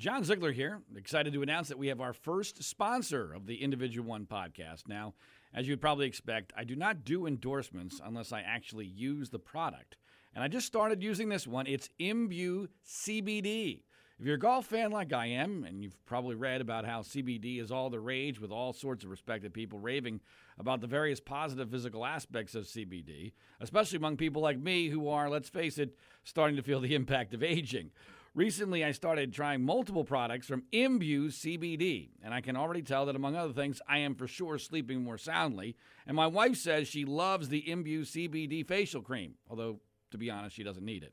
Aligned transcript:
John 0.00 0.24
Ziegler 0.24 0.52
here. 0.52 0.80
Excited 0.96 1.34
to 1.34 1.42
announce 1.42 1.68
that 1.68 1.78
we 1.78 1.88
have 1.88 2.00
our 2.00 2.14
first 2.14 2.64
sponsor 2.64 3.34
of 3.34 3.44
the 3.44 3.62
Individual 3.62 4.08
One 4.08 4.24
podcast. 4.24 4.88
Now, 4.88 5.12
as 5.52 5.68
you'd 5.68 5.82
probably 5.82 6.06
expect, 6.06 6.54
I 6.56 6.64
do 6.64 6.74
not 6.74 7.04
do 7.04 7.26
endorsements 7.26 8.00
unless 8.02 8.32
I 8.32 8.40
actually 8.40 8.86
use 8.86 9.28
the 9.28 9.38
product. 9.38 9.98
And 10.34 10.42
I 10.42 10.48
just 10.48 10.66
started 10.66 11.02
using 11.02 11.28
this 11.28 11.46
one. 11.46 11.66
It's 11.66 11.90
Imbue 11.98 12.68
CBD. 12.82 13.82
If 14.18 14.24
you're 14.24 14.36
a 14.36 14.38
golf 14.38 14.64
fan 14.64 14.90
like 14.90 15.12
I 15.12 15.26
am, 15.26 15.64
and 15.64 15.82
you've 15.82 16.02
probably 16.06 16.34
read 16.34 16.62
about 16.62 16.86
how 16.86 17.00
CBD 17.00 17.60
is 17.60 17.70
all 17.70 17.90
the 17.90 18.00
rage 18.00 18.40
with 18.40 18.50
all 18.50 18.72
sorts 18.72 19.04
of 19.04 19.10
respected 19.10 19.52
people 19.52 19.78
raving 19.78 20.20
about 20.58 20.80
the 20.80 20.86
various 20.86 21.20
positive 21.20 21.70
physical 21.70 22.06
aspects 22.06 22.54
of 22.54 22.64
CBD, 22.64 23.32
especially 23.60 23.98
among 23.98 24.16
people 24.16 24.40
like 24.40 24.58
me 24.58 24.88
who 24.88 25.10
are, 25.10 25.28
let's 25.28 25.50
face 25.50 25.76
it, 25.76 25.94
starting 26.24 26.56
to 26.56 26.62
feel 26.62 26.80
the 26.80 26.94
impact 26.94 27.34
of 27.34 27.42
aging. 27.42 27.90
Recently, 28.32 28.84
I 28.84 28.92
started 28.92 29.32
trying 29.32 29.64
multiple 29.64 30.04
products 30.04 30.46
from 30.46 30.62
Imbue 30.70 31.30
CBD, 31.30 32.10
and 32.22 32.32
I 32.32 32.40
can 32.40 32.56
already 32.56 32.82
tell 32.82 33.06
that, 33.06 33.16
among 33.16 33.34
other 33.34 33.52
things, 33.52 33.82
I 33.88 33.98
am 33.98 34.14
for 34.14 34.28
sure 34.28 34.56
sleeping 34.56 35.02
more 35.02 35.18
soundly. 35.18 35.74
And 36.06 36.16
my 36.16 36.28
wife 36.28 36.56
says 36.56 36.86
she 36.86 37.04
loves 37.04 37.48
the 37.48 37.68
Imbue 37.68 38.02
CBD 38.02 38.64
facial 38.64 39.02
cream, 39.02 39.34
although, 39.48 39.80
to 40.12 40.18
be 40.18 40.30
honest, 40.30 40.54
she 40.54 40.62
doesn't 40.62 40.84
need 40.84 41.02
it. 41.02 41.12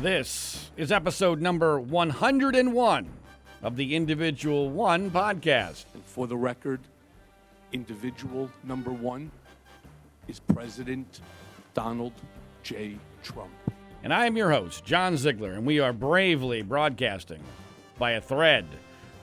This 0.00 0.70
is 0.76 0.92
episode 0.92 1.40
number 1.40 1.80
101 1.80 3.08
of 3.62 3.76
the 3.76 3.96
Individual 3.96 4.70
One 4.70 5.10
podcast. 5.10 5.86
And 5.94 6.04
for 6.04 6.28
the 6.28 6.36
record, 6.36 6.80
individual 7.72 8.48
number 8.62 8.92
one 8.92 9.32
is 10.28 10.38
President 10.38 11.20
Donald 11.72 12.12
J. 12.62 12.96
Trump. 13.24 13.50
And 14.04 14.14
I 14.14 14.26
am 14.26 14.36
your 14.36 14.52
host, 14.52 14.84
John 14.84 15.16
Ziegler, 15.16 15.54
and 15.54 15.66
we 15.66 15.80
are 15.80 15.92
bravely 15.92 16.62
broadcasting 16.62 17.42
by 17.98 18.12
a 18.12 18.20
thread 18.20 18.66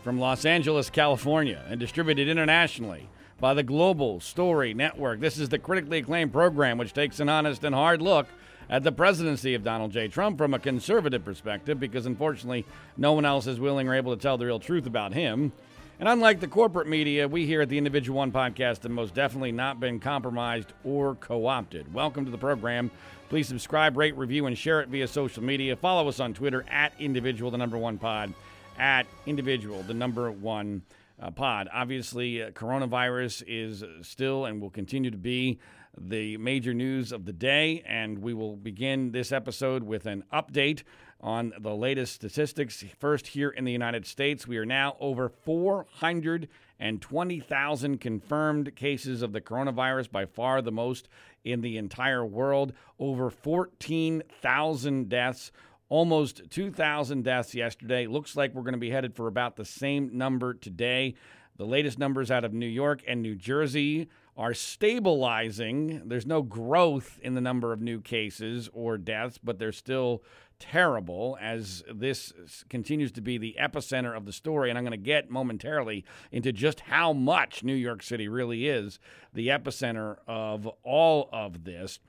from 0.03 0.19
Los 0.19 0.45
Angeles, 0.45 0.89
California, 0.89 1.63
and 1.69 1.79
distributed 1.79 2.27
internationally 2.27 3.07
by 3.39 3.53
the 3.53 3.63
Global 3.63 4.19
Story 4.19 4.73
Network. 4.73 5.19
This 5.19 5.37
is 5.37 5.49
the 5.49 5.59
critically 5.59 5.99
acclaimed 5.99 6.33
program 6.33 6.77
which 6.77 6.93
takes 6.93 7.19
an 7.19 7.29
honest 7.29 7.63
and 7.63 7.75
hard 7.75 8.01
look 8.01 8.27
at 8.69 8.83
the 8.83 8.91
presidency 8.91 9.53
of 9.53 9.63
Donald 9.63 9.91
J. 9.91 10.07
Trump 10.07 10.37
from 10.37 10.53
a 10.53 10.59
conservative 10.59 11.23
perspective, 11.23 11.79
because 11.79 12.05
unfortunately, 12.05 12.65
no 12.97 13.13
one 13.13 13.25
else 13.25 13.45
is 13.45 13.59
willing 13.59 13.87
or 13.87 13.93
able 13.93 14.15
to 14.15 14.21
tell 14.21 14.37
the 14.37 14.45
real 14.45 14.59
truth 14.59 14.85
about 14.85 15.13
him. 15.13 15.51
And 15.99 16.09
unlike 16.09 16.39
the 16.39 16.47
corporate 16.47 16.87
media, 16.87 17.27
we 17.27 17.45
here 17.45 17.61
at 17.61 17.69
the 17.69 17.77
Individual 17.77 18.17
One 18.17 18.31
podcast 18.31 18.81
have 18.83 18.91
most 18.91 19.13
definitely 19.13 19.51
not 19.51 19.79
been 19.79 19.99
compromised 19.99 20.73
or 20.83 21.13
co 21.15 21.45
opted. 21.45 21.93
Welcome 21.93 22.25
to 22.25 22.31
the 22.31 22.39
program. 22.39 22.89
Please 23.29 23.47
subscribe, 23.47 23.95
rate, 23.95 24.17
review, 24.17 24.47
and 24.47 24.57
share 24.57 24.81
it 24.81 24.89
via 24.89 25.07
social 25.07 25.43
media. 25.43 25.75
Follow 25.75 26.07
us 26.07 26.19
on 26.19 26.33
Twitter 26.33 26.65
at 26.71 26.91
individual, 26.99 27.51
the 27.51 27.57
number 27.57 27.77
one 27.77 27.99
pod, 27.99 28.33
at 28.81 29.05
individual, 29.27 29.83
the 29.83 29.93
number 29.93 30.29
one 30.31 30.81
uh, 31.21 31.29
pod. 31.31 31.69
Obviously, 31.71 32.41
uh, 32.41 32.49
coronavirus 32.49 33.43
is 33.47 33.83
still 34.01 34.45
and 34.45 34.59
will 34.59 34.71
continue 34.71 35.11
to 35.11 35.17
be 35.17 35.59
the 35.97 36.37
major 36.37 36.73
news 36.73 37.11
of 37.11 37.25
the 37.25 37.33
day, 37.33 37.83
and 37.85 38.19
we 38.19 38.33
will 38.33 38.55
begin 38.55 39.11
this 39.11 39.31
episode 39.31 39.83
with 39.83 40.07
an 40.07 40.23
update 40.33 40.81
on 41.19 41.53
the 41.59 41.75
latest 41.75 42.13
statistics. 42.13 42.83
First, 42.97 43.27
here 43.27 43.49
in 43.49 43.65
the 43.65 43.71
United 43.71 44.07
States, 44.07 44.47
we 44.47 44.57
are 44.57 44.65
now 44.65 44.97
over 44.99 45.29
420,000 45.29 48.01
confirmed 48.01 48.75
cases 48.75 49.21
of 49.21 49.31
the 49.31 49.41
coronavirus, 49.41 50.11
by 50.11 50.25
far 50.25 50.63
the 50.63 50.71
most 50.71 51.07
in 51.43 51.61
the 51.61 51.77
entire 51.77 52.25
world. 52.25 52.73
Over 52.97 53.29
14,000 53.29 55.09
deaths. 55.09 55.51
Almost 55.91 56.49
2,000 56.51 57.25
deaths 57.25 57.53
yesterday. 57.53 58.07
Looks 58.07 58.37
like 58.37 58.53
we're 58.53 58.61
going 58.61 58.75
to 58.75 58.79
be 58.79 58.91
headed 58.91 59.13
for 59.13 59.27
about 59.27 59.57
the 59.57 59.65
same 59.65 60.17
number 60.17 60.53
today. 60.53 61.15
The 61.57 61.65
latest 61.65 61.99
numbers 61.99 62.31
out 62.31 62.45
of 62.45 62.53
New 62.53 62.65
York 62.65 63.03
and 63.05 63.21
New 63.21 63.35
Jersey 63.35 64.07
are 64.37 64.53
stabilizing. 64.53 66.07
There's 66.07 66.25
no 66.25 66.43
growth 66.43 67.19
in 67.21 67.33
the 67.33 67.41
number 67.41 67.73
of 67.73 67.81
new 67.81 67.99
cases 67.99 68.69
or 68.71 68.97
deaths, 68.97 69.37
but 69.37 69.59
they're 69.59 69.73
still 69.73 70.23
terrible 70.59 71.37
as 71.41 71.83
this 71.93 72.31
continues 72.69 73.11
to 73.11 73.21
be 73.21 73.37
the 73.37 73.57
epicenter 73.59 74.15
of 74.15 74.25
the 74.25 74.31
story. 74.31 74.69
And 74.69 74.77
I'm 74.79 74.85
going 74.85 74.91
to 74.91 74.97
get 74.97 75.29
momentarily 75.29 76.05
into 76.31 76.53
just 76.53 76.79
how 76.79 77.11
much 77.11 77.65
New 77.65 77.75
York 77.75 78.01
City 78.01 78.29
really 78.29 78.69
is 78.69 78.97
the 79.33 79.49
epicenter 79.49 80.19
of 80.25 80.69
all 80.83 81.27
of 81.33 81.65
this. 81.65 81.99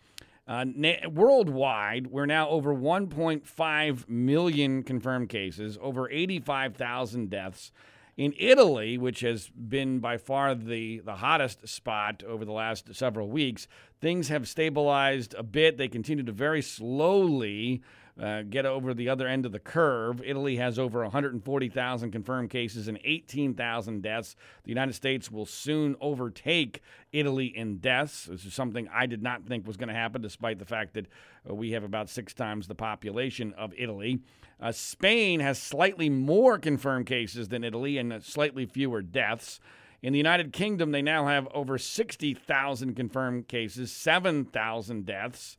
Uh, 0.47 0.65
na- 0.65 1.09
worldwide, 1.09 2.09
we're 2.09 2.27
now 2.27 2.49
over 2.49 2.75
1.5 2.75 4.09
million 4.09 4.83
confirmed 4.83 5.29
cases, 5.29 5.79
over 5.81 6.11
85,000 6.11 7.31
deaths. 7.31 7.71
In 8.17 8.35
Italy, 8.39 8.99
which 8.99 9.21
has 9.21 9.49
been 9.49 9.99
by 10.01 10.19
far 10.19 10.55
the, 10.55 10.99
the 11.01 11.17
hottest 11.17 11.67
spot 11.67 12.23
over 12.27 12.45
the 12.45 12.53
last 12.53 12.95
several 12.95 13.31
weeks, 13.31 13.67
things 14.01 14.29
have 14.29 14.47
stabilized 14.47 15.35
a 15.39 15.43
bit. 15.43 15.79
They 15.79 15.89
continue 15.89 16.25
to 16.25 16.33
very 16.33 16.61
slowly 16.61 17.83
uh, 18.21 18.43
get 18.43 18.67
over 18.67 18.93
the 18.93 19.09
other 19.09 19.27
end 19.27 19.47
of 19.47 19.53
the 19.53 19.59
curve. 19.59 20.21
Italy 20.25 20.57
has 20.57 20.79
over 20.79 21.03
140,000 21.03 22.11
confirmed 22.11 22.51
cases 22.51 22.89
and 22.89 22.99
18,000 23.05 24.03
deaths. 24.03 24.37
The 24.65 24.69
United 24.69 24.95
States 24.95 25.31
will 25.31 25.47
soon 25.47 25.97
overtake 26.01 26.83
Italy 27.13 27.47
in 27.47 27.79
deaths. 27.79 28.27
This 28.27 28.45
is 28.45 28.55
something 28.55 28.89
I 28.93 29.07
did 29.07 29.23
not 29.23 29.47
think 29.47 29.67
was 29.67 29.77
going 29.79 29.89
to 29.89 29.95
happen, 29.95 30.21
despite 30.21 30.59
the 30.59 30.65
fact 30.67 30.95
that 30.95 31.07
uh, 31.49 31.55
we 31.55 31.73
have 31.73 31.85
about 31.85 32.11
six 32.11 32.35
times 32.35 32.69
the 32.69 32.75
population 32.75 33.55
of 33.55 33.73
Italy. 33.79 34.21
Uh, 34.61 34.73
Spain 34.73 35.41
has 35.41 35.59
slightly 35.59 36.11
more 36.11 36.59
confirmed 36.59 37.07
cases 37.07 37.49
than 37.49 37.65
Italy 37.65 37.99
and 37.99 38.23
slightly 38.23 38.67
fewer 38.67 39.01
deaths. 39.03 39.59
In 40.03 40.13
the 40.13 40.19
United 40.19 40.53
Kingdom, 40.53 40.91
they 40.91 41.03
now 41.03 41.27
have 41.27 41.49
over 41.55 41.79
60,000 41.79 42.95
confirmed 42.95 43.49
cases, 43.49 43.93
7,000 43.93 45.07
deaths, 45.07 45.57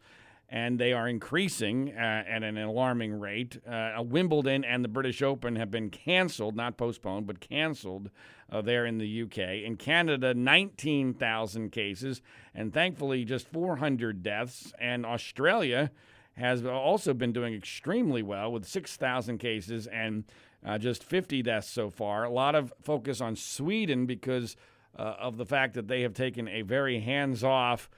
and 0.50 0.80
they 0.80 0.94
are 0.94 1.08
increasing 1.08 1.92
uh, 1.92 2.24
at 2.28 2.44
an 2.44 2.58
alarming 2.58 3.20
rate. 3.20 3.58
Uh, 3.68 4.04
Wimbledon 4.04 4.64
and 4.64 4.84
the 4.84 4.90
British 4.90 5.22
Open 5.22 5.56
have 5.56 5.72
been 5.72 5.90
canceled, 5.90 6.56
not 6.56 6.78
postponed, 6.78 7.26
but 7.26 7.40
canceled 7.40 8.10
uh, 8.52 8.62
there 8.62 8.86
in 8.86 9.00
the 9.00 9.24
UK. 9.24 9.38
In 9.66 9.78
Canada, 9.78 10.34
19,000 10.34 11.72
cases, 11.72 12.22
and 12.54 12.74
thankfully 12.74 13.26
just 13.26 13.48
400 13.48 14.22
deaths. 14.22 14.74
And 14.80 15.06
Australia, 15.06 15.92
has 16.36 16.66
also 16.66 17.14
been 17.14 17.32
doing 17.32 17.54
extremely 17.54 18.24
well 18.24 18.52
with 18.52 18.68
6,000 18.68 19.38
cases 19.38 19.88
and 19.88 20.24
uh, 20.66 20.78
just 20.78 21.04
50 21.04 21.44
deaths 21.44 21.70
so 21.70 21.90
far. 21.90 22.24
A 22.24 22.30
lot 22.30 22.56
of 22.56 22.74
focus 22.82 23.22
on 23.22 23.36
Sweden 23.36 24.06
because 24.06 24.56
uh, 24.98 25.16
of 25.20 25.38
the 25.38 25.46
fact 25.46 25.74
that 25.76 25.88
they 25.88 26.02
have 26.02 26.14
taken 26.14 26.48
a 26.48 26.62
very 26.62 27.00
hands 27.00 27.44
off 27.44 27.90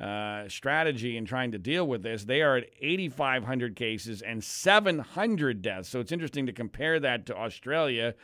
uh, 0.00 0.48
strategy 0.48 1.16
in 1.16 1.26
trying 1.26 1.52
to 1.52 1.58
deal 1.58 1.86
with 1.86 2.02
this. 2.02 2.24
They 2.24 2.40
are 2.42 2.56
at 2.56 2.70
8,500 2.80 3.76
cases 3.76 4.22
and 4.22 4.42
700 4.42 5.60
deaths. 5.62 5.88
So 5.88 6.00
it's 6.00 6.12
interesting 6.12 6.46
to 6.46 6.52
compare 6.52 6.98
that 7.00 7.26
to 7.26 7.36
Australia. 7.36 8.14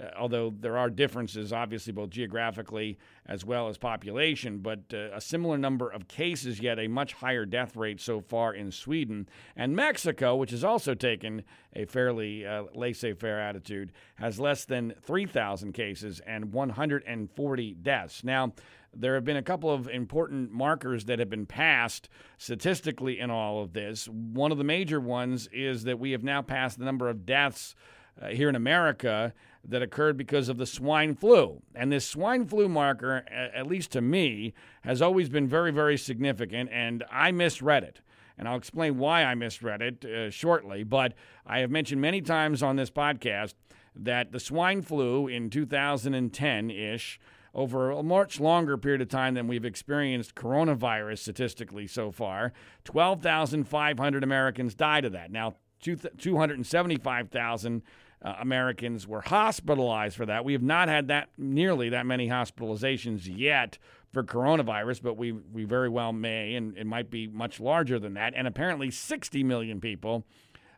Uh, 0.00 0.06
although 0.18 0.52
there 0.58 0.76
are 0.76 0.90
differences, 0.90 1.52
obviously, 1.52 1.92
both 1.92 2.10
geographically 2.10 2.98
as 3.26 3.44
well 3.44 3.68
as 3.68 3.78
population, 3.78 4.58
but 4.58 4.80
uh, 4.92 5.10
a 5.14 5.20
similar 5.20 5.56
number 5.56 5.88
of 5.88 6.08
cases, 6.08 6.58
yet 6.60 6.78
a 6.80 6.88
much 6.88 7.12
higher 7.12 7.46
death 7.46 7.76
rate 7.76 8.00
so 8.00 8.20
far 8.20 8.52
in 8.54 8.72
Sweden. 8.72 9.28
And 9.54 9.76
Mexico, 9.76 10.34
which 10.34 10.50
has 10.50 10.64
also 10.64 10.94
taken 10.94 11.44
a 11.74 11.84
fairly 11.84 12.44
uh, 12.44 12.64
laissez 12.74 13.14
faire 13.14 13.40
attitude, 13.40 13.92
has 14.16 14.40
less 14.40 14.64
than 14.64 14.94
3,000 15.02 15.72
cases 15.72 16.20
and 16.26 16.52
140 16.52 17.74
deaths. 17.74 18.24
Now, 18.24 18.52
there 18.96 19.14
have 19.14 19.24
been 19.24 19.36
a 19.36 19.42
couple 19.42 19.70
of 19.70 19.88
important 19.88 20.52
markers 20.52 21.04
that 21.04 21.18
have 21.18 21.30
been 21.30 21.46
passed 21.46 22.08
statistically 22.38 23.20
in 23.20 23.30
all 23.30 23.62
of 23.62 23.72
this. 23.72 24.08
One 24.08 24.52
of 24.52 24.58
the 24.58 24.64
major 24.64 25.00
ones 25.00 25.48
is 25.52 25.84
that 25.84 25.98
we 25.98 26.12
have 26.12 26.22
now 26.24 26.42
passed 26.42 26.78
the 26.78 26.84
number 26.84 27.08
of 27.08 27.26
deaths 27.26 27.74
uh, 28.20 28.28
here 28.28 28.48
in 28.48 28.54
America 28.54 29.32
that 29.66 29.82
occurred 29.82 30.16
because 30.16 30.48
of 30.48 30.58
the 30.58 30.66
swine 30.66 31.14
flu. 31.14 31.62
And 31.74 31.90
this 31.90 32.06
swine 32.06 32.46
flu 32.46 32.68
marker, 32.68 33.24
at 33.30 33.66
least 33.66 33.92
to 33.92 34.00
me, 34.00 34.52
has 34.82 35.00
always 35.00 35.28
been 35.28 35.48
very, 35.48 35.70
very 35.70 35.96
significant, 35.96 36.70
and 36.72 37.04
I 37.10 37.32
misread 37.32 37.82
it. 37.82 38.00
And 38.36 38.48
I'll 38.48 38.56
explain 38.56 38.98
why 38.98 39.24
I 39.24 39.34
misread 39.34 39.80
it 39.80 40.04
uh, 40.04 40.30
shortly. 40.30 40.82
But 40.82 41.14
I 41.46 41.60
have 41.60 41.70
mentioned 41.70 42.00
many 42.00 42.20
times 42.20 42.62
on 42.62 42.76
this 42.76 42.90
podcast 42.90 43.54
that 43.94 44.32
the 44.32 44.40
swine 44.40 44.82
flu 44.82 45.28
in 45.28 45.50
2010 45.50 46.70
ish 46.70 47.20
over 47.54 47.92
a 47.92 48.02
much 48.02 48.40
longer 48.40 48.76
period 48.76 49.00
of 49.00 49.08
time 49.08 49.34
than 49.34 49.46
we've 49.46 49.64
experienced 49.64 50.34
coronavirus 50.34 51.20
statistically 51.20 51.86
so 51.86 52.10
far. 52.10 52.52
12,500 52.82 54.24
Americans 54.24 54.74
died 54.74 55.04
of 55.04 55.12
that. 55.12 55.30
Now, 55.30 55.54
275,000 55.80 57.82
uh, 58.24 58.34
Americans 58.40 59.06
were 59.06 59.20
hospitalized 59.20 60.16
for 60.16 60.26
that. 60.26 60.44
We 60.44 60.54
have 60.54 60.62
not 60.62 60.88
had 60.88 61.08
that 61.08 61.28
nearly 61.36 61.90
that 61.90 62.06
many 62.06 62.28
hospitalizations 62.28 63.22
yet 63.24 63.78
for 64.12 64.24
coronavirus, 64.24 65.02
but 65.02 65.16
we 65.16 65.32
we 65.32 65.64
very 65.64 65.88
well 65.88 66.12
may, 66.12 66.54
and 66.54 66.76
it 66.78 66.86
might 66.86 67.10
be 67.10 67.26
much 67.26 67.60
larger 67.60 67.98
than 67.98 68.14
that. 68.14 68.32
And 68.34 68.46
apparently, 68.46 68.90
60 68.90 69.44
million 69.44 69.80
people 69.80 70.24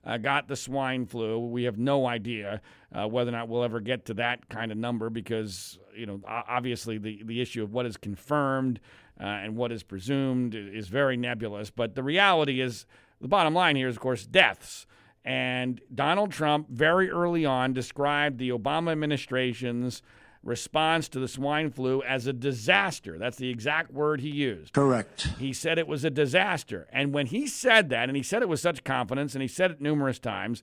uh, 0.04 0.16
got 0.16 0.48
the 0.48 0.56
swine 0.56 1.06
flu. 1.06 1.38
We 1.38 1.64
have 1.64 1.78
no 1.78 2.06
idea 2.06 2.60
uh, 2.92 3.06
whether 3.06 3.28
or 3.28 3.32
not 3.32 3.48
we'll 3.48 3.64
ever 3.64 3.80
get 3.80 4.06
to 4.06 4.14
that 4.14 4.48
kind 4.48 4.72
of 4.72 4.78
number 4.78 5.10
because 5.10 5.78
you 5.94 6.06
know 6.06 6.20
obviously 6.26 6.98
the 6.98 7.22
the 7.24 7.40
issue 7.40 7.62
of 7.62 7.72
what 7.72 7.86
is 7.86 7.96
confirmed 7.96 8.80
uh, 9.20 9.24
and 9.24 9.56
what 9.56 9.70
is 9.70 9.82
presumed 9.82 10.54
is 10.54 10.88
very 10.88 11.16
nebulous. 11.16 11.70
But 11.70 11.94
the 11.94 12.02
reality 12.02 12.60
is, 12.60 12.86
the 13.20 13.28
bottom 13.28 13.54
line 13.54 13.76
here 13.76 13.88
is, 13.88 13.96
of 13.96 14.00
course, 14.00 14.26
deaths. 14.26 14.86
And 15.26 15.80
Donald 15.92 16.30
Trump, 16.30 16.68
very 16.70 17.10
early 17.10 17.44
on, 17.44 17.72
described 17.72 18.38
the 18.38 18.50
Obama 18.50 18.92
administration's 18.92 20.00
response 20.44 21.08
to 21.08 21.18
the 21.18 21.26
swine 21.26 21.68
flu 21.70 22.00
as 22.04 22.28
a 22.28 22.32
disaster. 22.32 23.18
That's 23.18 23.36
the 23.36 23.50
exact 23.50 23.92
word 23.92 24.20
he 24.20 24.30
used. 24.30 24.72
Correct. 24.72 25.28
He 25.40 25.52
said 25.52 25.78
it 25.78 25.88
was 25.88 26.04
a 26.04 26.10
disaster. 26.10 26.86
And 26.92 27.12
when 27.12 27.26
he 27.26 27.48
said 27.48 27.88
that, 27.88 28.08
and 28.08 28.16
he 28.16 28.22
said 28.22 28.42
it 28.42 28.48
with 28.48 28.60
such 28.60 28.84
confidence, 28.84 29.34
and 29.34 29.42
he 29.42 29.48
said 29.48 29.72
it 29.72 29.80
numerous 29.80 30.20
times, 30.20 30.62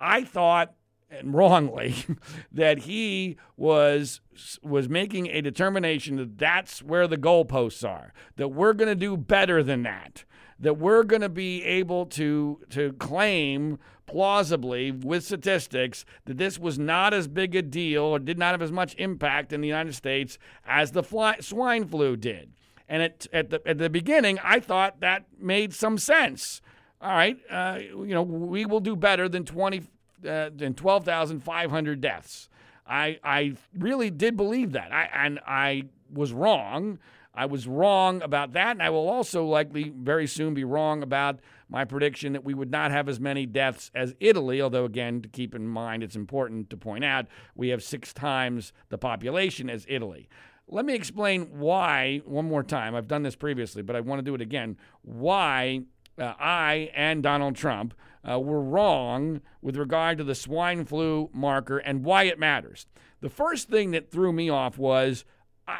I 0.00 0.24
thought 0.24 0.74
and 1.08 1.34
wrongly 1.34 1.94
that 2.52 2.78
he 2.78 3.36
was 3.56 4.20
was 4.62 4.88
making 4.88 5.28
a 5.28 5.40
determination 5.40 6.16
that 6.16 6.38
that's 6.38 6.82
where 6.82 7.06
the 7.06 7.16
goalposts 7.16 7.88
are 7.88 8.12
that 8.36 8.48
we're 8.48 8.72
going 8.72 8.88
to 8.88 8.94
do 8.94 9.16
better 9.16 9.62
than 9.62 9.82
that 9.82 10.24
that 10.60 10.74
we're 10.74 11.02
going 11.02 11.22
to 11.22 11.28
be 11.28 11.64
able 11.64 12.06
to 12.06 12.60
to 12.70 12.92
claim 12.94 13.78
plausibly 14.06 14.90
with 14.90 15.24
statistics 15.24 16.04
that 16.24 16.36
this 16.36 16.58
was 16.58 16.78
not 16.78 17.14
as 17.14 17.28
big 17.28 17.54
a 17.54 17.62
deal 17.62 18.02
or 18.02 18.18
did 18.18 18.38
not 18.38 18.52
have 18.52 18.62
as 18.62 18.72
much 18.72 18.94
impact 18.98 19.52
in 19.52 19.60
the 19.60 19.68
United 19.68 19.94
States 19.94 20.36
as 20.66 20.90
the 20.90 21.02
fly, 21.02 21.36
swine 21.40 21.86
flu 21.86 22.16
did. 22.16 22.52
And 22.88 23.04
at, 23.04 23.28
at, 23.32 23.50
the, 23.50 23.62
at 23.64 23.78
the 23.78 23.88
beginning, 23.88 24.40
I 24.42 24.58
thought 24.58 24.98
that 24.98 25.26
made 25.38 25.72
some 25.72 25.96
sense. 25.96 26.60
All 27.00 27.12
right, 27.12 27.38
uh, 27.48 27.78
you 27.80 28.08
know, 28.08 28.22
we 28.22 28.66
will 28.66 28.80
do 28.80 28.96
better 28.96 29.28
than 29.28 29.44
20 29.44 29.84
uh, 30.28 30.50
than 30.54 30.74
12,500 30.74 32.00
deaths. 32.00 32.50
I 32.86 33.18
I 33.24 33.54
really 33.78 34.10
did 34.10 34.36
believe 34.36 34.72
that. 34.72 34.92
I 34.92 35.08
and 35.14 35.38
I 35.46 35.84
was 36.12 36.32
wrong. 36.32 36.98
I 37.40 37.46
was 37.46 37.66
wrong 37.66 38.20
about 38.20 38.52
that, 38.52 38.72
and 38.72 38.82
I 38.82 38.90
will 38.90 39.08
also 39.08 39.46
likely 39.46 39.94
very 39.96 40.26
soon 40.26 40.52
be 40.52 40.62
wrong 40.62 41.02
about 41.02 41.40
my 41.70 41.86
prediction 41.86 42.34
that 42.34 42.44
we 42.44 42.52
would 42.52 42.70
not 42.70 42.90
have 42.90 43.08
as 43.08 43.18
many 43.18 43.46
deaths 43.46 43.90
as 43.94 44.14
Italy, 44.20 44.60
although, 44.60 44.84
again, 44.84 45.22
to 45.22 45.28
keep 45.30 45.54
in 45.54 45.66
mind, 45.66 46.02
it's 46.02 46.16
important 46.16 46.68
to 46.68 46.76
point 46.76 47.02
out 47.02 47.28
we 47.54 47.70
have 47.70 47.82
six 47.82 48.12
times 48.12 48.74
the 48.90 48.98
population 48.98 49.70
as 49.70 49.86
Italy. 49.88 50.28
Let 50.68 50.84
me 50.84 50.92
explain 50.92 51.58
why, 51.58 52.20
one 52.26 52.44
more 52.44 52.62
time. 52.62 52.94
I've 52.94 53.08
done 53.08 53.22
this 53.22 53.36
previously, 53.36 53.80
but 53.80 53.96
I 53.96 54.00
want 54.00 54.18
to 54.18 54.22
do 54.22 54.34
it 54.34 54.42
again. 54.42 54.76
Why 55.00 55.80
uh, 56.18 56.34
I 56.38 56.90
and 56.94 57.22
Donald 57.22 57.56
Trump 57.56 57.94
uh, 58.30 58.38
were 58.38 58.60
wrong 58.60 59.40
with 59.62 59.78
regard 59.78 60.18
to 60.18 60.24
the 60.24 60.34
swine 60.34 60.84
flu 60.84 61.30
marker 61.32 61.78
and 61.78 62.04
why 62.04 62.24
it 62.24 62.38
matters. 62.38 62.86
The 63.22 63.30
first 63.30 63.70
thing 63.70 63.92
that 63.92 64.10
threw 64.10 64.30
me 64.30 64.50
off 64.50 64.76
was 64.76 65.24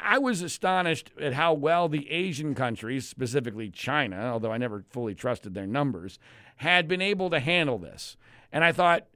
I 0.02 0.18
was 0.18 0.42
astonished 0.42 1.10
at 1.20 1.34
how 1.34 1.54
well 1.54 1.88
the 1.88 2.10
Asian 2.10 2.54
countries, 2.54 3.08
specifically 3.08 3.70
China, 3.70 4.30
although 4.32 4.52
I 4.52 4.58
never 4.58 4.84
fully 4.90 5.14
trusted 5.14 5.54
their 5.54 5.66
numbers, 5.66 6.18
had 6.56 6.88
been 6.88 7.00
able 7.00 7.30
to 7.30 7.40
handle 7.40 7.78
this. 7.78 8.16
And 8.52 8.64
I 8.64 8.72
thought, 8.72 9.06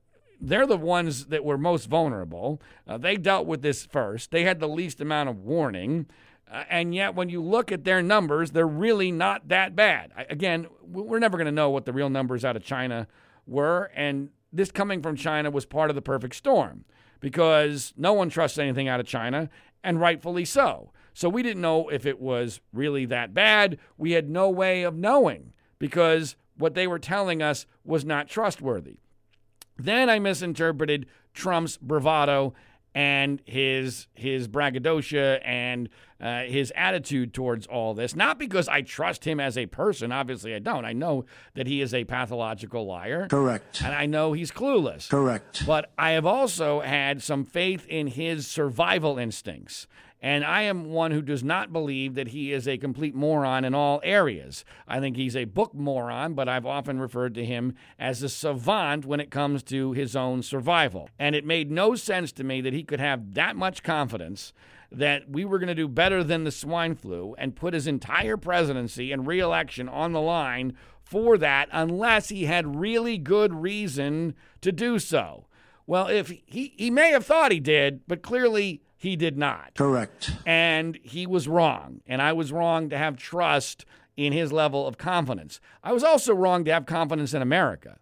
they're 0.41 0.67
the 0.67 0.77
ones 0.77 1.27
that 1.27 1.45
were 1.45 1.59
most 1.59 1.87
vulnerable. 1.87 2.61
Uh, 2.87 2.99
they 2.99 3.17
dealt 3.17 3.47
with 3.47 3.63
this 3.63 3.87
first. 3.87 4.31
They 4.31 4.45
had 4.45 4.61
the 4.61 4.69
least 4.69 5.01
amount 5.01 5.29
of 5.29 5.39
warning. 5.39 6.07
Uh, 6.51 6.65
and 6.69 6.95
yet, 6.95 7.15
when 7.15 7.29
you 7.29 7.43
look 7.43 7.73
at 7.73 7.85
their 7.85 8.03
numbers, 8.03 8.51
they're 8.51 8.67
really 8.67 9.11
not 9.11 9.49
that 9.49 9.75
bad. 9.75 10.13
I, 10.17 10.27
again, 10.29 10.67
we're 10.83 11.19
never 11.19 11.39
going 11.39 11.47
to 11.47 11.53
know 11.53 11.71
what 11.71 11.85
the 11.87 11.93
real 11.93 12.11
numbers 12.11 12.45
out 12.45 12.57
of 12.57 12.65
China 12.65 13.07
were. 13.47 13.91
And 13.95 14.31
this 14.53 14.71
coming 14.71 15.03
from 15.03 15.17
China 15.17 15.51
was 15.51 15.65
part 15.67 15.91
of 15.91 15.97
the 15.97 16.03
perfect 16.03 16.35
storm 16.35 16.85
because 17.21 17.95
no 17.97 18.13
one 18.13 18.29
trusts 18.29 18.59
anything 18.59 18.89
out 18.89 19.01
of 19.01 19.07
China 19.07 19.49
and 19.85 20.01
rightfully 20.01 20.45
so. 20.45 20.91
So 21.13 21.29
we 21.29 21.45
didn't 21.45 21.63
know 21.63 21.89
if 21.89 22.07
it 22.07 22.19
was 22.19 22.61
really 22.73 23.05
that 23.07 23.33
bad. 23.33 23.79
We 23.97 24.13
had 24.13 24.29
no 24.29 24.51
way 24.51 24.83
of 24.83 24.97
knowing 24.97 25.53
because 25.79 26.35
what 26.57 26.75
they 26.75 26.89
were 26.89 26.99
telling 26.99 27.41
us 27.41 27.67
was 27.85 28.05
not 28.05 28.29
trustworthy. 28.29 28.97
Then 29.77 30.11
I 30.11 30.19
misinterpreted 30.19 31.07
Trump's 31.33 31.77
bravado 31.77 32.55
and 32.95 33.43
his 33.45 34.07
his 34.15 34.47
braggadocio 34.49 35.35
and 35.45 35.89
uh, 36.21 36.45
his 36.45 36.73
attitude 36.77 37.35
towards 37.35 37.67
all 37.67 37.93
this. 37.93 38.15
Not 38.15 38.39
because 38.39 38.69
I 38.69 38.83
trust 38.83 39.25
him 39.27 39.41
as 39.41 39.59
a 39.59 39.67
person. 39.67 40.13
Obviously, 40.13 40.55
I 40.55 40.59
don't. 40.61 40.85
I 40.85 40.93
know 40.93 41.25
that 41.55 41.67
he 41.67 41.81
is 41.81 41.93
a 41.93 42.05
pathological 42.05 42.87
liar. 42.87 43.27
Correct. 43.29 43.83
And 43.83 43.95
I 43.95 44.07
know 44.07 44.33
he's 44.33 44.51
clueless. 44.51 45.11
Correct. 45.11 45.65
But 45.67 45.91
I 45.99 46.13
have 46.13 46.25
also 46.25 46.81
had 46.81 47.23
some 47.23 47.45
faith 47.45 47.87
in 47.89 48.07
his 48.07 48.47
survival 48.47 49.19
instincts. 49.19 49.87
And 50.25 50.43
I 50.43 50.63
am 50.63 50.87
one 50.87 51.11
who 51.11 51.21
does 51.21 51.45
not 51.45 51.71
believe 51.71 52.15
that 52.15 52.29
he 52.29 52.51
is 52.51 52.67
a 52.67 52.79
complete 52.79 53.15
moron 53.15 53.63
in 53.63 53.75
all 53.75 54.01
areas. 54.03 54.65
I 54.89 54.99
think 54.99 55.19
he's 55.19 55.37
a 55.37 55.45
book 55.45 55.75
moron, 55.75 56.33
but 56.33 56.49
I've 56.49 56.65
often 56.65 56.99
referred 56.99 57.35
to 57.35 57.45
him 57.45 57.75
as 57.99 58.23
a 58.23 58.31
savant 58.31 59.05
when 59.05 59.21
it 59.21 59.31
comes 59.31 59.63
to 59.65 59.93
his 59.93 60.17
own 60.17 60.43
survival. 60.43 61.11
And 61.19 61.37
it 61.37 61.45
made 61.45 61.71
no 61.71 61.95
sense 61.95 62.33
to 62.33 62.43
me 62.43 62.63
that 62.63 62.73
he 62.73 62.85
could 62.85 63.01
have 63.01 63.35
that 63.35 63.55
much 63.55 63.83
confidence 63.83 64.55
that 64.91 65.29
we 65.29 65.45
were 65.45 65.59
going 65.59 65.69
to 65.69 65.75
do 65.75 65.89
better 65.89 66.25
than 66.25 66.45
the 66.45 66.51
swine 66.51 66.95
flu 66.95 67.35
and 67.37 67.55
put 67.55 67.75
his 67.75 67.87
entire 67.87 68.39
presidency 68.39 69.13
and 69.13 69.27
reelection 69.27 69.91
on 69.91 70.13
the 70.13 70.23
line 70.23 70.75
for 71.03 71.37
that 71.37 71.69
unless 71.71 72.31
he 72.31 72.47
had 72.47 72.81
really 72.81 73.19
good 73.19 73.53
reason 73.53 74.35
to 74.63 74.73
do 74.73 74.99
so. 74.99 75.45
Well, 75.87 76.07
if 76.07 76.33
he, 76.47 76.73
he 76.79 76.91
may 76.91 77.11
have 77.11 77.27
thought 77.27 77.53
he 77.53 77.61
did, 77.61 78.07
but 78.09 78.23
clearly 78.23 78.81
he 79.05 79.17
did 79.17 79.37
not. 79.37 79.75
Correct. 79.75 80.33
And 80.47 80.99
he 81.03 81.27
was 81.27 81.47
wrong. 81.47 82.01
And 82.07 82.23
I 82.23 82.33
was 82.33 82.51
wrong 82.51 82.89
to 82.89 82.97
have 82.97 83.19
trust 83.19 83.85
in 84.17 84.33
his 84.33 84.51
level 84.51 84.87
of 84.87 84.97
confidence. 84.97 85.61
I 85.83 85.93
was 85.93 86.03
also 86.03 86.35
wrong 86.35 86.65
to 86.65 86.73
have 86.73 86.87
confidence 86.87 87.35
in 87.35 87.43
America. 87.43 87.99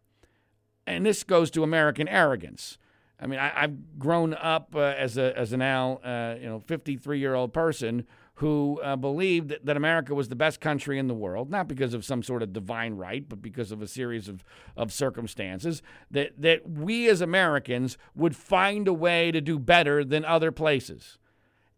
And 0.87 1.05
this 1.05 1.25
goes 1.25 1.51
to 1.51 1.65
American 1.65 2.07
arrogance. 2.07 2.79
I 3.23 3.26
mean, 3.26 3.38
I, 3.38 3.61
have 3.61 3.99
grown 4.00 4.35
up 4.35 4.75
uh, 4.75 4.81
as 4.81 5.17
a 5.17 5.38
as 5.38 5.52
a 5.52 5.57
now 5.57 5.99
uh, 5.99 6.37
you 6.41 6.47
know 6.47 6.59
53 6.59 7.21
year 7.21 7.35
old 7.35 7.52
person 7.52 8.05
who 8.37 8.81
uh, 8.83 8.97
believed 8.97 9.50
that, 9.50 9.64
that, 9.64 9.76
America 9.76 10.14
was 10.14 10.29
the 10.29 10.35
best 10.35 10.61
country 10.61 10.99
in 10.99 11.07
the 11.07 11.14
world, 11.14 11.49
not 11.49 11.69
because 11.69 11.95
of 11.95 12.05
some 12.05 12.23
sort 12.23 12.43
of 12.43 12.52
divine 12.52 12.95
right, 12.95 13.29
but 13.29 13.41
because 13.41 13.71
of 13.71 13.81
a 13.83 13.87
series 13.87 14.26
of, 14.26 14.43
of 14.76 14.93
circumstances, 14.93 15.83
that, 16.11 16.33
that 16.41 16.69
we 16.69 17.09
as 17.09 17.21
Americans 17.21 17.97
would 18.17 18.35
find 18.35 18.88
a 18.88 18.93
way 18.93 19.31
to 19.31 19.41
do 19.41 19.59
better 19.59 20.02
than 20.02 20.25
other 20.25 20.50
places. 20.50 21.19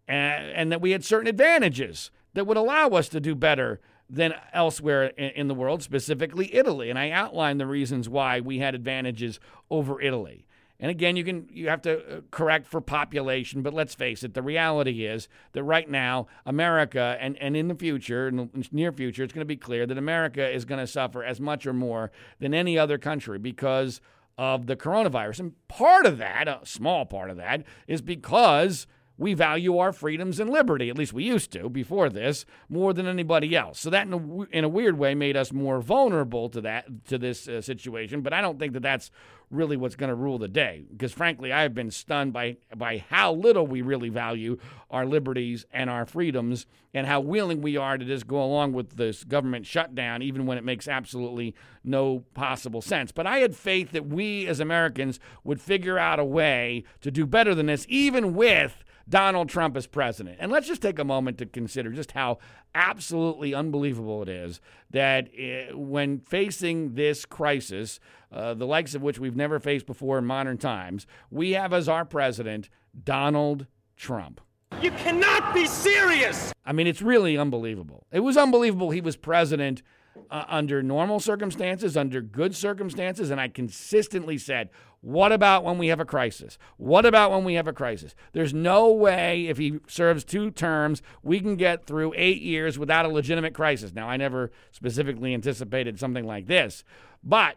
And, 0.07 0.51
and 0.53 0.73
that 0.73 0.81
we 0.81 0.93
had 0.93 1.05
certain 1.05 1.27
advantages 1.27 2.11
that 2.35 2.47
would 2.47 2.57
allow 2.57 2.89
us 2.91 3.09
to 3.11 3.21
do 3.21 3.35
better 3.35 3.81
than 4.09 4.33
elsewhere 4.53 5.07
in 5.07 5.49
the 5.49 5.55
world, 5.55 5.83
specifically 5.83 6.55
Italy. 6.55 6.89
And 6.89 6.99
I 6.99 7.11
outlined 7.11 7.61
the 7.61 7.67
reasons 7.67 8.09
why 8.09 8.41
we 8.41 8.61
had 8.61 8.75
advantages 8.75 9.41
over 9.71 10.01
Italy. 10.01 10.47
And 10.85 10.91
again, 10.91 11.17
you 11.17 11.25
can 11.25 11.49
you 11.51 11.71
have 11.71 11.81
to 11.83 11.99
uh, 11.99 12.21
correct 12.31 12.67
for 12.67 12.79
population, 12.83 13.63
but 13.63 13.73
let's 13.73 13.95
face 13.95 14.23
it, 14.23 14.35
the 14.35 14.43
reality 14.43 15.07
is 15.07 15.31
that 15.53 15.63
right 15.63 15.89
now, 15.89 16.27
America 16.45 17.17
and, 17.19 17.39
and 17.39 17.57
in 17.57 17.69
the 17.69 17.75
future, 17.75 18.29
in 18.29 18.37
the 18.37 18.69
near 18.71 18.93
future, 18.93 19.25
it's 19.25 19.33
going 19.33 19.41
to 19.41 19.47
be 19.47 19.57
clear 19.57 19.87
that 19.87 19.97
America 19.97 20.47
is 20.47 20.67
going 20.67 20.81
to 20.81 20.87
suffer 20.87 21.25
as 21.25 21.41
much 21.41 21.67
or 21.67 21.73
more 21.73 22.13
than 22.39 22.53
any 22.53 22.79
other 22.79 22.99
country 22.99 23.39
because 23.39 24.03
of 24.37 24.67
the 24.67 24.77
coronavirus. 24.77 25.41
And 25.41 25.69
part 25.69 26.05
of 26.05 26.19
that, 26.19 26.49
a 26.49 26.61
small 26.65 27.07
part 27.07 27.31
of 27.31 27.39
that, 27.39 27.63
is 27.89 28.03
because 28.03 28.87
we 29.17 29.33
value 29.33 29.79
our 29.79 29.93
freedoms 29.93 30.41
and 30.41 30.51
liberty, 30.51 30.91
at 30.91 30.99
least 30.99 31.13
we 31.13 31.25
used 31.25 31.53
to 31.53 31.69
before 31.69 32.11
this, 32.11 32.45
more 32.69 32.93
than 32.93 33.07
anybody 33.07 33.55
else. 33.55 33.79
So 33.81 33.91
that, 33.91 34.07
in 34.07 34.13
a, 34.13 34.41
in 34.57 34.65
a 34.65 34.69
weird 34.69 34.99
way, 34.99 35.15
made 35.15 35.37
us 35.37 35.53
more 35.53 35.81
vulnerable 35.81 36.49
to 36.49 36.61
that 36.63 37.07
to 37.07 37.17
this 37.17 37.49
uh, 37.49 37.61
situation. 37.61 38.23
But 38.23 38.33
I 38.33 38.41
don't 38.41 38.59
think 38.59 38.73
that 38.73 38.83
that's 38.83 39.11
really 39.55 39.77
what's 39.77 39.97
going 39.97 40.09
to 40.09 40.15
rule 40.15 40.39
the 40.39 40.49
day, 40.49 40.85
because 40.91 41.13
frankly, 41.13 41.53
I 41.53 41.63
have 41.63 41.75
been 41.75 41.91
stunned 41.91 42.33
by 42.33 42.57
by 42.77 43.05
how 43.09 43.33
little 43.33 43.67
we 43.67 43.83
really 43.83 44.09
value 44.09 44.59
our 44.91 45.07
liberties 45.07 45.67
and 45.73 45.89
our 45.89 46.05
freedoms, 46.07 46.67
and 46.93 47.07
how 47.07 47.21
willing 47.21 47.63
we 47.63 47.77
are 47.77 47.99
to 47.99 48.05
just 48.05 48.27
go 48.27 48.43
along 48.43 48.73
with 48.73 48.97
this 48.97 49.25
government 49.25 49.67
shutdown, 49.67 50.23
even 50.23 50.47
when 50.47 50.59
it 50.59 50.65
makes 50.65 50.87
absolutely 50.87 51.55
no 51.83 52.25
possible 52.35 52.83
sense. 52.83 53.13
But 53.13 53.27
I 53.27 53.39
had 53.39 53.57
faith 53.57 53.93
that 53.93 54.07
we 54.07 54.47
as 54.47 54.61
Americans 54.61 55.19
would 55.43 55.61
figure 55.61 55.99
out 55.99 56.19
a 56.19 56.25
way 56.25 56.85
to 57.01 57.11
do 57.11 57.27
better 57.27 57.55
than 57.55 57.67
this, 57.67 57.87
even 57.89 58.35
with 58.35 58.85
Donald 59.09 59.49
Trump 59.49 59.77
as 59.77 59.87
president. 59.87 60.37
And 60.41 60.51
let's 60.51 60.67
just 60.67 60.83
take 60.83 60.99
a 60.99 61.05
moment 61.05 61.39
to 61.39 61.47
consider 61.47 61.91
just 61.91 62.13
how 62.13 62.39
absolutely 62.75 63.55
unbelievable 63.55 64.23
it 64.23 64.29
is 64.29 64.61
that 64.91 65.29
uh, 65.29 65.77
when 65.77 66.21
facing 66.21 66.95
this 66.95 67.25
crisis, 67.25 68.01
uh, 68.33 68.55
the 68.55 68.67
likes 68.67 68.95
of 68.95 69.03
which 69.03 69.19
we've 69.19 69.37
never 69.37 69.59
faced 69.59 69.87
before 69.87 70.19
in 70.19 70.25
modern 70.25 70.59
times, 70.59 71.07
we 71.31 71.53
have 71.53 71.73
as 71.73 71.89
our 71.89 72.05
president 72.05 72.69
Donald 73.05 73.67
Trump. 73.97 74.41
You 74.83 74.91
cannot 74.93 75.55
be 75.55 75.67
serious. 75.67 76.53
I 76.65 76.73
mean, 76.73 76.87
it's 76.87 77.03
really 77.03 77.39
unbelievable. 77.39 78.07
It 78.11 78.21
was 78.21 78.37
unbelievable 78.37 78.91
he 78.91 79.01
was 79.01 79.17
president 79.17 79.83
uh, 80.31 80.45
under 80.49 80.83
normal 80.83 81.21
circumstances, 81.21 81.97
under 81.97 82.21
good 82.21 82.55
circumstances, 82.55 83.31
and 83.31 83.41
I 83.41 83.49
consistently 83.49 84.39
said, 84.39 84.71
what 85.01 85.33
about 85.33 85.65
when 85.65 85.77
we 85.77 85.89
have 85.89 86.01
a 86.01 86.05
crisis? 86.07 86.57
What 86.79 87.05
about 87.05 87.31
when 87.31 87.45
we 87.45 87.55
have 87.55 87.69
a 87.69 87.75
crisis? 87.75 88.15
There's 88.33 88.55
no 88.55 88.91
way 88.91 89.49
if 89.49 89.59
he 89.59 89.81
serves 89.87 90.25
two 90.25 90.51
terms, 90.51 91.03
we 91.23 91.41
can 91.41 91.57
get 91.57 91.87
through 91.87 92.15
eight 92.17 92.41
years 92.41 92.79
without 92.79 93.05
a 93.05 93.09
legitimate 93.09 93.53
crisis. 93.53 93.93
Now, 93.93 94.09
I 94.09 94.17
never 94.17 94.51
specifically 94.71 95.35
anticipated 95.35 96.01
something 96.01 96.27
like 96.27 96.47
this, 96.47 96.85
but 97.23 97.57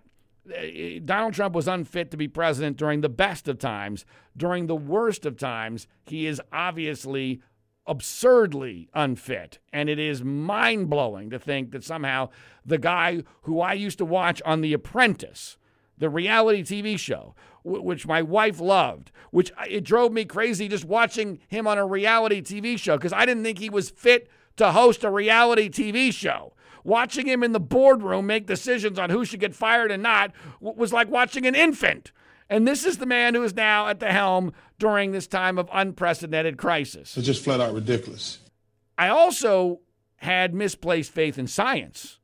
uh, 0.54 1.00
Donald 1.06 1.34
Trump 1.34 1.56
was 1.56 1.70
unfit 1.70 2.12
to 2.12 2.18
be 2.18 2.28
president 2.28 2.76
during 2.76 3.00
the 3.00 3.10
best 3.10 3.48
of 3.48 3.60
times. 3.60 4.06
During 4.36 4.68
the 4.68 4.76
worst 4.76 5.26
of 5.26 5.38
times, 5.38 5.88
he 6.06 6.28
is 6.28 6.42
obviously 6.52 7.42
absurdly 7.88 8.90
unfit. 8.94 9.60
And 9.72 9.90
it 9.90 10.00
is 10.00 10.24
mind 10.24 10.90
blowing 10.90 11.30
to 11.30 11.40
think 11.40 11.72
that 11.72 11.84
somehow 11.84 12.30
the 12.66 12.78
guy 12.78 13.24
who 13.44 13.62
I 13.62 13.74
used 13.74 13.98
to 14.00 14.06
watch 14.06 14.42
on 14.46 14.62
The 14.62 14.74
Apprentice, 14.74 15.58
the 15.98 16.10
reality 16.10 16.64
TV 16.64 17.00
show, 17.00 17.34
which 17.64 18.08
my 18.08 18.22
wife 18.22 18.60
loved, 18.60 19.12
which 19.32 19.52
it 19.70 19.84
drove 19.84 20.12
me 20.12 20.26
crazy 20.26 20.68
just 20.68 20.86
watching 20.86 21.40
him 21.48 21.68
on 21.68 21.78
a 21.78 21.86
reality 21.86 22.42
TV 22.42 22.78
show 22.78 22.98
because 22.98 23.14
I 23.14 23.26
didn't 23.26 23.44
think 23.44 23.60
he 23.60 23.70
was 23.70 23.90
fit 23.90 24.30
to 24.58 24.72
host 24.72 25.04
a 25.04 25.10
reality 25.10 25.70
TV 25.70 26.14
show. 26.14 26.54
Watching 26.84 27.28
him 27.28 27.44
in 27.44 27.52
the 27.52 27.60
boardroom 27.60 28.28
make 28.28 28.46
decisions 28.46 28.98
on 28.98 29.10
who 29.10 29.26
should 29.26 29.42
get 29.42 29.54
fired 29.54 29.92
and 29.92 30.02
not 30.02 30.32
was 30.62 30.94
like 30.94 31.10
watching 31.10 31.46
an 31.46 31.56
infant. 31.56 32.12
And 32.50 32.68
this 32.68 32.86
is 32.86 32.98
the 32.98 33.06
man 33.06 33.36
who 33.36 33.44
is 33.44 33.54
now 33.54 33.88
at 33.88 34.00
the 34.00 34.12
helm 34.12 34.54
during 34.80 35.12
this 35.12 35.28
time 35.28 35.58
of 35.58 35.70
unprecedented 35.72 36.58
crisis. 36.58 37.18
It's 37.18 37.26
just 37.26 37.44
flat 37.44 37.60
out 37.60 37.74
ridiculous. 37.74 38.40
I 38.98 39.10
also 39.10 39.82
had 40.18 40.54
misplaced 40.54 41.12
faith 41.12 41.38
in 41.38 41.48
science. 41.48 42.20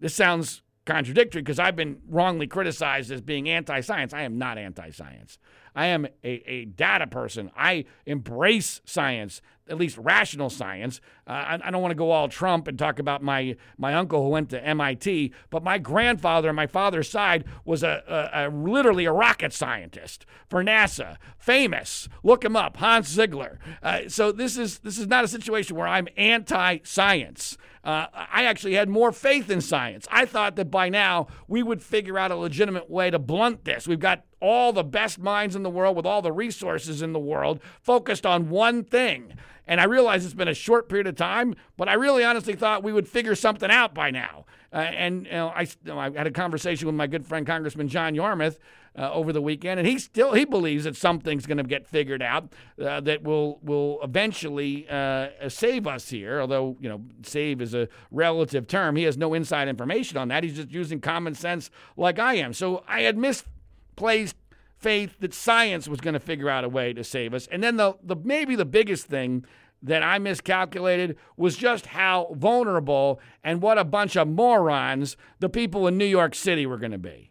This 0.00 0.14
sounds 0.14 0.62
contradictory 0.86 1.42
because 1.42 1.58
I've 1.58 1.76
been 1.76 1.98
wrongly 2.08 2.46
criticized 2.46 3.10
as 3.10 3.20
being 3.20 3.48
anti 3.48 3.80
science. 3.80 4.14
I 4.14 4.22
am 4.22 4.38
not 4.38 4.58
anti 4.58 4.90
science. 4.90 5.38
I 5.74 5.86
am 5.86 6.06
a, 6.24 6.50
a 6.50 6.64
data 6.64 7.06
person. 7.06 7.50
I 7.56 7.84
embrace 8.06 8.80
science, 8.84 9.42
at 9.68 9.76
least 9.76 9.98
rational 9.98 10.50
science. 10.50 11.00
Uh, 11.26 11.30
I, 11.32 11.58
I, 11.64 11.70
don't 11.70 11.82
want 11.82 11.92
to 11.92 11.96
go 11.96 12.10
all 12.10 12.28
Trump 12.28 12.68
and 12.68 12.78
talk 12.78 12.98
about 12.98 13.22
my, 13.22 13.56
my 13.76 13.94
uncle 13.94 14.22
who 14.22 14.30
went 14.30 14.50
to 14.50 14.64
MIT, 14.64 15.32
but 15.50 15.62
my 15.62 15.78
grandfather 15.78 16.48
on 16.48 16.54
my 16.54 16.66
father's 16.66 17.10
side 17.10 17.44
was 17.64 17.82
a, 17.82 18.02
a, 18.08 18.46
a 18.46 18.50
literally 18.50 19.04
a 19.04 19.12
rocket 19.12 19.52
scientist 19.52 20.26
for 20.48 20.62
NASA, 20.62 21.16
famous. 21.38 22.08
Look 22.22 22.44
him 22.44 22.56
up, 22.56 22.76
Hans 22.78 23.08
Ziegler. 23.08 23.58
Uh, 23.82 24.08
so 24.08 24.32
this 24.32 24.56
is 24.56 24.78
this 24.80 24.98
is 24.98 25.06
not 25.06 25.24
a 25.24 25.28
situation 25.28 25.76
where 25.76 25.88
I'm 25.88 26.08
anti-science. 26.16 27.58
Uh, 27.88 28.06
I 28.12 28.44
actually 28.44 28.74
had 28.74 28.90
more 28.90 29.12
faith 29.12 29.48
in 29.48 29.62
science. 29.62 30.06
I 30.10 30.26
thought 30.26 30.56
that 30.56 30.70
by 30.70 30.90
now 30.90 31.26
we 31.46 31.62
would 31.62 31.82
figure 31.82 32.18
out 32.18 32.30
a 32.30 32.36
legitimate 32.36 32.90
way 32.90 33.08
to 33.08 33.18
blunt 33.18 33.64
this. 33.64 33.88
We've 33.88 33.98
got 33.98 34.26
all 34.42 34.74
the 34.74 34.84
best 34.84 35.18
minds 35.18 35.56
in 35.56 35.62
the 35.62 35.70
world 35.70 35.96
with 35.96 36.04
all 36.04 36.20
the 36.20 36.30
resources 36.30 37.00
in 37.00 37.14
the 37.14 37.18
world 37.18 37.60
focused 37.80 38.26
on 38.26 38.50
one 38.50 38.84
thing. 38.84 39.32
And 39.66 39.80
I 39.80 39.84
realize 39.84 40.26
it's 40.26 40.34
been 40.34 40.48
a 40.48 40.54
short 40.54 40.90
period 40.90 41.06
of 41.06 41.16
time, 41.16 41.54
but 41.78 41.88
I 41.88 41.94
really 41.94 42.24
honestly 42.24 42.54
thought 42.54 42.82
we 42.82 42.92
would 42.92 43.08
figure 43.08 43.34
something 43.34 43.70
out 43.70 43.94
by 43.94 44.10
now. 44.10 44.44
Uh, 44.70 44.76
and 44.76 45.24
you 45.24 45.32
know, 45.32 45.48
I, 45.48 45.62
you 45.62 45.68
know, 45.84 45.98
I 45.98 46.10
had 46.10 46.26
a 46.26 46.30
conversation 46.30 46.84
with 46.84 46.94
my 46.94 47.06
good 47.06 47.26
friend 47.26 47.46
Congressman 47.46 47.88
John 47.88 48.14
Yarmuth 48.14 48.58
uh, 48.98 49.12
over 49.12 49.32
the 49.32 49.40
weekend, 49.40 49.78
and 49.78 49.88
he 49.88 49.98
still 49.98 50.32
he 50.32 50.44
believes 50.44 50.84
that 50.84 50.96
something's 50.96 51.46
going 51.46 51.58
to 51.58 51.64
get 51.64 51.86
figured 51.86 52.22
out 52.22 52.52
uh, 52.84 53.00
that 53.00 53.22
will 53.22 53.60
will 53.62 54.00
eventually 54.02 54.88
uh, 54.88 55.28
save 55.48 55.86
us 55.86 56.08
here. 56.10 56.40
Although 56.40 56.76
you 56.80 56.88
know, 56.88 57.02
save 57.22 57.62
is 57.62 57.74
a 57.74 57.88
relative 58.10 58.66
term. 58.66 58.96
He 58.96 59.04
has 59.04 59.16
no 59.16 59.34
inside 59.34 59.68
information 59.68 60.18
on 60.18 60.28
that. 60.28 60.42
He's 60.42 60.56
just 60.56 60.72
using 60.72 61.00
common 61.00 61.34
sense 61.34 61.70
like 61.96 62.18
I 62.18 62.34
am. 62.34 62.52
So 62.52 62.82
I 62.88 63.02
had 63.02 63.16
misplaced 63.16 64.34
faith 64.76 65.16
that 65.20 65.34
science 65.34 65.88
was 65.88 66.00
going 66.00 66.14
to 66.14 66.20
figure 66.20 66.48
out 66.48 66.64
a 66.64 66.68
way 66.68 66.92
to 66.92 67.04
save 67.04 67.34
us. 67.34 67.48
And 67.50 67.62
then 67.62 67.76
the, 67.76 67.94
the 68.02 68.16
maybe 68.16 68.56
the 68.56 68.64
biggest 68.64 69.06
thing 69.06 69.44
that 69.82 70.02
I 70.02 70.18
miscalculated 70.18 71.16
was 71.36 71.56
just 71.56 71.86
how 71.86 72.34
vulnerable 72.36 73.20
and 73.44 73.62
what 73.62 73.78
a 73.78 73.84
bunch 73.84 74.16
of 74.16 74.26
morons 74.26 75.16
the 75.38 75.48
people 75.48 75.86
in 75.86 75.96
New 75.96 76.04
York 76.04 76.34
City 76.34 76.66
were 76.66 76.78
going 76.78 76.92
to 76.92 76.98
be. 76.98 77.30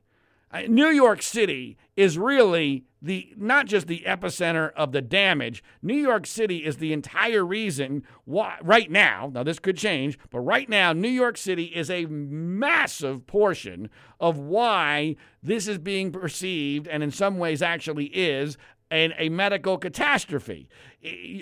New 0.67 0.89
York 0.89 1.21
City 1.21 1.77
is 1.95 2.17
really 2.17 2.85
the 3.01 3.33
not 3.37 3.67
just 3.67 3.87
the 3.87 4.03
epicenter 4.07 4.71
of 4.75 4.91
the 4.91 5.01
damage. 5.01 5.63
New 5.81 5.95
York 5.95 6.25
City 6.25 6.65
is 6.65 6.77
the 6.77 6.93
entire 6.93 7.45
reason 7.45 8.03
why 8.25 8.57
right 8.63 8.89
now, 8.89 9.29
now 9.33 9.43
this 9.43 9.59
could 9.59 9.77
change, 9.77 10.17
but 10.29 10.39
right 10.39 10.69
now 10.69 10.93
New 10.93 11.09
York 11.09 11.37
City 11.37 11.65
is 11.65 11.89
a 11.89 12.05
massive 12.05 13.27
portion 13.27 13.89
of 14.19 14.37
why 14.39 15.15
this 15.43 15.67
is 15.67 15.77
being 15.77 16.11
perceived 16.11 16.87
and 16.87 17.03
in 17.03 17.11
some 17.11 17.37
ways 17.37 17.61
actually 17.61 18.05
is 18.05 18.57
and 18.89 19.13
a 19.17 19.29
medical 19.29 19.77
catastrophe. 19.77 20.69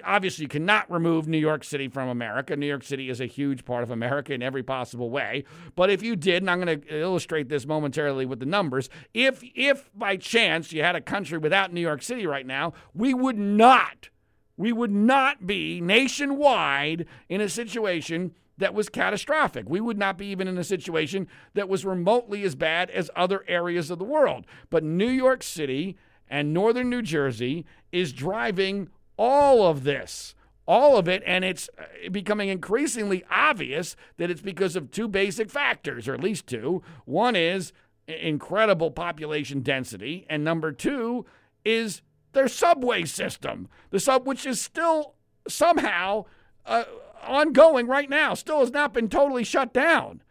Obviously, 0.03 0.43
you 0.43 0.49
cannot 0.49 0.89
remove 0.91 1.27
New 1.27 1.37
York 1.37 1.63
City 1.63 1.87
from 1.87 2.09
America. 2.09 2.55
New 2.55 2.65
York 2.65 2.83
City 2.83 3.09
is 3.09 3.21
a 3.21 3.25
huge 3.25 3.65
part 3.65 3.83
of 3.83 3.91
America 3.91 4.33
in 4.33 4.41
every 4.41 4.63
possible 4.63 5.09
way. 5.09 5.43
But 5.75 5.89
if 5.89 6.01
you 6.01 6.15
did, 6.15 6.43
and 6.43 6.49
I'm 6.49 6.61
going 6.61 6.81
to 6.81 6.99
illustrate 6.99 7.49
this 7.49 7.65
momentarily 7.65 8.25
with 8.25 8.39
the 8.39 8.45
numbers, 8.45 8.89
if 9.13 9.43
if 9.55 9.89
by 9.93 10.17
chance 10.17 10.73
you 10.73 10.81
had 10.83 10.95
a 10.95 11.01
country 11.01 11.37
without 11.37 11.71
New 11.71 11.81
York 11.81 12.01
City 12.01 12.25
right 12.25 12.45
now, 12.45 12.73
we 12.93 13.13
would 13.13 13.37
not, 13.37 14.09
we 14.57 14.73
would 14.73 14.91
not 14.91 15.45
be 15.45 15.81
nationwide 15.81 17.05
in 17.29 17.41
a 17.41 17.49
situation 17.49 18.33
that 18.57 18.73
was 18.73 18.89
catastrophic. 18.89 19.69
We 19.69 19.81
would 19.81 19.97
not 19.97 20.17
be 20.17 20.27
even 20.27 20.47
in 20.47 20.57
a 20.57 20.63
situation 20.63 21.27
that 21.53 21.67
was 21.67 21.85
remotely 21.85 22.43
as 22.43 22.55
bad 22.55 22.89
as 22.89 23.11
other 23.15 23.43
areas 23.47 23.91
of 23.91 23.99
the 23.99 24.05
world. 24.05 24.45
But 24.69 24.83
New 24.83 25.09
York 25.09 25.43
City 25.43 25.97
and 26.29 26.53
northern 26.53 26.89
New 26.89 27.01
Jersey 27.01 27.65
is 27.91 28.13
driving 28.13 28.89
all 29.17 29.67
of 29.67 29.83
this. 29.83 30.35
All 30.67 30.97
of 30.97 31.07
it, 31.07 31.21
and 31.27 31.45
it's 31.45 31.69
uh, 31.77 32.09
becoming 32.09 32.49
increasingly 32.49 33.23
obvious 33.29 33.95
that 34.17 34.31
it's 34.31 34.41
because 34.41 34.75
of 34.75 34.89
two 34.89 35.07
basic 35.07 35.51
factors, 35.51 36.07
or 36.07 36.15
at 36.15 36.23
least 36.23 36.47
two. 36.47 36.81
One 37.05 37.35
is 37.35 37.71
incredible 38.07 38.89
population 38.89 39.61
density, 39.61 40.25
and 40.27 40.43
number 40.43 40.71
two 40.71 41.25
is 41.63 42.01
their 42.33 42.47
subway 42.47 43.05
system, 43.05 43.67
the 43.91 43.99
sub, 43.99 44.27
which 44.27 44.45
is 44.45 44.59
still 44.59 45.13
somehow 45.47 46.25
uh, 46.65 46.83
ongoing 47.23 47.87
right 47.87 48.09
now, 48.09 48.33
still 48.33 48.59
has 48.59 48.71
not 48.71 48.93
been 48.93 49.09
totally 49.09 49.43
shut 49.43 49.73
down. 49.73 50.21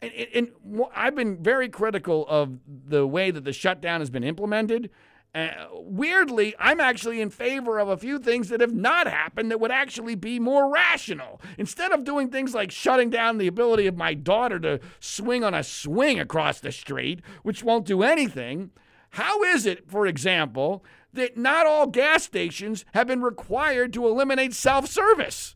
And, 0.00 0.12
and, 0.34 0.48
I've 0.94 1.16
been 1.16 1.42
very 1.42 1.68
critical 1.68 2.24
of 2.28 2.58
the 2.66 3.06
way 3.06 3.32
that 3.32 3.44
the 3.44 3.52
shutdown 3.52 4.00
has 4.00 4.10
been 4.10 4.22
implemented. 4.22 4.90
Uh, 5.34 5.66
weirdly, 5.72 6.54
I'm 6.58 6.80
actually 6.80 7.20
in 7.20 7.30
favor 7.30 7.78
of 7.78 7.88
a 7.88 7.96
few 7.98 8.18
things 8.18 8.48
that 8.48 8.60
have 8.60 8.72
not 8.74 9.06
happened 9.06 9.50
that 9.50 9.60
would 9.60 9.70
actually 9.70 10.14
be 10.14 10.38
more 10.40 10.72
rational. 10.72 11.40
Instead 11.58 11.92
of 11.92 12.04
doing 12.04 12.30
things 12.30 12.54
like 12.54 12.70
shutting 12.70 13.10
down 13.10 13.38
the 13.38 13.46
ability 13.46 13.86
of 13.86 13.96
my 13.96 14.14
daughter 14.14 14.58
to 14.60 14.80
swing 15.00 15.44
on 15.44 15.54
a 15.54 15.62
swing 15.62 16.18
across 16.18 16.60
the 16.60 16.72
street, 16.72 17.20
which 17.42 17.62
won't 17.62 17.86
do 17.86 18.02
anything, 18.02 18.70
How 19.10 19.42
is 19.42 19.64
it, 19.66 19.88
for 19.90 20.06
example, 20.06 20.84
that 21.12 21.36
not 21.36 21.66
all 21.66 21.86
gas 21.86 22.24
stations 22.24 22.84
have 22.94 23.06
been 23.06 23.22
required 23.22 23.92
to 23.94 24.06
eliminate 24.06 24.54
self 24.54 24.86
service? 24.86 25.54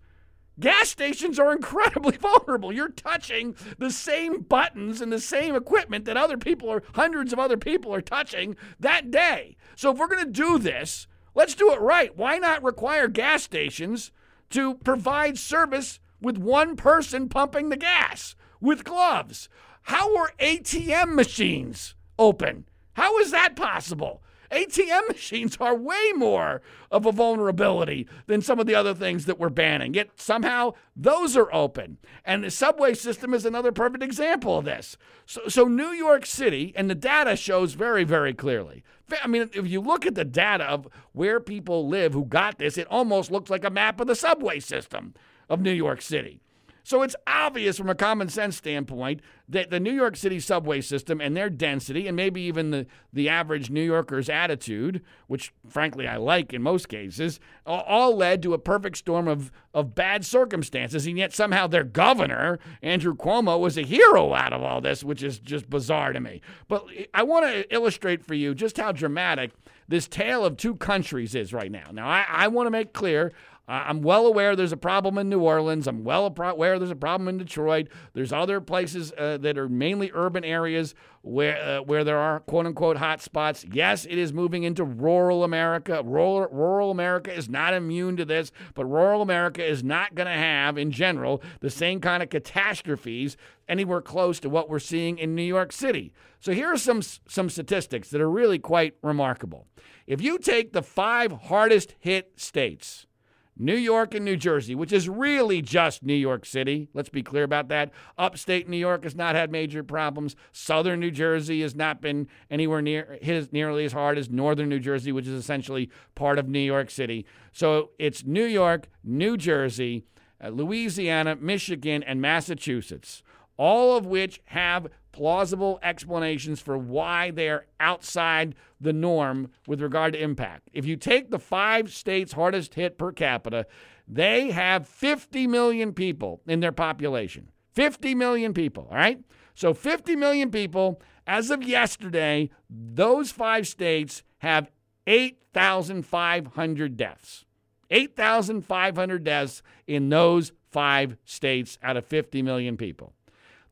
Gas 0.60 0.90
stations 0.90 1.38
are 1.38 1.52
incredibly 1.52 2.16
vulnerable. 2.20 2.72
You're 2.72 2.88
touching 2.88 3.56
the 3.78 3.90
same 3.90 4.42
buttons 4.42 5.00
and 5.00 5.12
the 5.12 5.20
same 5.20 5.54
equipment 5.54 6.04
that 6.04 6.16
other 6.16 6.36
people 6.36 6.68
are, 6.70 6.82
hundreds 6.94 7.32
of 7.32 7.38
other 7.38 7.56
people 7.56 7.94
are 7.94 8.02
touching 8.02 8.56
that 8.78 9.10
day. 9.10 9.56
So 9.76 9.90
if 9.90 9.98
we're 9.98 10.08
going 10.08 10.24
to 10.24 10.30
do 10.30 10.58
this, 10.58 11.06
let's 11.34 11.54
do 11.54 11.72
it 11.72 11.80
right. 11.80 12.16
Why 12.16 12.38
not 12.38 12.62
require 12.62 13.08
gas 13.08 13.42
stations 13.42 14.12
to 14.50 14.74
provide 14.76 15.38
service 15.38 16.00
with 16.20 16.38
one 16.38 16.76
person 16.76 17.28
pumping 17.28 17.70
the 17.70 17.76
gas 17.76 18.34
with 18.60 18.84
gloves? 18.84 19.48
How 19.82 20.16
are 20.16 20.32
ATM 20.38 21.14
machines 21.14 21.94
open? 22.18 22.66
How 22.94 23.18
is 23.18 23.30
that 23.30 23.56
possible? 23.56 24.21
ATM 24.52 25.08
machines 25.08 25.56
are 25.60 25.74
way 25.74 26.12
more 26.14 26.60
of 26.90 27.06
a 27.06 27.12
vulnerability 27.12 28.06
than 28.26 28.42
some 28.42 28.60
of 28.60 28.66
the 28.66 28.74
other 28.74 28.94
things 28.94 29.24
that 29.24 29.38
we're 29.38 29.48
banning. 29.48 29.94
Yet 29.94 30.10
somehow 30.16 30.74
those 30.94 31.36
are 31.36 31.52
open. 31.52 31.98
And 32.24 32.44
the 32.44 32.50
subway 32.50 32.94
system 32.94 33.32
is 33.34 33.46
another 33.46 33.72
perfect 33.72 34.04
example 34.04 34.58
of 34.58 34.66
this. 34.66 34.96
So, 35.26 35.40
so 35.48 35.64
New 35.64 35.90
York 35.90 36.26
City, 36.26 36.72
and 36.76 36.90
the 36.90 36.94
data 36.94 37.34
shows 37.34 37.72
very, 37.72 38.04
very 38.04 38.34
clearly. 38.34 38.84
I 39.22 39.26
mean, 39.26 39.50
if 39.52 39.66
you 39.66 39.80
look 39.80 40.06
at 40.06 40.14
the 40.14 40.24
data 40.24 40.64
of 40.64 40.86
where 41.12 41.40
people 41.40 41.88
live 41.88 42.12
who 42.12 42.24
got 42.24 42.58
this, 42.58 42.78
it 42.78 42.86
almost 42.88 43.30
looks 43.30 43.50
like 43.50 43.64
a 43.64 43.70
map 43.70 44.00
of 44.00 44.06
the 44.06 44.14
subway 44.14 44.60
system 44.60 45.14
of 45.48 45.60
New 45.60 45.72
York 45.72 46.02
City. 46.02 46.40
So 46.84 47.02
it's 47.02 47.16
obvious 47.26 47.78
from 47.78 47.88
a 47.88 47.94
common 47.94 48.28
sense 48.28 48.56
standpoint 48.56 49.20
that 49.48 49.70
the 49.70 49.80
New 49.80 49.92
York 49.92 50.16
City 50.16 50.40
subway 50.40 50.80
system 50.80 51.20
and 51.20 51.36
their 51.36 51.50
density, 51.50 52.06
and 52.06 52.16
maybe 52.16 52.40
even 52.42 52.70
the, 52.70 52.86
the 53.12 53.28
average 53.28 53.70
New 53.70 53.82
Yorker's 53.82 54.28
attitude, 54.28 55.02
which 55.26 55.52
frankly 55.68 56.08
I 56.08 56.16
like 56.16 56.52
in 56.52 56.62
most 56.62 56.88
cases, 56.88 57.38
all 57.66 58.16
led 58.16 58.42
to 58.42 58.54
a 58.54 58.58
perfect 58.58 58.96
storm 58.96 59.28
of, 59.28 59.52
of 59.74 59.94
bad 59.94 60.24
circumstances. 60.24 61.06
And 61.06 61.18
yet 61.18 61.34
somehow 61.34 61.66
their 61.66 61.84
governor, 61.84 62.58
Andrew 62.82 63.14
Cuomo, 63.14 63.60
was 63.60 63.76
a 63.76 63.82
hero 63.82 64.34
out 64.34 64.52
of 64.52 64.62
all 64.62 64.80
this, 64.80 65.04
which 65.04 65.22
is 65.22 65.38
just 65.38 65.68
bizarre 65.68 66.12
to 66.12 66.20
me. 66.20 66.40
But 66.68 66.86
I 67.14 67.22
want 67.22 67.46
to 67.46 67.74
illustrate 67.74 68.24
for 68.24 68.34
you 68.34 68.54
just 68.54 68.78
how 68.78 68.92
dramatic 68.92 69.52
this 69.88 70.08
tale 70.08 70.44
of 70.44 70.56
two 70.56 70.74
countries 70.76 71.34
is 71.34 71.52
right 71.52 71.70
now. 71.70 71.90
Now, 71.92 72.08
I, 72.08 72.24
I 72.28 72.48
want 72.48 72.66
to 72.66 72.70
make 72.70 72.92
clear 72.92 73.32
I'm 73.68 74.02
well 74.02 74.26
aware 74.26 74.56
there's 74.56 74.72
a 74.72 74.76
problem 74.76 75.18
in 75.18 75.28
New 75.28 75.40
Orleans. 75.40 75.86
I'm 75.86 76.02
well 76.02 76.26
aware 76.26 76.78
there's 76.80 76.90
a 76.90 76.96
problem 76.96 77.28
in 77.28 77.38
Detroit. 77.38 77.88
There's 78.12 78.32
other 78.32 78.60
places 78.60 79.12
uh, 79.16 79.38
that 79.38 79.56
are 79.56 79.68
mainly 79.68 80.10
urban 80.12 80.44
areas 80.44 80.96
where 81.22 81.56
uh, 81.56 81.82
where 81.82 82.02
there 82.02 82.18
are 82.18 82.40
quote 82.40 82.66
unquote 82.66 82.96
hot 82.96 83.22
spots. 83.22 83.64
Yes, 83.72 84.04
it 84.04 84.18
is 84.18 84.32
moving 84.32 84.64
into 84.64 84.84
rural 84.84 85.44
America. 85.44 86.02
Rural, 86.04 86.48
rural 86.50 86.90
America 86.90 87.32
is 87.32 87.48
not 87.48 87.72
immune 87.72 88.16
to 88.16 88.24
this, 88.24 88.50
but 88.74 88.84
rural 88.84 89.22
America 89.22 89.64
is 89.64 89.84
not 89.84 90.16
going 90.16 90.26
to 90.26 90.32
have, 90.32 90.76
in 90.76 90.90
general, 90.90 91.40
the 91.60 91.70
same 91.70 92.00
kind 92.00 92.20
of 92.20 92.30
catastrophes 92.30 93.36
anywhere 93.68 94.00
close 94.00 94.40
to 94.40 94.50
what 94.50 94.68
we're 94.68 94.80
seeing 94.80 95.18
in 95.18 95.36
New 95.36 95.42
York 95.42 95.70
City. 95.70 96.12
So 96.40 96.52
here 96.52 96.72
are 96.72 96.78
some 96.78 97.00
some 97.00 97.48
statistics 97.48 98.10
that 98.10 98.20
are 98.20 98.30
really 98.30 98.58
quite 98.58 98.94
remarkable. 99.04 99.68
If 100.08 100.20
you 100.20 100.38
take 100.38 100.72
the 100.72 100.82
five 100.82 101.30
hardest 101.30 101.94
hit 102.00 102.32
states 102.34 103.06
New 103.56 103.74
York 103.74 104.14
and 104.14 104.24
New 104.24 104.36
Jersey, 104.36 104.74
which 104.74 104.92
is 104.92 105.08
really 105.08 105.60
just 105.60 106.02
New 106.02 106.14
York 106.14 106.46
City. 106.46 106.88
Let's 106.94 107.10
be 107.10 107.22
clear 107.22 107.44
about 107.44 107.68
that. 107.68 107.90
Upstate 108.16 108.68
New 108.68 108.76
York 108.78 109.04
has 109.04 109.14
not 109.14 109.34
had 109.34 109.52
major 109.52 109.82
problems. 109.84 110.36
Southern 110.52 111.00
New 111.00 111.10
Jersey 111.10 111.60
has 111.60 111.74
not 111.74 112.00
been 112.00 112.28
anywhere 112.50 112.80
near 112.80 113.18
hit 113.20 113.36
as 113.36 113.52
nearly 113.52 113.84
as 113.84 113.92
hard 113.92 114.16
as 114.16 114.30
Northern 114.30 114.68
New 114.68 114.80
Jersey, 114.80 115.12
which 115.12 115.26
is 115.26 115.34
essentially 115.34 115.90
part 116.14 116.38
of 116.38 116.48
New 116.48 116.58
York 116.60 116.90
City. 116.90 117.26
So 117.52 117.90
it's 117.98 118.24
New 118.24 118.44
York, 118.44 118.88
New 119.04 119.36
Jersey, 119.36 120.04
uh, 120.42 120.48
Louisiana, 120.48 121.36
Michigan, 121.36 122.02
and 122.02 122.20
Massachusetts, 122.20 123.22
all 123.58 123.96
of 123.96 124.06
which 124.06 124.40
have 124.46 124.88
plausible 125.12 125.78
explanations 125.82 126.60
for 126.60 126.76
why 126.76 127.30
they're 127.30 127.66
outside 127.78 128.54
the 128.80 128.92
norm 128.92 129.50
with 129.66 129.80
regard 129.80 130.14
to 130.14 130.22
impact. 130.22 130.68
If 130.72 130.84
you 130.86 130.96
take 130.96 131.30
the 131.30 131.38
five 131.38 131.92
states 131.92 132.32
hardest 132.32 132.74
hit 132.74 132.98
per 132.98 133.12
capita, 133.12 133.66
they 134.08 134.50
have 134.50 134.88
50 134.88 135.46
million 135.46 135.92
people 135.92 136.40
in 136.46 136.60
their 136.60 136.72
population. 136.72 137.50
50 137.74 138.14
million 138.14 138.52
people, 138.52 138.88
all 138.90 138.96
right? 138.96 139.20
So 139.54 139.72
50 139.74 140.16
million 140.16 140.50
people, 140.50 141.00
as 141.26 141.50
of 141.50 141.62
yesterday, 141.62 142.50
those 142.68 143.30
five 143.30 143.68
states 143.68 144.22
have 144.38 144.70
8,500 145.06 146.96
deaths. 146.96 147.44
8,500 147.90 149.24
deaths 149.24 149.62
in 149.86 150.08
those 150.08 150.52
five 150.70 151.16
states 151.24 151.78
out 151.82 151.96
of 151.96 152.06
50 152.06 152.42
million 152.42 152.76
people. 152.76 153.12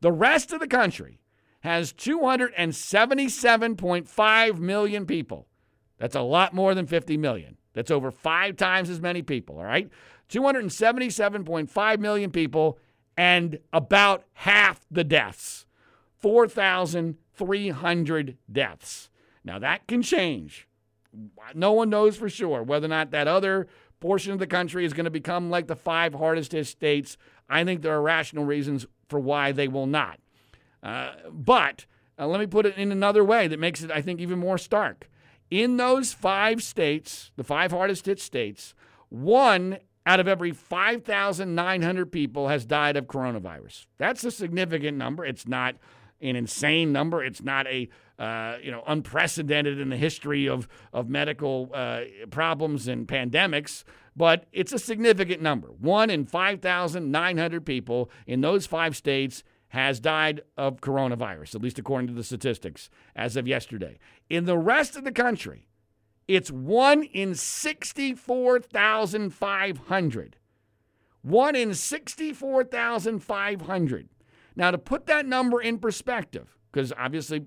The 0.01 0.11
rest 0.11 0.51
of 0.53 0.59
the 0.59 0.67
country, 0.67 1.20
has 1.61 1.93
277.5 1.93 4.59
million 4.59 5.05
people. 5.05 5.47
That's 5.97 6.15
a 6.15 6.21
lot 6.21 6.53
more 6.53 6.75
than 6.75 6.85
50 6.85 7.15
million. 7.17 7.57
That's 7.73 7.91
over 7.91 8.11
five 8.11 8.57
times 8.57 8.89
as 8.89 8.99
many 8.99 9.21
people, 9.21 9.55
all 9.57 9.63
right? 9.63 9.89
277.5 10.29 11.99
million 11.99 12.31
people 12.31 12.77
and 13.17 13.59
about 13.71 14.23
half 14.33 14.81
the 14.89 15.03
deaths 15.03 15.67
4,300 16.21 18.37
deaths. 18.51 19.09
Now, 19.43 19.59
that 19.59 19.87
can 19.87 20.01
change. 20.03 20.67
No 21.55 21.73
one 21.73 21.89
knows 21.89 22.15
for 22.15 22.29
sure 22.29 22.63
whether 22.63 22.85
or 22.85 22.89
not 22.89 23.11
that 23.11 23.27
other 23.27 23.67
portion 23.99 24.31
of 24.31 24.39
the 24.39 24.47
country 24.47 24.85
is 24.85 24.93
going 24.93 25.03
to 25.05 25.11
become 25.11 25.49
like 25.49 25.67
the 25.67 25.75
five 25.75 26.13
hardest 26.13 26.51
hit 26.51 26.67
states. 26.67 27.17
I 27.49 27.63
think 27.63 27.81
there 27.81 27.95
are 27.95 28.01
rational 28.01 28.45
reasons 28.45 28.85
for 29.09 29.19
why 29.19 29.51
they 29.51 29.67
will 29.67 29.87
not. 29.87 30.19
Uh, 30.83 31.11
but 31.31 31.85
uh, 32.17 32.27
let 32.27 32.39
me 32.39 32.47
put 32.47 32.65
it 32.65 32.77
in 32.77 32.91
another 32.91 33.23
way 33.23 33.47
that 33.47 33.59
makes 33.59 33.83
it, 33.83 33.91
I 33.91 34.01
think, 34.01 34.19
even 34.19 34.39
more 34.39 34.57
stark. 34.57 35.09
In 35.49 35.77
those 35.77 36.13
five 36.13 36.63
states, 36.63 37.31
the 37.35 37.43
five 37.43 37.71
hardest 37.71 38.05
hit 38.05 38.19
states, 38.19 38.73
one 39.09 39.79
out 40.05 40.19
of 40.19 40.27
every 40.27 40.51
5,900 40.51 42.11
people 42.11 42.47
has 42.47 42.65
died 42.65 42.97
of 42.97 43.05
coronavirus. 43.05 43.85
That's 43.97 44.23
a 44.23 44.31
significant 44.31 44.97
number. 44.97 45.25
It's 45.25 45.47
not 45.47 45.75
an 46.21 46.35
insane 46.35 46.91
number. 46.91 47.23
It's 47.23 47.41
not 47.41 47.67
a 47.67 47.89
uh, 48.19 48.57
you 48.61 48.69
know 48.69 48.83
unprecedented 48.85 49.79
in 49.79 49.89
the 49.89 49.97
history 49.97 50.47
of 50.47 50.67
of 50.93 51.09
medical 51.09 51.71
uh, 51.73 52.01
problems 52.29 52.87
and 52.87 53.07
pandemics, 53.07 53.83
but 54.15 54.45
it's 54.51 54.71
a 54.71 54.79
significant 54.79 55.41
number. 55.41 55.67
One 55.67 56.09
in 56.09 56.25
5,900 56.25 57.65
people 57.65 58.11
in 58.27 58.41
those 58.41 58.67
five 58.67 58.95
states 58.95 59.43
has 59.71 59.99
died 60.01 60.41
of 60.57 60.81
coronavirus, 60.81 61.55
at 61.55 61.61
least 61.61 61.79
according 61.79 62.07
to 62.07 62.13
the 62.13 62.23
statistics 62.23 62.89
as 63.15 63.37
of 63.37 63.47
yesterday. 63.47 63.97
In 64.29 64.43
the 64.45 64.57
rest 64.57 64.97
of 64.97 65.05
the 65.05 65.13
country, 65.13 65.69
it's 66.27 66.51
one 66.51 67.03
in 67.03 67.35
64,500. 67.35 70.35
One 71.21 71.55
in 71.55 71.73
64,500. 71.73 74.09
Now, 74.57 74.71
to 74.71 74.77
put 74.77 75.05
that 75.05 75.25
number 75.25 75.61
in 75.61 75.77
perspective, 75.77 76.57
because 76.71 76.91
obviously 76.97 77.45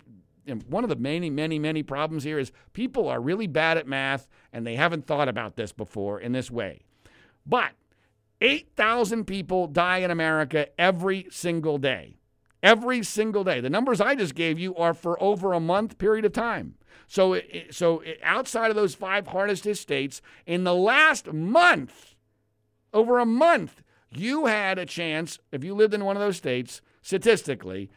one 0.66 0.82
of 0.82 0.88
the 0.88 0.96
many, 0.96 1.28
many, 1.28 1.58
many 1.58 1.82
problems 1.82 2.24
here 2.24 2.38
is 2.38 2.52
people 2.72 3.06
are 3.08 3.20
really 3.20 3.46
bad 3.46 3.76
at 3.76 3.86
math 3.86 4.26
and 4.50 4.66
they 4.66 4.76
haven't 4.76 5.06
thought 5.06 5.28
about 5.28 5.56
this 5.56 5.72
before 5.72 6.18
in 6.20 6.32
this 6.32 6.50
way. 6.50 6.84
But 7.46 7.72
8,000 8.40 9.26
people 9.26 9.66
die 9.66 9.98
in 9.98 10.10
America 10.10 10.68
every 10.78 11.26
single 11.30 11.78
day. 11.78 12.16
Every 12.62 13.02
single 13.02 13.44
day. 13.44 13.60
The 13.60 13.70
numbers 13.70 14.00
I 14.00 14.14
just 14.14 14.34
gave 14.34 14.58
you 14.58 14.74
are 14.76 14.94
for 14.94 15.22
over 15.22 15.52
a 15.52 15.60
month 15.60 15.98
period 15.98 16.24
of 16.24 16.32
time. 16.32 16.76
So, 17.06 17.40
so 17.70 18.02
outside 18.22 18.70
of 18.70 18.76
those 18.76 18.94
five 18.94 19.26
hardest 19.28 19.64
hit 19.64 19.76
states, 19.76 20.22
in 20.46 20.64
the 20.64 20.74
last 20.74 21.30
month, 21.32 22.14
over 22.92 23.18
a 23.18 23.26
month, 23.26 23.82
you 24.10 24.46
had 24.46 24.78
a 24.78 24.86
chance, 24.86 25.38
if 25.52 25.62
you 25.64 25.74
lived 25.74 25.94
in 25.94 26.04
one 26.04 26.16
of 26.16 26.22
those 26.22 26.36
states, 26.36 26.80
statistically, 27.02 27.90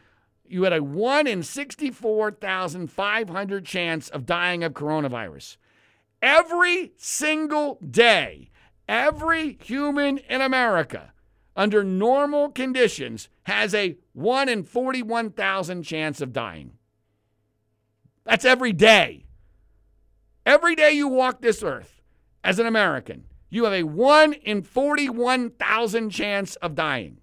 you 0.44 0.64
had 0.64 0.72
a 0.72 0.82
1 0.82 1.26
in 1.26 1.42
64,500 1.42 3.64
chance 3.64 4.08
of 4.08 4.26
dying 4.26 4.64
of 4.64 4.72
coronavirus. 4.72 5.56
Every 6.20 6.92
single 6.96 7.78
day, 7.88 8.50
Every 8.88 9.58
human 9.62 10.18
in 10.18 10.40
America, 10.40 11.12
under 11.54 11.84
normal 11.84 12.48
conditions, 12.50 13.28
has 13.44 13.74
a 13.74 13.96
1 14.14 14.48
in 14.48 14.62
41,000 14.62 15.82
chance 15.82 16.20
of 16.20 16.32
dying. 16.32 16.72
That's 18.24 18.44
every 18.44 18.72
day. 18.72 19.26
Every 20.46 20.74
day 20.74 20.92
you 20.92 21.08
walk 21.08 21.42
this 21.42 21.62
earth 21.62 22.00
as 22.42 22.58
an 22.58 22.66
American, 22.66 23.24
you 23.50 23.64
have 23.64 23.72
a 23.72 23.82
1 23.82 24.32
in 24.32 24.62
41,000 24.62 26.10
chance 26.10 26.56
of 26.56 26.74
dying. 26.74 27.18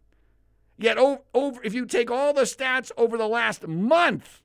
Yet, 0.77 0.97
over, 0.97 1.63
if 1.63 1.73
you 1.73 1.85
take 1.85 2.11
all 2.11 2.33
the 2.33 2.41
stats 2.41 2.91
over 2.97 3.17
the 3.17 3.27
last 3.27 3.67
month, 3.67 4.43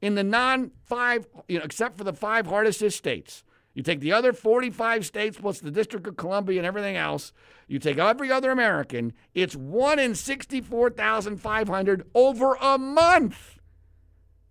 in 0.00 0.14
the 0.14 0.24
non 0.24 0.70
five, 0.84 1.26
you 1.48 1.58
know, 1.58 1.64
except 1.64 1.98
for 1.98 2.04
the 2.04 2.12
five 2.12 2.46
hardest 2.46 2.80
hit 2.80 2.92
states. 2.92 3.44
You 3.78 3.84
take 3.84 4.00
the 4.00 4.10
other 4.10 4.32
45 4.32 5.06
states 5.06 5.38
plus 5.40 5.60
the 5.60 5.70
District 5.70 6.04
of 6.08 6.16
Columbia 6.16 6.58
and 6.58 6.66
everything 6.66 6.96
else, 6.96 7.32
you 7.68 7.78
take 7.78 7.96
every 7.96 8.28
other 8.32 8.50
American, 8.50 9.12
it's 9.34 9.54
1 9.54 10.00
in 10.00 10.16
64,500 10.16 12.10
over 12.12 12.54
a 12.60 12.76
month, 12.76 13.60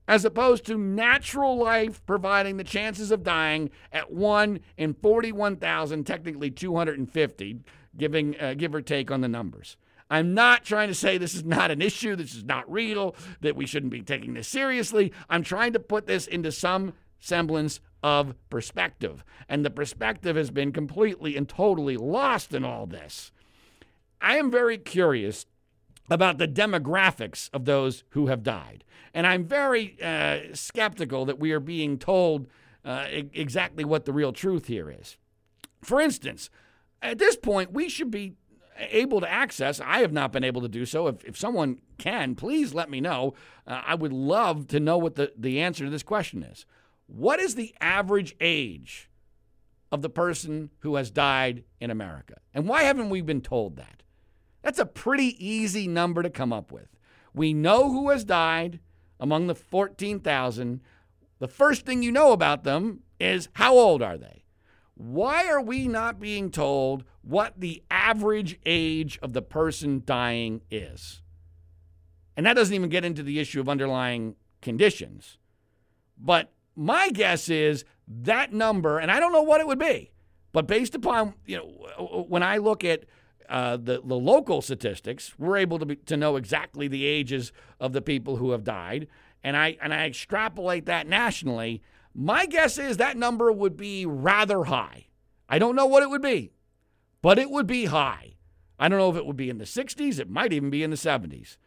as 0.08 0.24
opposed 0.24 0.66
to 0.68 0.78
natural 0.78 1.58
life 1.58 2.02
providing 2.06 2.56
the 2.56 2.63
chances 2.63 3.12
of 3.12 3.24
dying 3.24 3.70
at 3.92 4.13
1 4.13 4.62
in 4.78 4.94
41,000, 4.94 6.08
technically 6.08 6.50
250, 6.50 7.60
giving, 7.98 8.40
uh, 8.40 8.54
give 8.54 8.74
or 8.74 8.82
take 8.82 9.12
on 9.12 9.20
the 9.20 9.28
numbers. 9.28 9.76
I'm 10.10 10.36
not 10.36 10.63
trying 10.63 10.88
to 10.88 10.96
say 10.96 11.18
this 11.18 11.36
is 11.36 11.44
not 11.44 11.70
an 11.70 11.82
issue, 11.82 12.16
this 12.16 12.34
is 12.34 12.46
not 12.46 12.72
real, 12.72 13.13
that 13.42 13.58
we 13.58 13.66
shouldn't 13.66 13.92
be 13.92 14.04
taking 14.04 14.36
this 14.36 14.48
seriously. 14.48 15.12
I'm 15.30 15.44
trying 15.44 15.74
to 15.74 15.82
put 15.82 16.08
this 16.08 16.28
into 16.28 16.54
some 16.54 16.94
semblance 17.20 17.82
of 18.04 18.36
perspective. 18.50 19.24
And 19.50 19.66
the 19.66 19.70
perspective 19.70 20.36
has 20.36 20.52
been 20.52 20.72
completely 20.72 21.36
and 21.36 21.48
totally 21.48 21.98
lost 21.98 22.54
in 22.54 22.64
all 22.64 22.86
this. 22.86 23.32
I 24.22 24.38
am 24.38 24.52
very 24.52 24.78
curious 24.78 25.46
about 26.10 26.38
the 26.38 26.48
demographics 26.48 27.50
of 27.54 27.66
those 27.66 28.04
who 28.12 28.28
have 28.28 28.44
died. 28.44 28.84
And 29.14 29.28
I'm 29.28 29.46
very 29.46 29.98
uh, 30.02 30.54
skeptical 30.54 31.26
that 31.26 31.40
we 31.40 31.52
are 31.52 31.60
being 31.60 31.98
told 31.98 32.48
uh, 32.86 33.08
exactly 33.12 33.84
what 33.84 34.06
the 34.06 34.14
real 34.14 34.32
truth 34.32 34.68
here 34.68 34.90
is. 34.90 35.18
For 35.82 36.00
instance, 36.00 36.50
at 37.02 37.18
this 37.18 37.36
point, 37.36 37.74
we 37.74 37.90
should 37.90 38.12
be 38.12 38.36
able 38.78 39.20
to 39.22 39.32
access. 39.32 39.82
I 39.82 40.00
have 40.00 40.14
not 40.14 40.32
been 40.32 40.44
able 40.44 40.62
to 40.62 40.68
do 40.68 40.86
so. 40.86 41.08
If, 41.08 41.24
if 41.26 41.38
someone 41.38 41.80
can, 41.98 42.36
please 42.36 42.74
let 42.74 42.90
me 42.90 43.02
know. 43.02 43.34
Uh, 43.66 43.82
I 43.86 43.96
would 43.96 44.14
love 44.14 44.68
to 44.68 44.80
know 44.80 44.98
what 44.98 45.16
the, 45.16 45.34
the 45.38 45.60
answer 45.60 45.84
to 45.86 45.90
this 45.90 46.04
question 46.04 46.44
is. 46.44 46.66
What 47.08 47.39
is 47.39 47.56
the 47.56 47.74
average 47.82 48.36
age 48.39 49.10
of 49.91 50.02
the 50.02 50.10
person 50.10 50.70
who 50.80 50.96
has 50.96 51.10
died 51.10 51.63
in 51.80 51.89
America? 51.89 52.36
And 52.54 52.67
why 52.67 52.84
haven't 52.84 53.10
we 53.10 53.22
been 53.22 53.41
told 53.41 53.78
that? 53.78 54.04
That's 54.62 54.80
a 54.80 54.86
pretty 54.86 55.36
easy 55.46 55.88
number 55.88 56.22
to 56.22 56.30
come 56.30 56.52
up 56.52 56.72
with. 56.72 56.89
We 57.34 57.54
know 57.54 57.91
who 57.91 58.10
has 58.10 58.26
died 58.26 58.80
among 59.20 59.48
the 59.48 59.56
14,000. 59.56 60.82
The 61.39 61.48
first 61.48 61.86
thing 61.86 62.04
you 62.04 62.12
know 62.12 62.34
about 62.34 62.63
them 62.63 63.02
is 63.20 63.50
how 63.54 63.76
old 63.76 64.02
are 64.02 64.17
they? 64.17 64.43
Why 64.96 65.48
are 65.48 65.62
we 65.62 65.88
not 65.88 66.20
being 66.20 66.50
told 66.50 67.04
what 67.22 67.54
the 67.60 67.84
average 67.89 68.60
age 68.65 69.20
of 69.22 69.34
the 69.34 69.41
person 69.41 70.02
dying 70.04 70.62
is? 70.72 71.22
And 72.36 72.46
that 72.46 72.56
doesn't 72.56 72.74
even 72.74 72.89
get 72.89 73.06
into 73.06 73.24
the 73.24 73.39
issue 73.39 73.60
of 73.60 73.70
underlying 73.70 74.36
conditions. 74.62 75.38
But 76.17 76.52
my 76.78 77.10
guess 77.10 77.50
is 77.50 77.84
that 78.08 78.54
number, 78.54 79.00
and 79.00 79.12
I 79.12 79.20
don't 79.20 79.34
know 79.34 79.42
what 79.42 79.60
it 79.60 79.68
would 79.68 79.80
be, 79.80 80.12
but 80.54 80.68
based 80.68 80.96
upon 80.96 81.34
you 81.46 81.58
know 81.58 82.26
when 82.30 82.44
I 82.44 82.58
look 82.58 82.86
at 82.86 83.06
uh, 83.50 83.78
the 83.78 84.02
the 84.04 84.16
local 84.16 84.62
statistics, 84.62 85.34
we're 85.38 85.58
able 85.58 85.80
to 85.80 85.86
be, 85.88 85.96
to 85.96 86.16
know 86.16 86.36
exactly 86.36 86.88
the 86.88 87.06
ages 87.06 87.52
of 87.80 87.94
the 87.94 88.02
people 88.02 88.38
who 88.38 88.52
have 88.52 88.63
died, 88.63 89.08
and 89.44 89.58
I 89.58 89.78
and 89.82 89.94
I 89.94 90.06
extrapolate 90.06 90.86
that 90.86 91.08
nationally. 91.08 91.82
My 92.13 92.46
guess 92.46 92.78
is 92.78 92.98
that 92.98 93.18
number 93.18 93.52
would 93.52 93.76
be 93.76 94.06
rather 94.06 94.66
high. 94.66 95.08
I 95.50 95.60
don't 95.60 95.76
know 95.76 95.86
what 95.86 96.04
it 96.04 96.10
would 96.10 96.22
be, 96.22 96.52
but 97.22 97.40
it 97.40 97.50
would 97.50 97.68
be 97.68 97.86
high. 97.86 98.36
I 98.80 98.90
don't 98.90 99.00
know 99.00 99.10
if 99.10 99.16
it 99.16 99.26
would 99.26 99.38
be 99.38 99.50
in 99.50 99.58
the 99.58 99.66
60s. 99.66 100.20
It 100.20 100.30
might 100.30 100.54
even 100.54 100.70
be 100.70 100.84
in 100.84 100.92
the 100.92 100.98
70s, 100.98 101.58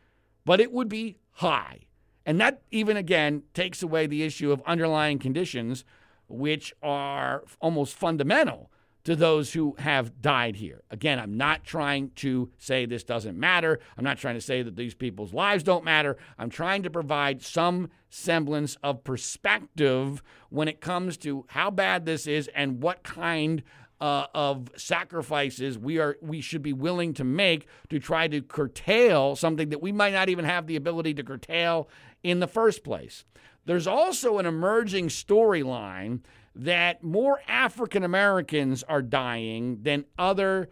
but 0.44 0.60
it 0.60 0.70
would 0.72 0.88
be 0.88 1.16
high. 1.32 1.86
And 2.26 2.40
that, 2.40 2.62
even 2.70 2.96
again, 2.96 3.42
takes 3.54 3.82
away 3.82 4.06
the 4.06 4.22
issue 4.22 4.52
of 4.52 4.62
underlying 4.66 5.18
conditions, 5.18 5.84
which 6.28 6.74
are 6.82 7.44
almost 7.60 7.94
fundamental 7.94 8.70
to 9.04 9.16
those 9.16 9.54
who 9.54 9.74
have 9.78 10.20
died 10.20 10.56
here. 10.56 10.82
Again, 10.90 11.18
I'm 11.18 11.36
not 11.36 11.64
trying 11.64 12.10
to 12.16 12.50
say 12.58 12.84
this 12.84 13.02
doesn't 13.02 13.38
matter. 13.38 13.80
I'm 13.96 14.04
not 14.04 14.18
trying 14.18 14.34
to 14.34 14.40
say 14.40 14.62
that 14.62 14.76
these 14.76 14.94
people's 14.94 15.32
lives 15.32 15.62
don't 15.62 15.84
matter. 15.84 16.18
I'm 16.38 16.50
trying 16.50 16.82
to 16.82 16.90
provide 16.90 17.42
some 17.42 17.88
semblance 18.10 18.76
of 18.82 19.02
perspective 19.02 20.22
when 20.50 20.68
it 20.68 20.80
comes 20.80 21.16
to 21.18 21.46
how 21.48 21.70
bad 21.70 22.04
this 22.04 22.26
is 22.26 22.48
and 22.54 22.82
what 22.82 23.02
kind 23.02 23.62
uh, 24.00 24.26
of 24.34 24.70
sacrifices 24.76 25.78
we 25.78 25.98
are 25.98 26.16
we 26.22 26.40
should 26.40 26.62
be 26.62 26.72
willing 26.72 27.12
to 27.14 27.24
make 27.24 27.66
to 27.88 27.98
try 27.98 28.26
to 28.26 28.40
curtail 28.40 29.36
something 29.36 29.68
that 29.68 29.82
we 29.82 29.92
might 29.92 30.12
not 30.12 30.28
even 30.28 30.44
have 30.44 30.66
the 30.66 30.76
ability 30.76 31.12
to 31.14 31.22
curtail 31.22 31.88
in 32.22 32.40
the 32.40 32.46
first 32.46 32.82
place. 32.82 33.24
There's 33.66 33.86
also 33.86 34.38
an 34.38 34.46
emerging 34.46 35.08
storyline 35.08 36.20
that 36.54 37.02
more 37.04 37.40
African 37.46 38.02
Americans 38.02 38.82
are 38.84 39.02
dying 39.02 39.78
than 39.82 40.04
other 40.18 40.70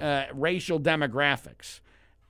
uh, 0.00 0.24
racial 0.32 0.80
demographics. 0.80 1.80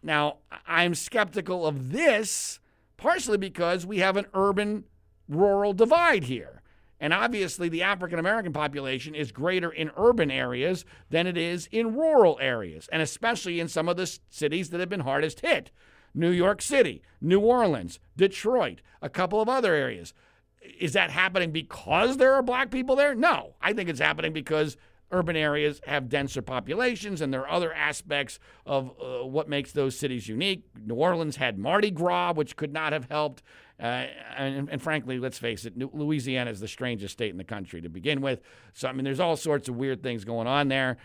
Now, 0.03 0.39
I'm 0.67 0.95
skeptical 0.95 1.67
of 1.67 1.93
this 1.93 2.59
partially 2.97 3.39
because 3.39 3.87
we 3.87 3.99
have 3.99 4.17
an 4.17 4.27
urban 4.35 4.85
rural 5.29 5.73
divide 5.73 6.25
here. 6.25 6.60
And 7.01 7.15
obviously, 7.15 7.69
the 7.69 7.83
African 7.83 8.19
American 8.19 8.53
population 8.53 9.15
is 9.15 9.33
greater 9.33 9.71
in 9.71 9.91
urban 9.97 10.31
areas 10.31 10.85
than 11.09 11.27
it 11.27 11.39
is 11.39 11.67
in 11.73 11.97
rural 11.97 12.39
areas, 12.41 12.89
and 12.93 13.01
especially 13.01 13.59
in 13.59 13.69
some 13.69 13.89
of 13.89 13.97
the 13.97 14.19
cities 14.29 14.71
that 14.71 14.81
have 14.81 14.91
been 14.91 15.01
hardest 15.01 15.41
hit 15.41 15.71
New 16.15 16.31
York 16.31 16.61
City, 16.61 17.03
New 17.21 17.41
Orleans, 17.41 17.99
Detroit, 18.17 18.83
a 19.01 19.09
couple 19.09 19.41
of 19.41 19.49
other 19.49 19.75
areas. 19.75 20.13
Is 20.79 20.93
that 20.93 21.11
happening 21.11 21.53
because 21.53 22.17
there 22.19 22.35
are 22.35 22.43
black 22.43 22.71
people 22.71 22.97
there? 22.97 23.15
No. 23.15 23.55
I 23.63 23.73
think 23.73 23.89
it's 23.89 24.01
happening 24.01 24.33
because 24.33 24.77
urban 25.13 25.37
areas 25.37 25.81
have 25.87 26.09
denser 26.09 26.43
populations 26.43 27.21
and 27.21 27.33
there 27.33 27.41
are 27.41 27.51
other 27.51 27.73
aspects 27.73 28.39
of 28.67 28.91
uh, 29.01 29.27
what 29.27 29.49
makes 29.49 29.73
those 29.73 29.99
cities 29.99 30.29
unique. 30.29 30.65
New 30.79 30.95
Orleans 30.95 31.37
had 31.37 31.59
Mardi 31.59 31.91
Gras, 31.91 32.33
which 32.35 32.57
could 32.57 32.73
not 32.73 32.93
have 32.93 33.07
helped. 33.11 33.43
Uh, 33.81 34.07
and, 34.37 34.69
and, 34.69 34.83
frankly, 34.83 35.19
let's 35.19 35.39
face 35.39 35.65
it, 35.65 35.73
Louisiana 35.79 36.51
is 36.51 36.61
the 36.61 36.69
strangest 36.69 37.15
state 37.15 37.31
in 37.31 37.39
the 37.39 37.45
country 37.45 37.81
to 37.81 37.89
begin 37.89 38.21
with. 38.21 38.41
So, 38.75 38.89
I 38.89 38.93
mean, 38.93 39.05
there's 39.05 39.21
all 39.21 39.37
sorts 39.37 39.69
of 39.69 39.77
weird 39.77 40.03
things 40.03 40.25
going 40.25 40.47
on 40.47 40.69
there. 40.69 40.99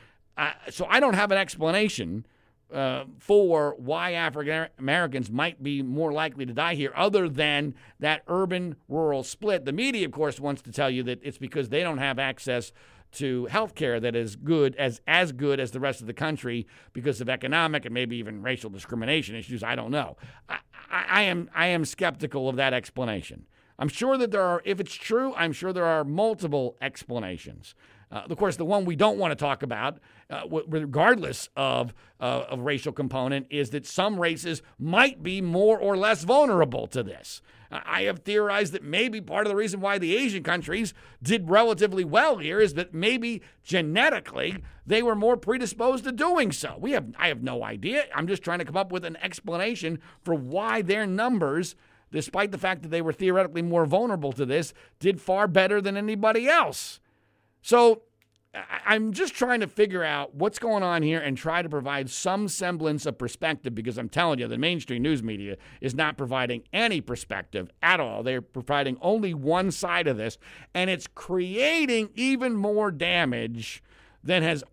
So, 0.70 0.86
I 0.90 1.00
don't 1.00 1.14
have 1.14 1.32
an 1.32 1.38
explanation 1.38 2.26
uh, 2.74 3.06
for 3.20 3.76
why 3.78 4.14
African 4.14 4.68
Americans 4.80 5.32
might 5.32 5.62
be 5.62 5.82
more 5.82 6.12
likely 6.12 6.46
to 6.46 6.54
die 6.54 6.76
here, 6.76 6.92
other 6.96 7.30
than 7.30 7.76
that 8.00 8.24
urban 8.28 8.76
rural 8.90 9.24
split. 9.24 9.66
The 9.66 9.72
media, 9.72 10.06
of 10.06 10.12
course, 10.12 10.40
wants 10.40 10.62
to 10.64 10.72
tell 10.72 10.90
you 10.90 11.04
that 11.04 11.20
it's 11.24 11.38
because 11.38 11.70
they 11.70 11.84
don't 11.84 12.00
have 12.00 12.20
access 12.20 12.72
to 13.14 13.46
health 13.46 13.76
care 13.76 14.00
that 14.00 14.16
is 14.16 14.36
good 14.36 14.76
as 14.76 15.00
as 15.08 15.32
good 15.32 15.60
as 15.60 15.72
the 15.72 15.80
rest 15.80 16.02
of 16.02 16.08
the 16.08 16.14
country 16.14 16.68
because 16.92 17.22
of 17.22 17.30
economic 17.30 17.86
and 17.86 17.94
maybe 17.94 18.18
even 18.18 18.42
racial 18.42 18.70
discrimination 18.70 19.36
issues. 19.36 19.64
I 19.64 19.76
don't 19.76 19.92
know. 19.92 20.18
I, 20.90 21.06
I 21.10 21.22
am 21.24 21.50
I 21.54 21.68
am 21.68 21.86
skeptical 21.86 22.50
of 22.50 22.56
that 22.56 22.74
explanation. 22.74 23.46
I'm 23.78 23.90
sure 23.90 24.18
that 24.18 24.32
there 24.32 24.42
are, 24.42 24.62
if 24.64 24.80
it's 24.80 24.94
true, 24.94 25.34
I'm 25.36 25.52
sure 25.52 25.74
there 25.74 25.86
are 25.86 26.04
multiple 26.04 26.78
explanations. 26.82 27.76
Uh, 28.12 28.22
of 28.30 28.38
course, 28.38 28.56
the 28.56 28.66
one 28.66 28.86
we 28.86 28.96
don't 28.96 29.18
want 29.18 29.32
to 29.32 29.36
talk 29.36 29.64
about, 29.64 29.98
uh, 30.30 30.44
regardless 30.68 31.50
of, 31.58 31.94
uh, 32.22 32.46
of 32.50 32.62
racial 32.62 32.94
component, 32.94 33.48
is 33.50 33.72
that 33.72 33.86
some 33.86 34.20
races 34.20 34.62
might 34.80 35.22
be 35.22 35.42
more 35.42 35.78
or 35.78 35.98
less 35.98 36.24
vulnerable 36.24 36.88
to 36.88 37.04
this. 37.04 37.42
I 37.72 38.04
have 38.04 38.20
theorized 38.20 38.74
that 38.74 38.84
maybe 38.84 39.22
part 39.22 39.46
of 39.46 39.50
the 39.50 39.56
reason 39.56 39.82
why 39.82 39.98
the 39.98 40.16
Asian 40.16 40.44
countries 40.44 40.94
did 41.22 41.50
relatively 41.50 42.04
well 42.04 42.38
here 42.38 42.60
is 42.60 42.76
that 42.76 42.94
maybe 42.94 43.42
genetically 43.64 44.58
they 44.86 45.02
were 45.02 45.16
more 45.16 45.38
predisposed 45.38 46.04
to 46.04 46.12
doing 46.12 46.52
so. 46.52 46.78
We 46.80 46.92
have 46.92 47.08
I 47.18 47.28
have 47.30 47.44
no 47.44 47.64
idea. 47.64 48.06
I'm 48.14 48.28
just 48.28 48.44
trying 48.44 48.60
to 48.60 48.66
come 48.66 48.78
up 48.78 48.92
with 48.92 49.06
an 49.06 49.18
explanation 49.18 50.00
for 50.24 50.36
why 50.36 50.82
their 50.82 51.06
numbers 51.06 51.76
despite 52.12 52.52
the 52.52 52.58
fact 52.58 52.82
that 52.82 52.90
they 52.90 53.02
were 53.02 53.12
theoretically 53.12 53.62
more 53.62 53.86
vulnerable 53.86 54.32
to 54.32 54.46
this 54.46 54.74
did 55.00 55.20
far 55.20 55.48
better 55.48 55.82
than 55.82 55.98
anybody 55.98 56.48
else. 56.48 57.00
So 57.62 58.04
I'm 58.86 59.12
just 59.12 59.34
trying 59.34 59.60
to 59.60 59.68
figure 59.68 60.04
out 60.04 60.36
what's 60.36 60.60
going 60.60 60.84
on 60.84 61.02
here 61.02 61.20
and 61.20 61.38
try 61.38 61.62
to 61.62 61.70
provide 61.70 62.10
some 62.10 62.48
semblance 62.48 63.06
of 63.06 63.18
perspective 63.18 63.76
because 63.76 63.98
I'm 63.98 64.10
telling 64.10 64.40
you, 64.40 64.48
the 64.48 64.58
mainstream 64.58 65.02
news 65.02 65.22
media 65.22 65.58
is 65.82 65.94
not 65.94 66.18
providing 66.18 66.64
any 66.72 67.02
perspective 67.02 67.70
at 67.82 68.00
all. 68.00 68.24
They're 68.24 68.42
providing 68.42 68.98
only 69.02 69.34
one 69.34 69.72
side 69.72 70.08
of 70.08 70.18
this, 70.18 70.38
and 70.74 70.90
it's 70.90 71.08
creating 71.08 72.10
even 72.16 72.56
more 72.56 72.92
damage 72.92 73.84
than 74.24 74.44
has 74.44 74.64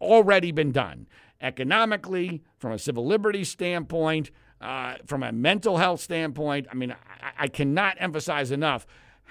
already 0.00 0.52
been 0.52 0.72
done 0.72 1.06
economically, 1.40 2.42
from 2.58 2.72
a 2.72 2.78
civil 2.78 3.06
liberties 3.06 3.48
standpoint, 3.48 4.30
uh, 4.60 4.96
from 5.06 5.22
a 5.22 5.32
mental 5.32 5.78
health 5.78 6.00
standpoint. 6.00 6.66
I 6.70 6.74
mean, 6.74 6.92
I, 6.92 7.44
I 7.44 7.48
cannot 7.48 7.96
emphasize 7.98 8.50
enough 8.50 8.86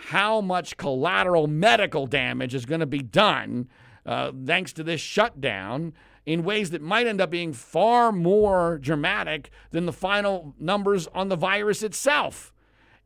how 0.07 0.41
much 0.41 0.77
collateral 0.77 1.47
medical 1.47 2.07
damage 2.07 2.55
is 2.55 2.65
going 2.65 2.79
to 2.79 2.85
be 2.85 3.01
done 3.01 3.67
uh, 4.05 4.31
thanks 4.45 4.73
to 4.73 4.83
this 4.83 5.01
shutdown 5.01 5.93
in 6.25 6.43
ways 6.43 6.69
that 6.71 6.81
might 6.81 7.07
end 7.07 7.19
up 7.19 7.29
being 7.29 7.53
far 7.53 8.11
more 8.11 8.77
dramatic 8.77 9.49
than 9.71 9.85
the 9.85 9.93
final 9.93 10.53
numbers 10.59 11.07
on 11.07 11.29
the 11.29 11.35
virus 11.35 11.83
itself. 11.83 12.53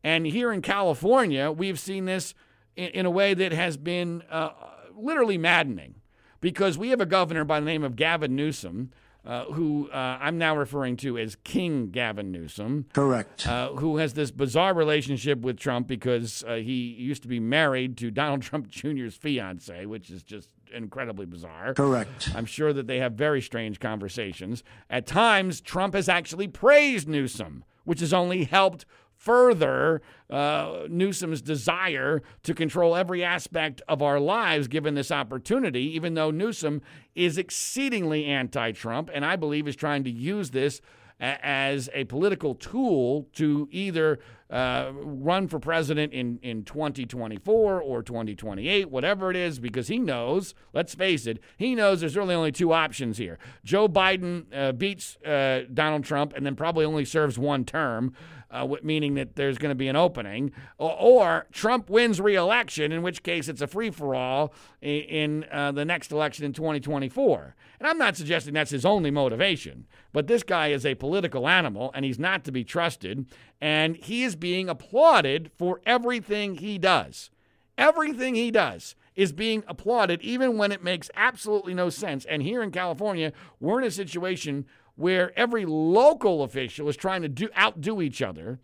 And 0.03 0.25
here 0.25 0.51
in 0.51 0.61
California, 0.61 1.51
we've 1.51 1.79
seen 1.79 2.05
this 2.05 2.33
in, 2.75 2.89
in 2.89 3.05
a 3.05 3.11
way 3.11 3.33
that 3.33 3.51
has 3.51 3.77
been 3.77 4.23
uh, 4.29 4.49
literally 4.95 5.37
maddening 5.37 5.95
because 6.41 6.77
we 6.77 6.89
have 6.89 6.99
a 6.99 7.05
governor 7.05 7.45
by 7.45 7.59
the 7.59 7.65
name 7.65 7.83
of 7.83 7.95
Gavin 7.95 8.35
Newsom. 8.35 8.91
Uh, 9.25 9.45
who 9.45 9.89
uh, 9.89 10.17
I'm 10.19 10.37
now 10.37 10.55
referring 10.55 10.97
to 10.97 11.17
as 11.17 11.37
King 11.45 11.91
Gavin 11.91 12.29
Newsom. 12.29 12.87
Correct. 12.91 13.47
Uh, 13.47 13.69
who 13.69 13.97
has 13.97 14.13
this 14.15 14.31
bizarre 14.31 14.73
relationship 14.73 15.39
with 15.39 15.57
Trump 15.57 15.87
because 15.87 16.43
uh, 16.45 16.55
he 16.55 16.93
used 16.97 17.21
to 17.21 17.29
be 17.29 17.39
married 17.39 17.97
to 17.99 18.11
Donald 18.23 18.41
Trump 18.41 18.67
Jr.'s 18.67 19.15
fiance, 19.15 19.85
which 19.85 20.09
is 20.09 20.23
just 20.23 20.49
incredibly 20.73 21.25
bizarre. 21.25 21.73
Correct. 21.73 22.31
I'm 22.35 22.45
sure 22.45 22.73
that 22.73 22.87
they 22.87 22.99
have 22.99 23.13
very 23.13 23.41
strange 23.41 23.79
conversations. 23.79 24.61
At 24.89 25.05
times, 25.05 25.61
Trump 25.61 25.93
has 25.93 26.09
actually 26.09 26.49
praised 26.49 27.07
Newsom, 27.07 27.63
which 27.85 28.01
has 28.01 28.13
only 28.13 28.43
helped 28.43 28.85
further 29.23 30.01
uh, 30.29 30.85
Newsom's 30.89 31.41
desire 31.41 32.21
to 32.43 32.53
control 32.53 32.93
every 32.93 33.23
aspect 33.23 33.81
of 33.87 34.01
our 34.01 34.19
lives 34.19 34.67
given 34.67 34.95
this 34.95 35.11
opportunity, 35.11 35.83
even 35.95 36.13
though 36.13 36.29
Newsom 36.29 36.81
is 37.15 37.37
exceedingly 37.37 38.25
anti 38.25 38.73
Trump 38.73 39.09
and 39.13 39.23
I 39.25 39.37
believe 39.37 39.65
is 39.67 39.77
trying 39.77 40.03
to 40.03 40.11
use 40.11 40.51
this 40.51 40.81
as 41.19 41.89
a 41.93 42.03
political 42.05 42.53
tool 42.55 43.27
to 43.33 43.69
either 43.71 44.19
uh, 44.49 44.91
run 44.93 45.47
for 45.47 45.57
president 45.57 46.13
in, 46.13 46.37
in 46.43 46.63
2024 46.63 47.81
or 47.81 48.03
2028, 48.03 48.89
whatever 48.89 49.31
it 49.31 49.37
is, 49.37 49.57
because 49.57 49.87
he 49.87 49.97
knows, 49.97 50.53
let's 50.73 50.93
face 50.93 51.25
it, 51.25 51.39
he 51.57 51.75
knows 51.75 52.01
there's 52.01 52.17
really 52.17 52.35
only 52.35 52.51
two 52.51 52.73
options 52.73 53.17
here. 53.17 53.39
Joe 53.63 53.87
Biden 53.87 54.45
uh, 54.53 54.73
beats 54.73 55.17
uh, 55.25 55.61
Donald 55.73 56.03
Trump 56.03 56.33
and 56.35 56.45
then 56.45 56.55
probably 56.55 56.85
only 56.85 57.05
serves 57.05 57.39
one 57.39 57.63
term, 57.63 58.13
uh, 58.53 58.67
meaning 58.83 59.15
that 59.15 59.35
there's 59.35 59.57
going 59.57 59.71
to 59.71 59.75
be 59.75 59.87
an 59.87 59.95
opening, 59.95 60.51
or, 60.77 60.95
or, 60.97 61.47
Trump 61.51 61.89
wins 61.89 62.21
reelection, 62.21 62.91
in 62.91 63.01
which 63.01 63.23
case 63.23 63.47
it's 63.47 63.61
a 63.61 63.67
free 63.67 63.89
for 63.89 64.13
all 64.13 64.53
in, 64.81 65.01
in 65.01 65.45
uh, 65.51 65.71
the 65.71 65.83
next 65.83 66.11
election 66.11 66.45
in 66.45 66.53
2024. 66.53 67.55
And 67.79 67.87
I'm 67.87 67.97
not 67.97 68.15
suggesting 68.15 68.53
that's 68.53 68.71
his 68.71 68.85
only 68.85 69.11
motivation, 69.11 69.87
but 70.13 70.27
this 70.27 70.43
guy 70.43 70.67
is 70.67 70.85
a 70.85 70.95
political 70.95 71.49
animal 71.49 71.91
and 71.95 72.05
he's 72.05 72.19
not 72.19 72.43
to 72.45 72.51
be 72.51 72.63
trusted. 72.63 73.25
And 73.59 73.97
he 73.97 74.23
is 74.23 74.35
being 74.35 74.69
applauded 74.69 75.51
for 75.57 75.81
everything 75.85 76.59
he 76.59 76.77
does. 76.77 77.31
Everything 77.77 78.35
he 78.35 78.51
does 78.51 78.95
is 79.15 79.31
being 79.31 79.63
applauded, 79.67 80.21
even 80.21 80.57
when 80.57 80.71
it 80.71 80.83
makes 80.83 81.09
absolutely 81.15 81.73
no 81.73 81.89
sense. 81.89 82.25
And 82.25 82.41
here 82.41 82.63
in 82.63 82.71
California, 82.71 83.33
we're 83.59 83.81
in 83.81 83.87
a 83.87 83.91
situation 83.91 84.65
where 84.95 85.37
every 85.37 85.65
local 85.65 86.43
official 86.43 86.87
is 86.89 86.95
trying 86.95 87.21
to 87.21 87.29
do, 87.29 87.49
outdo 87.57 88.01
each 88.01 88.21
other 88.21 88.59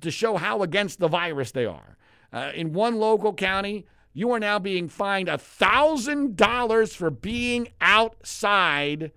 to 0.00 0.10
show 0.10 0.36
how 0.36 0.62
against 0.62 0.98
the 0.98 1.08
virus 1.08 1.52
they 1.52 1.66
are. 1.66 1.96
Uh, 2.32 2.50
in 2.54 2.72
one 2.72 2.96
local 2.96 3.32
county, 3.32 3.86
you 4.12 4.30
are 4.32 4.40
now 4.40 4.58
being 4.58 4.88
fined 4.88 5.28
$1,000 5.28 6.94
for 6.94 7.10
being 7.10 7.68
outside 7.80 9.12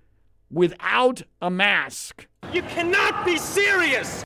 without 0.49 1.23
a 1.41 1.49
mask. 1.49 2.27
You 2.53 2.61
cannot 2.63 3.25
be 3.25 3.37
serious! 3.37 4.23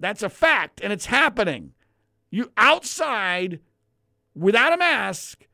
That's 0.00 0.22
a 0.22 0.28
fact, 0.28 0.80
and 0.82 0.92
it's 0.92 1.06
happening. 1.06 1.72
You 2.30 2.50
outside 2.56 3.60
without 4.34 4.72
a 4.72 4.76
mask, 4.76 5.46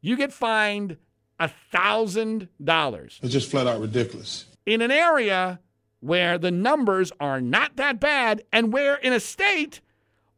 you 0.00 0.16
get 0.16 0.32
fined 0.32 0.96
a 1.38 1.48
thousand 1.48 2.48
dollars. 2.62 3.18
It's 3.22 3.32
just 3.32 3.50
flat 3.50 3.66
out 3.66 3.80
ridiculous. 3.80 4.44
In 4.70 4.82
an 4.82 4.92
area 4.92 5.58
where 5.98 6.38
the 6.38 6.52
numbers 6.52 7.10
are 7.18 7.40
not 7.40 7.74
that 7.74 7.98
bad, 7.98 8.44
and 8.52 8.72
where 8.72 8.94
in 8.94 9.12
a 9.12 9.18
state 9.18 9.80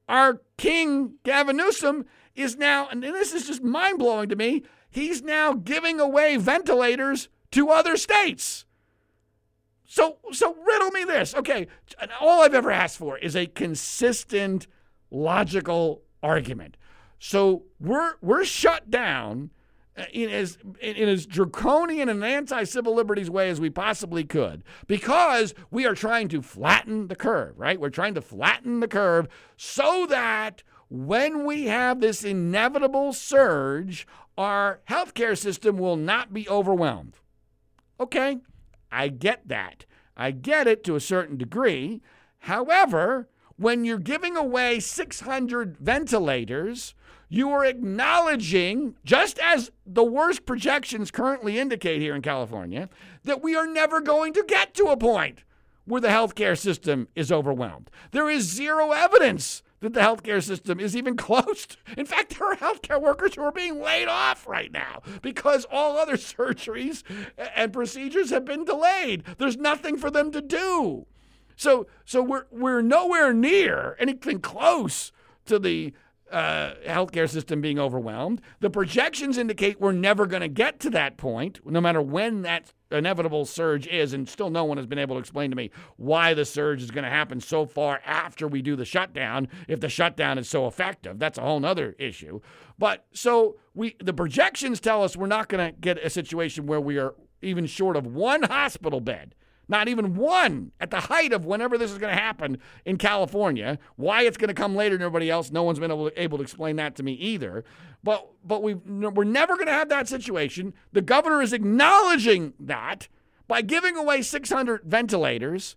our 0.09 0.41
king 0.57 1.17
Gavin 1.23 1.59
Newsom 1.59 2.07
is 2.35 2.57
now, 2.57 2.89
and 2.89 3.03
this 3.03 3.35
is 3.35 3.47
just 3.47 3.63
mind 3.63 3.99
blowing 3.99 4.31
to 4.31 4.35
me, 4.35 4.63
he's 4.89 5.21
now 5.21 5.53
giving 5.53 6.01
away 6.01 6.39
ventilators 6.39 7.29
to 7.51 7.69
other 7.69 7.95
states. 7.99 8.65
So, 9.85 10.17
so 10.33 10.57
riddle 10.67 10.93
me 10.93 11.05
this. 11.05 11.35
Okay, 11.35 11.67
all 12.19 12.41
I've 12.41 12.55
ever 12.55 12.71
asked 12.71 12.97
for 12.97 13.19
is 13.19 13.37
a 13.37 13.45
consistent, 13.45 14.67
logical 15.11 16.05
argument. 16.23 16.79
So 17.19 17.65
we're 17.79 18.15
we're 18.23 18.47
shut 18.47 18.91
down 18.91 19.51
in 20.13 20.31
as 20.31 20.59
in 20.81 21.09
as 21.09 21.27
draconian 21.27 22.09
and 22.09 22.25
anti-civil 22.25 22.95
liberties 22.95 23.29
way 23.29 23.51
as 23.51 23.61
we 23.61 23.69
possibly 23.69 24.25
could 24.25 24.65
because 24.87 25.55
we 25.71 25.87
are 25.87 25.95
trying 25.95 26.29
to 26.29 26.41
flatten 26.41 27.09
the 27.09 27.17
curve, 27.17 27.59
right? 27.59 27.79
We're 27.79 27.91
trying 27.91 28.15
to 28.15 28.23
flatten 28.23 28.81
the 28.81 28.89
curve 28.89 29.29
so 29.57 30.07
that 30.09 30.63
when 30.89 31.45
we 31.45 31.67
have 31.67 32.01
this 32.01 32.25
inevitable 32.25 33.13
surge, 33.13 34.07
our 34.37 34.81
healthcare 34.89 35.37
system 35.37 35.79
will 35.79 35.97
not 35.97 36.33
be 36.33 36.49
overwhelmed. 36.49 37.19
Okay, 38.01 38.39
I 38.91 39.09
get 39.09 39.49
that. 39.49 39.85
I 40.17 40.31
get 40.31 40.67
it 40.67 40.85
to 40.85 40.97
a 40.97 41.01
certain 41.01 41.37
degree. 41.37 42.03
However, 42.41 43.29
when 43.57 43.85
you're 43.85 43.99
giving 43.99 44.37
away 44.37 44.81
600 44.81 45.77
ventilators, 45.79 46.95
you 47.33 47.51
are 47.51 47.65
acknowledging, 47.65 48.95
just 49.07 49.39
as 49.39 49.71
the 49.87 50.05
worst 50.05 50.45
projections 50.45 51.11
currently 51.11 51.59
indicate 51.59 52.03
here 52.03 52.15
in 52.15 52.21
California, 52.21 52.91
that 53.25 53.43
we 53.43 53.57
are 53.57 53.67
never 53.67 54.03
going 54.03 54.35
to 54.35 54.45
get 54.47 54.75
to 54.75 54.85
a 54.89 54.99
point 54.99 55.43
where 55.87 56.03
the 56.03 56.09
healthcare 56.09 56.59
system 56.59 57.09
is 57.17 57.33
overwhelmed. 57.33 57.91
There 58.11 58.29
is 58.29 58.45
zero 58.45 58.91
evidence 58.91 59.63
that 59.81 59.95
the 59.95 60.01
healthcare 60.01 60.43
system 60.43 60.79
is 60.79 60.95
even 60.95 61.17
close. 61.17 61.67
In 61.97 62.05
fact, 62.05 62.39
there 62.39 62.49
are 62.49 62.57
healthcare 62.57 63.01
workers 63.01 63.35
who 63.35 63.43
are 63.45 63.51
being 63.51 63.81
laid 63.81 64.09
off 64.09 64.47
right 64.47 64.71
now 64.71 65.01
because 65.23 65.65
all 65.73 65.97
other 65.97 66.17
surgeries 66.19 67.03
and 67.57 67.73
procedures 67.73 68.29
have 68.29 68.45
been 68.45 68.67
delayed. 68.67 69.25
There's 69.39 69.57
nothing 69.57 69.97
for 69.97 70.11
them 70.11 70.33
to 70.33 70.43
do. 70.43 71.07
So, 71.57 71.87
so 72.05 72.23
we're 72.23 72.45
we're 72.51 72.83
nowhere 72.83 73.33
near 73.33 73.97
anything 73.99 74.41
close 74.41 75.13
to 75.47 75.59
the 75.59 75.95
uh, 76.33 76.75
healthcare 76.87 77.29
system 77.29 77.61
being 77.61 77.79
overwhelmed. 77.79 78.41
The 78.61 78.71
projections 78.71 79.37
indicate 79.37 79.81
we're 79.81 79.93
never 79.93 80.27
going 80.27 80.41
to 80.41 80.49
get 80.49 80.81
to 80.81 80.91
that 80.91 81.19
point, 81.19 81.61
no 81.65 81.81
matter 81.81 82.01
when 82.01 82.43
that 82.43 82.73
inevitable 82.91 83.45
surge 83.45 83.87
is. 83.87 84.13
And 84.13 84.29
still, 84.29 84.51
no 84.51 84.65
one 84.65 84.79
has 84.79 84.87
been 84.87 84.99
able 84.99 85.17
to 85.17 85.21
explain 85.21 85.51
to 85.51 85.57
me 85.57 85.71
why 85.97 86.35
the 86.35 86.45
surge 86.45 86.83
is 86.83 86.91
going 86.91 87.05
to 87.05 87.11
happen 87.11 87.41
so 87.41 87.67
far 87.67 88.01
after 88.07 88.49
we 88.49 88.63
do 88.63 88.77
the 88.77 88.85
shutdown. 88.85 89.49
If 89.69 89.81
the 89.81 89.89
shutdown 89.89 90.39
is 90.39 90.49
so 90.49 90.67
effective, 90.67 91.19
that's 91.19 91.39
a 91.39 91.43
whole 91.43 91.65
other 91.65 91.95
issue. 91.99 92.41
But 92.79 93.05
so 93.13 93.57
we, 93.75 93.97
the 94.03 94.15
projections 94.15 94.81
tell 94.81 95.05
us 95.05 95.17
we're 95.17 95.27
not 95.27 95.49
going 95.49 95.73
to 95.73 95.79
get 95.79 95.99
a 95.99 96.11
situation 96.11 96.67
where 96.67 96.81
we 96.81 96.99
are 96.99 97.15
even 97.43 97.67
short 97.67 97.97
of 97.97 98.07
one 98.07 98.45
hospital 98.45 99.01
bed 99.01 99.35
not 99.69 99.89
even 99.89 100.15
one 100.17 100.73
at 100.81 100.91
the 100.91 101.01
height 101.01 101.33
of 101.33 101.45
whenever 101.45 101.79
this 101.79 101.91
is 101.91 101.99
going 101.99 102.15
to 102.15 102.21
happen 102.21 102.59
in 102.85 102.99
California. 102.99 103.79
Why 103.97 104.23
it's 104.23 104.37
going 104.37 104.49
to 104.49 104.55
come 104.55 104.75
later 104.77 104.97
than 104.97 105.03
everybody 105.03 105.31
else, 105.31 105.51
no 105.51 105.63
one's 105.63 105.79
been 105.79 105.91
able 105.91 106.11
to, 106.11 106.23
able 106.23 106.39
to 106.39 106.43
explain 106.43 106.77
that 106.77 106.97
to 106.97 107.03
me 107.03 107.13
either. 107.13 107.65
But 108.03 108.29
but 108.45 108.63
we 108.63 108.75
we're 108.75 109.25
never 109.25 109.55
going 109.55 109.67
to 109.67 109.73
have 109.73 109.89
that 109.89 110.09
situation. 110.09 110.75
The 110.93 111.03
governor 111.03 111.43
is 111.43 111.53
acknowledging 111.53 112.55
that 112.59 113.09
by 113.47 113.63
giving 113.63 113.97
away 113.97 114.23
600 114.23 114.83
ventilators, 114.85 115.77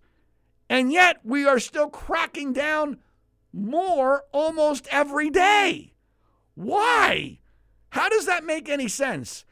and 0.69 0.91
yet 0.91 1.17
we 1.23 1.45
are 1.45 1.59
still 1.59 1.89
cracking 1.89 2.53
down 2.53 2.97
more 3.53 4.23
almost 4.31 4.87
every 4.91 5.29
day. 5.29 5.93
Why? 6.55 7.39
How 7.89 8.09
does 8.09 8.25
that 8.25 8.43
make 8.43 8.67
any 8.67 8.87
sense? 8.87 9.45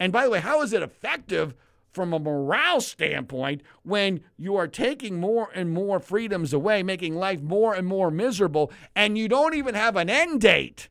And 0.00 0.12
by 0.12 0.24
the 0.24 0.30
way, 0.30 0.40
how 0.40 0.62
is 0.62 0.72
it 0.72 0.82
effective 0.82 1.54
from 1.94 2.12
a 2.12 2.18
morale 2.18 2.80
standpoint 2.80 3.62
when 3.82 4.20
you 4.36 4.56
are 4.56 4.66
taking 4.66 5.20
more 5.20 5.48
and 5.54 5.70
more 5.70 6.00
freedoms 6.00 6.52
away, 6.52 6.82
making 6.82 7.14
life 7.14 7.40
more 7.40 7.74
and 7.74 7.86
more 7.86 8.10
miserable, 8.10 8.72
and 8.94 9.16
you 9.16 9.28
don't 9.28 9.54
even 9.54 9.74
have 9.74 9.96
an 9.96 10.10
end 10.10 10.40
date. 10.40 10.88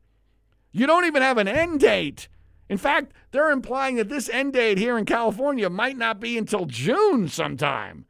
You 0.72 0.88
don't 0.88 1.06
even 1.06 1.22
have 1.22 1.38
an 1.38 1.48
end 1.48 1.82
date. 1.82 2.30
In 2.70 2.78
fact, 2.78 3.14
they're 3.32 3.52
implying 3.52 3.98
that 3.98 4.10
this 4.10 4.30
end 4.30 4.54
date 4.54 4.78
here 4.78 4.98
in 4.98 5.06
California 5.06 5.70
might 5.70 5.98
not 5.98 6.20
be 6.20 6.38
until 6.38 6.66
June 6.66 7.28
sometime, 7.28 8.06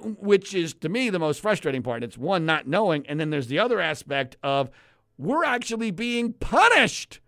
which 0.00 0.54
is 0.54 0.74
to 0.74 0.88
me 0.88 1.10
the 1.10 1.18
most 1.18 1.40
frustrating 1.40 1.82
part. 1.82 2.04
It's 2.04 2.18
one, 2.18 2.44
not 2.44 2.68
knowing, 2.68 3.06
and 3.06 3.18
then 3.18 3.30
there's 3.30 3.48
the 3.48 3.58
other 3.58 3.80
aspect 3.80 4.36
of 4.42 4.70
we're 5.16 5.44
actually 5.44 5.90
being 5.90 6.34
punished 6.34 7.20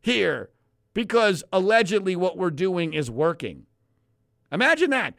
here 0.00 0.50
because 0.94 1.44
allegedly 1.52 2.16
what 2.16 2.36
we're 2.36 2.50
doing 2.50 2.92
is 2.92 3.10
working. 3.10 3.66
Imagine 4.52 4.90
that. 4.90 5.14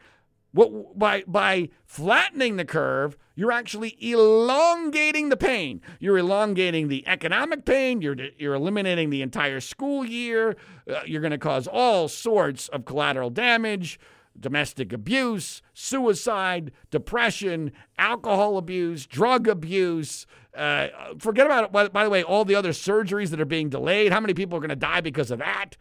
What, 0.52 0.96
by, 0.96 1.24
by 1.26 1.68
flattening 1.84 2.56
the 2.56 2.64
curve, 2.64 3.16
you're 3.34 3.50
actually 3.50 3.96
elongating 4.00 5.28
the 5.28 5.36
pain. 5.36 5.80
You're 5.98 6.18
elongating 6.18 6.86
the 6.86 7.02
economic 7.08 7.64
pain. 7.64 8.00
You're, 8.00 8.16
you're 8.38 8.54
eliminating 8.54 9.10
the 9.10 9.20
entire 9.20 9.58
school 9.58 10.04
year. 10.04 10.56
Uh, 10.88 11.00
you're 11.06 11.20
going 11.20 11.32
to 11.32 11.38
cause 11.38 11.66
all 11.66 12.06
sorts 12.06 12.68
of 12.68 12.84
collateral 12.84 13.30
damage. 13.30 13.98
domestic 14.38 14.92
abuse, 14.92 15.62
suicide, 15.72 16.72
depression, 16.90 17.72
alcohol 17.98 18.56
abuse, 18.56 19.06
drug 19.06 19.48
abuse. 19.48 20.26
Uh, 20.56 20.88
forget 21.18 21.46
about. 21.46 21.72
By, 21.72 21.88
by 21.88 22.04
the 22.04 22.10
way, 22.10 22.22
all 22.22 22.44
the 22.44 22.54
other 22.54 22.70
surgeries 22.70 23.30
that 23.30 23.40
are 23.40 23.44
being 23.44 23.68
delayed. 23.68 24.12
How 24.12 24.20
many 24.20 24.34
people 24.34 24.56
are 24.56 24.60
going 24.60 24.68
to 24.70 24.76
die 24.76 25.00
because 25.00 25.30
of 25.30 25.38
that? 25.40 25.76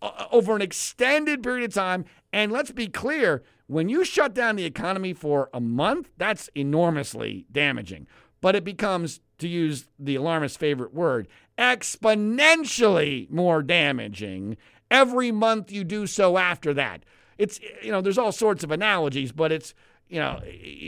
Uh, 0.00 0.26
over 0.30 0.54
an 0.54 0.62
extended 0.62 1.42
period 1.42 1.64
of 1.64 1.74
time. 1.74 2.04
And 2.32 2.52
let's 2.52 2.70
be 2.70 2.86
clear 2.86 3.42
when 3.66 3.88
you 3.88 4.04
shut 4.04 4.32
down 4.32 4.54
the 4.54 4.64
economy 4.64 5.12
for 5.12 5.50
a 5.52 5.60
month, 5.60 6.10
that's 6.16 6.48
enormously 6.54 7.46
damaging. 7.50 8.06
But 8.40 8.54
it 8.54 8.62
becomes, 8.62 9.20
to 9.38 9.48
use 9.48 9.88
the 9.98 10.14
alarmist's 10.14 10.56
favorite 10.56 10.94
word, 10.94 11.26
exponentially 11.58 13.28
more 13.28 13.60
damaging 13.60 14.56
every 14.88 15.32
month 15.32 15.72
you 15.72 15.82
do 15.82 16.06
so 16.06 16.38
after 16.38 16.72
that. 16.74 17.04
It's, 17.36 17.58
you 17.82 17.90
know, 17.90 18.00
there's 18.00 18.18
all 18.18 18.30
sorts 18.30 18.62
of 18.62 18.70
analogies, 18.70 19.32
but 19.32 19.50
it's, 19.50 19.74
you 20.08 20.20
know, 20.20 20.40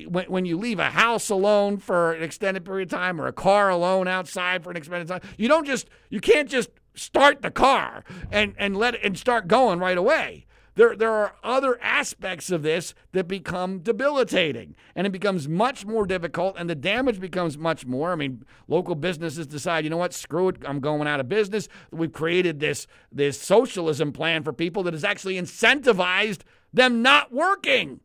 when, 0.08 0.26
when 0.26 0.44
you 0.44 0.56
leave 0.56 0.78
a 0.78 0.90
house 0.90 1.30
alone 1.30 1.78
for 1.78 2.12
an 2.12 2.22
extended 2.22 2.64
period 2.64 2.92
of 2.92 2.98
time 2.98 3.20
or 3.20 3.26
a 3.26 3.32
car 3.32 3.70
alone 3.70 4.06
outside 4.06 4.62
for 4.62 4.70
an 4.70 4.76
extended 4.76 5.08
time, 5.08 5.20
you 5.36 5.48
don't 5.48 5.66
just, 5.66 5.90
you 6.10 6.20
can't 6.20 6.48
just 6.48 6.70
start 6.94 7.42
the 7.42 7.50
car 7.50 8.04
and, 8.30 8.54
and 8.58 8.76
let 8.76 8.94
it 8.94 9.00
and 9.04 9.18
start 9.18 9.48
going 9.48 9.78
right 9.78 9.98
away. 9.98 10.46
There, 10.76 10.94
there 10.96 11.12
are 11.12 11.34
other 11.42 11.78
aspects 11.82 12.50
of 12.50 12.62
this 12.62 12.94
that 13.12 13.26
become 13.26 13.80
debilitating, 13.80 14.76
and 14.94 15.06
it 15.06 15.10
becomes 15.10 15.48
much 15.48 15.84
more 15.84 16.06
difficult, 16.06 16.56
and 16.58 16.70
the 16.70 16.74
damage 16.74 17.20
becomes 17.20 17.58
much 17.58 17.84
more. 17.84 18.12
I 18.12 18.14
mean, 18.14 18.44
local 18.68 18.94
businesses 18.94 19.46
decide, 19.46 19.84
you 19.84 19.90
know 19.90 19.96
what, 19.96 20.14
screw 20.14 20.48
it, 20.48 20.56
I'm 20.64 20.80
going 20.80 21.08
out 21.08 21.20
of 21.20 21.28
business. 21.28 21.68
We've 21.90 22.12
created 22.12 22.60
this 22.60 22.86
this 23.10 23.40
socialism 23.40 24.12
plan 24.12 24.42
for 24.42 24.52
people 24.52 24.82
that 24.84 24.94
has 24.94 25.04
actually 25.04 25.34
incentivized 25.34 26.42
them 26.72 27.02
not 27.02 27.32
working, 27.32 28.00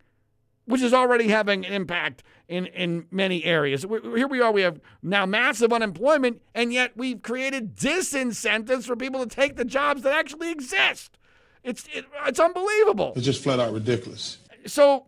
which 0.65 0.81
is 0.81 0.93
already 0.93 1.27
having 1.27 1.65
an 1.65 1.71
impact 1.71 2.23
in, 2.47 2.67
in 2.67 3.05
many 3.11 3.43
areas. 3.43 3.85
We're, 3.85 4.01
here 4.15 4.27
we 4.27 4.41
are, 4.41 4.51
we 4.51 4.61
have 4.61 4.79
now 5.01 5.25
massive 5.25 5.73
unemployment, 5.73 6.41
and 6.53 6.71
yet 6.71 6.91
we've 6.95 7.21
created 7.21 7.75
disincentives 7.75 8.85
for 8.85 8.95
people 8.95 9.25
to 9.25 9.27
take 9.27 9.55
the 9.55 9.65
jobs 9.65 10.03
that 10.03 10.13
actually 10.13 10.51
exist. 10.51 11.17
It's 11.63 11.87
it, 11.93 12.05
it's 12.25 12.39
unbelievable. 12.39 13.13
It's 13.15 13.25
just 13.25 13.43
flat 13.43 13.59
out 13.59 13.73
ridiculous. 13.73 14.37
So, 14.67 15.07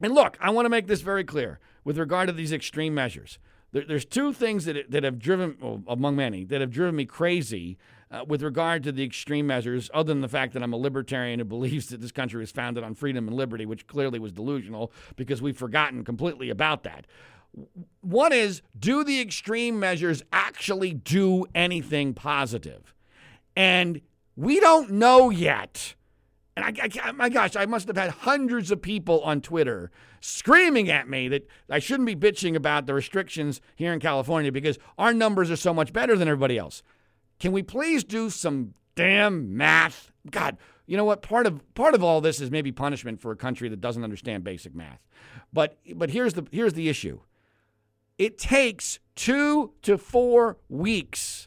and 0.00 0.14
look, 0.14 0.36
I 0.40 0.50
want 0.50 0.66
to 0.66 0.70
make 0.70 0.86
this 0.86 1.00
very 1.02 1.24
clear 1.24 1.60
with 1.84 1.98
regard 1.98 2.26
to 2.26 2.32
these 2.32 2.52
extreme 2.52 2.94
measures. 2.94 3.38
There, 3.72 3.84
there's 3.84 4.04
two 4.04 4.32
things 4.32 4.64
that 4.64 4.90
that 4.90 5.04
have 5.04 5.18
driven, 5.18 5.56
well, 5.60 5.82
among 5.86 6.16
many, 6.16 6.44
that 6.46 6.60
have 6.60 6.70
driven 6.70 6.96
me 6.96 7.04
crazy 7.04 7.78
uh, 8.10 8.24
with 8.26 8.42
regard 8.42 8.82
to 8.84 8.92
the 8.92 9.02
extreme 9.02 9.46
measures, 9.46 9.90
other 9.92 10.08
than 10.08 10.20
the 10.20 10.28
fact 10.28 10.52
that 10.54 10.62
I'm 10.62 10.72
a 10.72 10.76
libertarian 10.76 11.38
who 11.38 11.44
believes 11.44 11.88
that 11.88 12.00
this 12.00 12.12
country 12.12 12.40
was 12.40 12.50
founded 12.50 12.84
on 12.84 12.94
freedom 12.94 13.28
and 13.28 13.36
liberty, 13.36 13.66
which 13.66 13.86
clearly 13.86 14.18
was 14.18 14.32
delusional 14.32 14.92
because 15.16 15.42
we've 15.42 15.56
forgotten 15.56 16.04
completely 16.04 16.50
about 16.50 16.82
that. 16.84 17.06
One 18.00 18.32
is 18.32 18.62
do 18.78 19.04
the 19.04 19.20
extreme 19.20 19.80
measures 19.80 20.22
actually 20.32 20.92
do 20.92 21.46
anything 21.54 22.14
positive? 22.14 22.94
And 23.56 24.00
we 24.36 24.60
don't 24.60 24.92
know 24.92 25.30
yet. 25.30 25.94
And 26.56 26.64
I, 26.64 26.88
I, 27.02 27.12
my 27.12 27.28
gosh, 27.28 27.56
I 27.56 27.66
must 27.66 27.86
have 27.88 27.96
had 27.96 28.10
hundreds 28.10 28.70
of 28.70 28.82
people 28.82 29.20
on 29.22 29.40
Twitter 29.40 29.90
screaming 30.20 30.90
at 30.90 31.08
me 31.08 31.28
that 31.28 31.48
I 31.70 31.78
shouldn't 31.78 32.06
be 32.06 32.16
bitching 32.16 32.56
about 32.56 32.86
the 32.86 32.94
restrictions 32.94 33.60
here 33.76 33.92
in 33.92 34.00
California 34.00 34.50
because 34.50 34.78
our 34.98 35.14
numbers 35.14 35.50
are 35.50 35.56
so 35.56 35.72
much 35.72 35.92
better 35.92 36.16
than 36.16 36.28
everybody 36.28 36.58
else. 36.58 36.82
Can 37.38 37.52
we 37.52 37.62
please 37.62 38.04
do 38.04 38.30
some 38.30 38.74
damn 38.94 39.56
math? 39.56 40.10
God, 40.30 40.58
you 40.86 40.96
know 40.96 41.04
what? 41.04 41.22
Part 41.22 41.46
of 41.46 41.74
part 41.74 41.94
of 41.94 42.02
all 42.02 42.20
this 42.20 42.40
is 42.40 42.50
maybe 42.50 42.72
punishment 42.72 43.20
for 43.20 43.30
a 43.30 43.36
country 43.36 43.68
that 43.68 43.80
doesn't 43.80 44.04
understand 44.04 44.44
basic 44.44 44.74
math. 44.74 45.06
But 45.52 45.78
but 45.94 46.10
here's 46.10 46.34
the 46.34 46.46
here's 46.50 46.74
the 46.74 46.88
issue. 46.88 47.20
It 48.18 48.36
takes 48.36 48.98
2 49.14 49.74
to 49.82 49.96
4 49.96 50.56
weeks. 50.68 51.46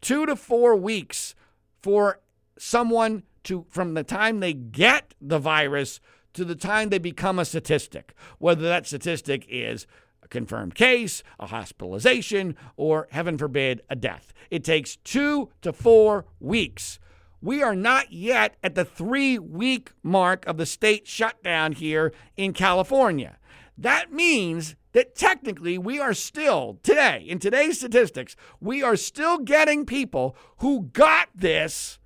2 0.00 0.26
to 0.26 0.34
4 0.34 0.74
weeks 0.74 1.36
for 1.80 2.20
someone 2.58 3.22
to 3.44 3.64
from 3.68 3.94
the 3.94 4.02
time 4.02 4.40
they 4.40 4.52
get 4.52 5.14
the 5.20 5.38
virus 5.38 6.00
to 6.32 6.44
the 6.44 6.54
time 6.54 6.88
they 6.88 6.98
become 6.98 7.38
a 7.38 7.44
statistic, 7.44 8.14
whether 8.38 8.62
that 8.62 8.86
statistic 8.86 9.46
is 9.48 9.86
confirmed 10.30 10.74
case, 10.74 11.22
a 11.38 11.46
hospitalization, 11.46 12.56
or 12.76 13.08
heaven 13.10 13.36
forbid, 13.36 13.82
a 13.90 13.96
death. 13.96 14.32
It 14.50 14.64
takes 14.64 14.96
two 14.96 15.50
to 15.62 15.72
four 15.72 16.24
weeks. 16.38 16.98
We 17.42 17.62
are 17.62 17.74
not 17.74 18.12
yet 18.12 18.56
at 18.62 18.74
the 18.74 18.84
three 18.84 19.38
week 19.38 19.92
mark 20.02 20.46
of 20.46 20.56
the 20.56 20.66
state 20.66 21.06
shutdown 21.06 21.72
here 21.72 22.12
in 22.36 22.52
California. 22.52 23.38
That 23.78 24.12
means 24.12 24.76
that 24.92 25.14
technically 25.14 25.78
we 25.78 25.98
are 25.98 26.12
still, 26.12 26.78
today, 26.82 27.24
in 27.26 27.38
today's 27.38 27.78
statistics, 27.78 28.36
we 28.60 28.82
are 28.82 28.96
still 28.96 29.38
getting 29.38 29.86
people 29.86 30.36
who 30.58 30.90
got 30.92 31.28
this 31.34 31.98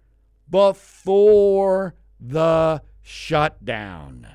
before 0.49 1.95
the 2.21 2.83
shutdown. 3.03 4.29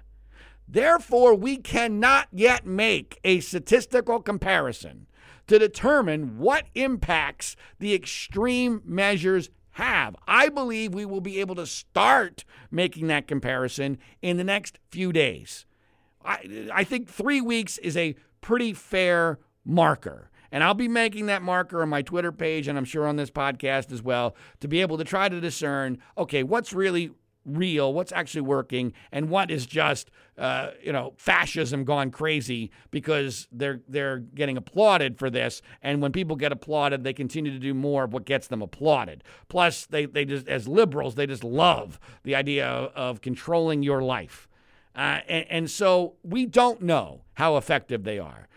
Therefore, 0.72 1.34
we 1.34 1.58
cannot 1.58 2.28
yet 2.32 2.66
make 2.66 3.20
a 3.24 3.40
statistical 3.40 4.22
comparison 4.22 5.08
to 5.48 5.58
determine 5.58 6.38
what 6.38 6.68
impacts 6.76 7.56
the 7.80 7.96
extreme 7.96 8.82
measures 8.86 9.50
have. 9.72 10.16
I 10.28 10.50
believe 10.50 10.94
we 10.94 11.06
will 11.06 11.22
be 11.22 11.40
able 11.40 11.56
to 11.56 11.66
start 11.66 12.46
making 12.70 13.08
that 13.08 13.28
comparison 13.28 13.98
in 14.22 14.38
the 14.38 14.44
next 14.44 14.78
few 14.90 15.12
days. 15.12 15.66
I, 16.24 16.68
I 16.72 16.84
think 16.84 17.10
three 17.10 17.42
weeks 17.42 17.80
is 17.80 17.98
a 17.98 18.16
pretty 18.42 18.74
fair 18.74 19.40
marker. 19.66 20.30
And 20.52 20.64
I'll 20.64 20.74
be 20.74 20.88
making 20.88 21.28
that 21.28 21.42
marker 21.42 21.82
on 21.82 21.90
my 21.90 22.02
Twitter 22.02 22.32
page 22.32 22.68
and 22.68 22.78
I'm 22.78 22.86
sure 22.86 23.08
on 23.08 23.16
this 23.16 23.32
podcast 23.32 23.92
as 23.92 24.04
well 24.04 24.36
to 24.60 24.68
be 24.68 24.82
able 24.82 24.98
to 24.98 25.04
try 25.04 25.30
to 25.30 25.40
discern 25.40 25.98
okay, 26.18 26.44
what's 26.44 26.74
really 26.74 27.12
real, 27.46 27.94
what's 27.94 28.12
actually 28.12 28.42
working, 28.42 28.94
and 29.12 29.30
what 29.30 29.52
is 29.52 29.66
just 29.66 30.12
uh, 30.38 30.72
you 30.82 30.92
know 30.92 31.14
fascism 31.18 31.84
gone 31.84 32.12
crazy 32.12 32.72
because 32.92 33.48
they're 33.52 33.82
they're 33.88 34.20
getting 34.20 34.58
applauded 34.58 35.18
for 35.18 35.30
this, 35.30 35.62
and 35.82 36.02
when 36.02 36.12
people 36.12 36.36
get 36.36 36.52
applauded, 36.52 37.04
they 37.04 37.14
continue 37.14 37.52
to 37.52 37.60
do 37.60 37.74
more 37.74 38.04
of 38.04 38.14
what 38.14 38.26
gets 38.26 38.48
them 38.48 38.62
applauded. 38.62 39.24
Plus, 39.48 39.86
they 39.86 40.06
they 40.06 40.26
just 40.26 40.48
as 40.48 40.68
liberals, 40.68 41.16
they 41.16 41.28
just 41.28 41.44
love 41.44 42.00
the 42.24 42.36
idea 42.36 42.68
of, 42.68 42.92
of 42.96 43.22
controlling 43.22 43.84
your 43.84 44.02
life, 44.02 44.48
uh, 44.96 45.20
and, 45.28 45.46
and 45.50 45.72
so 45.72 46.16
we 46.24 46.46
don't 46.46 46.82
know 46.82 47.22
how 47.34 47.58
effective 47.58 48.04
they 48.04 48.20
are 48.20 48.50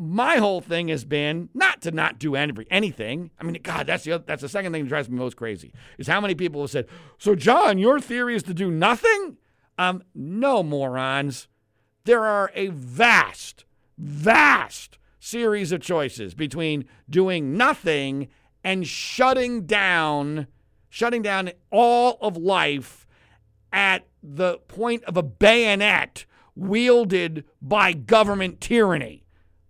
my 0.00 0.36
whole 0.36 0.62
thing 0.62 0.88
has 0.88 1.04
been 1.04 1.50
not 1.52 1.82
to 1.82 1.90
not 1.90 2.18
do 2.18 2.34
any, 2.34 2.54
anything. 2.70 3.30
I 3.38 3.44
mean, 3.44 3.60
God, 3.62 3.86
that's 3.86 4.04
the 4.04 4.12
other, 4.12 4.24
that's 4.26 4.40
the 4.40 4.48
second 4.48 4.72
thing 4.72 4.84
that 4.84 4.88
drives 4.88 5.10
me 5.10 5.18
most 5.18 5.36
crazy 5.36 5.74
is 5.98 6.06
how 6.06 6.22
many 6.22 6.34
people 6.34 6.62
have 6.62 6.70
said, 6.70 6.88
"So, 7.18 7.34
John, 7.34 7.76
your 7.78 8.00
theory 8.00 8.34
is 8.34 8.42
to 8.44 8.54
do 8.54 8.70
nothing." 8.70 9.36
Um, 9.76 10.02
no, 10.14 10.62
morons. 10.62 11.48
There 12.04 12.24
are 12.24 12.50
a 12.54 12.68
vast, 12.68 13.66
vast 13.98 14.96
series 15.18 15.70
of 15.70 15.82
choices 15.82 16.34
between 16.34 16.86
doing 17.08 17.58
nothing 17.58 18.28
and 18.64 18.86
shutting 18.86 19.66
down, 19.66 20.46
shutting 20.88 21.20
down 21.20 21.50
all 21.70 22.16
of 22.22 22.38
life 22.38 23.06
at 23.70 24.06
the 24.22 24.58
point 24.60 25.04
of 25.04 25.18
a 25.18 25.22
bayonet 25.22 26.24
wielded 26.56 27.44
by 27.60 27.92
government 27.92 28.60
tyranny. 28.62 29.19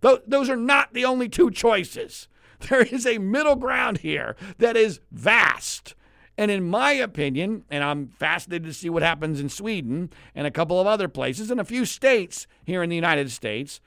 Those 0.01 0.49
are 0.49 0.57
not 0.57 0.93
the 0.93 1.05
only 1.05 1.29
two 1.29 1.51
choices. 1.51 2.27
There 2.69 2.83
is 2.83 3.07
a 3.07 3.17
middle 3.17 3.55
ground 3.55 3.99
here 3.99 4.35
that 4.59 4.77
is 4.77 4.99
vast. 5.11 5.95
And 6.37 6.51
in 6.51 6.69
my 6.69 6.91
opinion, 6.91 7.63
and 7.71 7.83
I'm 7.83 8.07
fascinated 8.07 8.65
to 8.65 8.73
see 8.73 8.87
what 8.87 9.01
happens 9.01 9.39
in 9.39 9.49
Sweden 9.49 10.11
and 10.35 10.45
a 10.45 10.51
couple 10.51 10.79
of 10.79 10.85
other 10.85 11.07
places 11.07 11.49
and 11.49 11.59
a 11.59 11.65
few 11.65 11.85
states 11.85 12.45
here 12.63 12.83
in 12.83 12.89
the 12.89 12.95
United 12.95 13.31
States, 13.31 13.81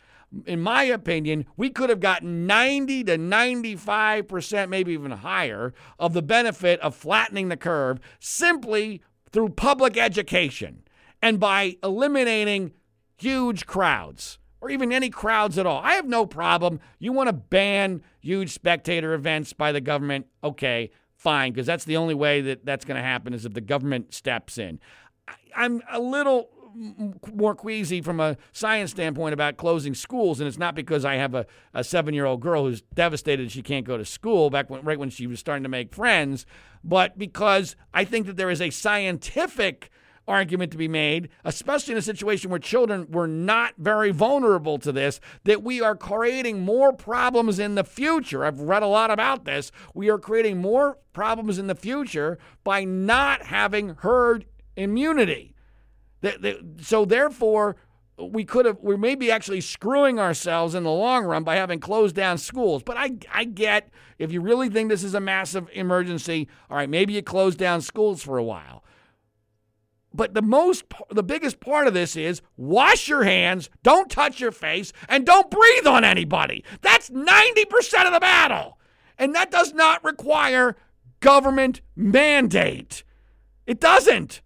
in 0.47 0.61
my 0.61 0.83
opinion, 0.85 1.47
we 1.57 1.71
could 1.71 1.91
have 1.91 2.01
gotten 2.01 2.47
90 2.47 3.05
to 3.05 3.19
95%, 3.19 4.69
maybe 4.69 4.93
even 4.93 5.13
higher, 5.13 5.73
of 5.99 6.13
the 6.13 6.23
benefit 6.23 6.81
of 6.81 6.95
flattening 6.95 7.49
the 7.49 7.57
curve 7.57 8.01
simply 8.19 9.03
through 9.31 9.51
public 9.51 9.97
education 9.97 10.83
and 11.23 11.39
by 11.41 11.77
eliminating 11.83 12.73
huge 13.17 13.67
crowds 13.67 14.39
or 14.65 14.71
even 14.71 14.93
any 14.93 15.11
crowds 15.11 15.59
at 15.59 15.67
all. 15.67 15.83
I 15.85 15.93
have 15.93 16.07
no 16.07 16.25
problem. 16.25 16.81
You 16.99 17.13
want 17.13 17.29
to 17.29 17.35
ban 17.35 18.03
huge 18.21 18.51
spectator 18.51 19.13
events 19.13 19.53
by 19.53 19.73
the 19.73 19.81
government? 19.83 20.27
Okay, 20.43 20.91
fine, 21.19 21.53
because 21.53 21.67
that's 21.67 21.85
the 21.85 21.99
only 21.99 22.15
way 22.15 22.41
that 22.41 22.65
that's 22.65 22.87
going 22.87 22.97
to 22.97 23.03
happen 23.03 23.35
is 23.35 23.45
if 23.45 23.53
the 23.53 23.61
government 23.61 24.15
steps 24.15 24.57
in. 24.57 24.81
I'm 25.55 25.83
a 25.91 26.01
little 26.01 26.49
more 27.31 27.55
queasy 27.55 28.01
from 28.01 28.21
a 28.21 28.39
science 28.53 28.93
standpoint 28.93 29.35
about 29.35 29.59
closing 29.59 29.95
schools, 29.95 30.41
and 30.41 30.49
it's 30.49 30.59
not 30.59 30.75
because 30.75 31.05
I 31.05 31.17
have 31.17 31.35
a, 31.35 31.45
a 31.75 31.85
seven 31.85 32.15
year 32.15 32.25
old 32.25 32.41
girl 32.41 32.65
who's 32.65 32.81
devastated 32.81 33.53
she 33.53 33.61
can't 33.61 33.85
go 33.85 33.99
to 33.99 34.05
school 34.05 34.49
back 34.49 34.71
when, 34.71 34.81
right 34.81 34.99
when 34.99 35.11
she 35.11 35.27
was 35.27 35.41
starting 35.41 35.63
to 35.65 35.69
make 35.69 35.95
friends, 35.95 36.47
but 36.83 37.19
because 37.19 37.77
I 37.93 38.07
think 38.07 38.25
that 38.27 38.39
there 38.39 38.51
is 38.51 38.63
a 38.63 38.71
scientific 38.71 39.91
argument 40.27 40.73
to 40.73 40.79
be 40.79 40.89
made, 40.89 41.29
especially 41.45 41.93
in 41.93 41.99
a 41.99 42.03
situation 42.03 42.51
where 42.51 42.59
children 42.59 43.07
were 43.11 43.27
not 43.27 43.75
very 43.79 44.11
vulnerable 44.11 44.79
to 44.79 44.93
this, 44.93 45.21
that 45.45 45.63
we 45.63 45.81
are 45.81 45.97
creating 45.97 46.61
more 46.61 46.93
problems 46.93 47.59
in 47.59 47.75
the 47.75 47.85
future. 47.85 48.45
I've 48.45 48.61
read 48.61 48.83
a 48.83 48.89
lot 48.89 49.11
about 49.11 49.45
this. 49.45 49.71
We 49.95 50.09
are 50.11 50.19
creating 50.19 50.59
more 50.59 50.99
problems 51.13 51.59
in 51.59 51.67
the 51.67 51.75
future 51.75 52.39
by 52.63 52.85
not 52.85 53.47
having 53.47 53.91
herd 54.01 54.47
immunity. 54.77 55.55
So, 56.81 57.05
therefore, 57.05 57.77
we 58.17 58.45
could 58.45 58.65
have 58.65 58.79
we 58.81 58.97
may 58.97 59.15
be 59.15 59.31
actually 59.31 59.61
screwing 59.61 60.21
ourselves 60.21 60.75
in 60.75 60.85
the 60.85 60.91
long 60.91 61.25
run 61.25 61.43
by 61.43 61.57
having 61.57 61.81
closed 61.81 62.15
down 62.15 62.39
schools 62.39 62.83
but 62.83 62.97
i 62.97 63.11
i 63.33 63.43
get 63.43 63.91
if 64.19 64.31
you 64.31 64.41
really 64.41 64.69
think 64.69 64.89
this 64.89 65.03
is 65.03 65.15
a 65.15 65.21
massive 65.21 65.69
emergency 65.73 66.49
all 66.71 66.77
right 66.77 66.89
maybe 66.89 67.13
you 67.13 67.23
close 67.23 67.57
down 67.57 67.81
schools 67.81 68.23
for 68.23 68.39
a 68.39 68.45
while 68.45 68.84
but 70.15 70.33
the 70.33 70.43
most 70.43 70.85
the 71.11 71.25
biggest 71.25 71.61
part 71.61 71.89
of 71.89 71.93
this 71.93 72.17
is 72.17 72.41
wash 72.57 73.09
your 73.09 73.25
hands, 73.25 73.69
don't 73.83 74.09
touch 74.09 74.41
your 74.41 74.53
face, 74.53 74.93
and 75.09 75.27
don't 75.27 75.51
breathe 75.51 75.87
on 75.87 76.05
anybody. 76.05 76.65
That's 76.81 77.11
90% 77.11 78.07
of 78.07 78.13
the 78.13 78.21
battle. 78.21 78.79
And 79.19 79.35
that 79.35 79.51
does 79.51 79.75
not 79.75 80.03
require 80.05 80.77
government 81.21 81.81
mandate. 81.97 83.03
It 83.67 83.81
doesn't. 83.81 84.41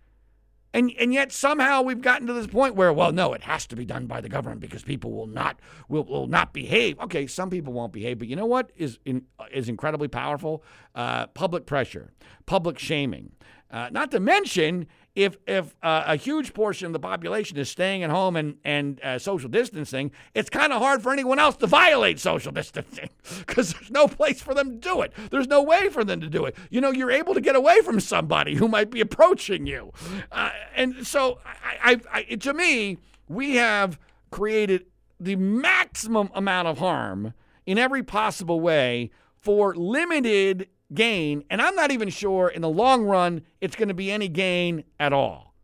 And, 0.75 0.93
and 0.99 1.13
yet 1.13 1.33
somehow 1.33 1.83
we've 1.83 2.03
gotten 2.03 2.27
to 2.27 2.33
this 2.35 2.47
point 2.47 2.75
where 2.75 2.93
well 2.93 3.11
no 3.11 3.33
it 3.33 3.43
has 3.43 3.67
to 3.69 3.77
be 3.77 3.87
done 3.87 4.07
by 4.07 4.21
the 4.21 4.29
government 4.29 4.61
because 4.61 4.83
people 4.83 5.13
will 5.13 5.27
not 5.27 5.59
will, 5.89 6.05
will 6.05 6.27
not 6.27 6.53
behave 6.53 7.01
okay 7.01 7.27
some 7.27 7.49
people 7.49 7.73
won't 7.73 7.93
behave 7.93 8.19
but 8.19 8.29
you 8.29 8.37
know 8.37 8.45
what 8.45 8.71
is 8.77 8.99
in, 9.07 9.25
is 9.51 9.71
incredibly 9.71 10.09
powerful 10.09 10.63
uh, 10.95 11.27
public 11.29 11.65
pressure 11.65 12.13
public 12.45 12.79
shaming 12.79 13.33
uh, 13.71 13.89
not 13.91 14.11
to 14.11 14.21
mention 14.21 14.87
if 15.19 15.37
if 15.49 15.75
uh, 15.83 16.05
a 16.07 16.15
huge 16.15 16.55
portion 16.55 16.87
of 16.87 16.93
the 16.93 17.01
population 17.01 17.57
is 17.59 17.69
staying 17.69 18.05
at 18.05 18.11
home 18.11 18.37
and 18.37 18.57
and 18.65 19.01
uh, 19.03 19.19
social 19.19 19.49
distancing, 19.49 20.13
it's 20.33 20.49
kind 20.49 20.73
of 20.73 20.81
hard 20.81 21.03
for 21.03 21.13
anyone 21.13 21.41
else 21.41 21.57
to 21.57 21.67
violate 21.67 22.21
social 22.21 22.53
distancing 22.61 23.11
because 23.41 23.73
there's 23.73 23.91
no 23.91 24.07
place 24.07 24.41
for 24.41 24.55
them 24.55 24.71
to 24.71 24.77
do 24.77 25.03
it. 25.03 25.13
There's 25.31 25.49
no 25.49 25.61
way 25.61 25.89
for 25.89 26.05
them 26.05 26.21
to 26.21 26.29
do 26.29 26.45
it. 26.45 26.55
You 26.71 26.81
know, 26.81 26.93
you're 26.93 27.11
able 27.11 27.35
to 27.35 27.41
get 27.41 27.57
away 27.57 27.81
from 27.81 27.99
somebody 27.99 28.55
who 28.55 28.69
might 28.69 28.91
be 28.91 29.01
approaching 29.01 29.67
you, 29.67 29.93
uh, 30.31 30.51
and 30.77 31.05
so 31.05 31.41
I, 31.45 32.01
I, 32.13 32.25
I, 32.31 32.35
to 32.37 32.55
me, 32.55 32.99
we 33.29 33.57
have 33.57 33.99
created 34.31 34.87
the 35.19 35.35
maximum 35.35 36.31
amount 36.33 36.69
of 36.69 36.79
harm 36.79 37.35
in 37.67 37.77
every 37.77 38.05
possible 38.05 38.61
way 38.61 39.11
for 39.41 39.75
limited 39.75 40.69
gain, 40.93 41.45
and 41.51 41.61
I'm 41.61 41.75
not 41.75 41.91
even 41.91 42.09
sure 42.09 42.49
in 42.49 42.63
the 42.63 42.69
long 42.69 43.05
run 43.05 43.43
it's 43.61 43.77
going 43.77 43.89
to 43.89 43.95
be 43.95 44.11
any 44.11 44.29
gain 44.29 44.85
at 44.99 45.13
all. 45.13 45.55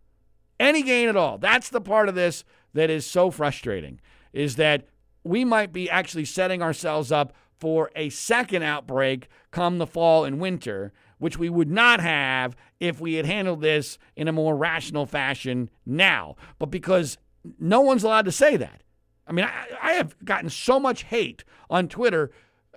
Any 0.61 0.83
gain 0.83 1.09
at 1.09 1.17
all. 1.17 1.39
That's 1.39 1.69
the 1.69 1.81
part 1.81 2.09
of 2.09 2.15
this 2.15 2.45
that 2.75 2.91
is 2.91 3.07
so 3.07 3.31
frustrating 3.31 4.01
is 4.33 4.57
that 4.57 4.87
we 5.23 5.45
might 5.45 5.73
be 5.73 5.89
actually 5.89 6.25
setting 6.25 6.63
ourselves 6.63 7.11
up 7.11 7.33
for 7.59 7.91
a 7.97 8.11
second 8.11 8.63
outbreak 8.63 9.29
come 9.51 9.79
the 9.79 9.87
fall 9.87 10.25
and 10.25 10.41
winter, 10.41 10.93
which 11.19 11.39
we 11.39 11.49
would 11.49 11.71
not 11.71 12.01
have 12.01 12.55
if 12.81 13.01
we 13.01 13.15
had 13.15 13.25
handled 13.25 13.63
this 13.63 13.99
in 14.17 14.29
a 14.29 14.33
more 14.33 14.57
rational 14.57 15.07
fashion 15.07 15.71
now. 15.87 16.37
But 16.59 16.67
because 16.67 17.17
no 17.59 17.81
one's 17.81 18.05
allowed 18.05 18.27
to 18.27 18.33
say 18.33 18.57
that. 18.57 18.83
I 19.27 19.33
mean, 19.33 19.47
I, 19.47 19.67
I 19.81 19.93
have 19.93 20.17
gotten 20.25 20.51
so 20.51 20.79
much 20.79 21.05
hate 21.05 21.45
on 21.71 21.89
Twitter 21.89 22.31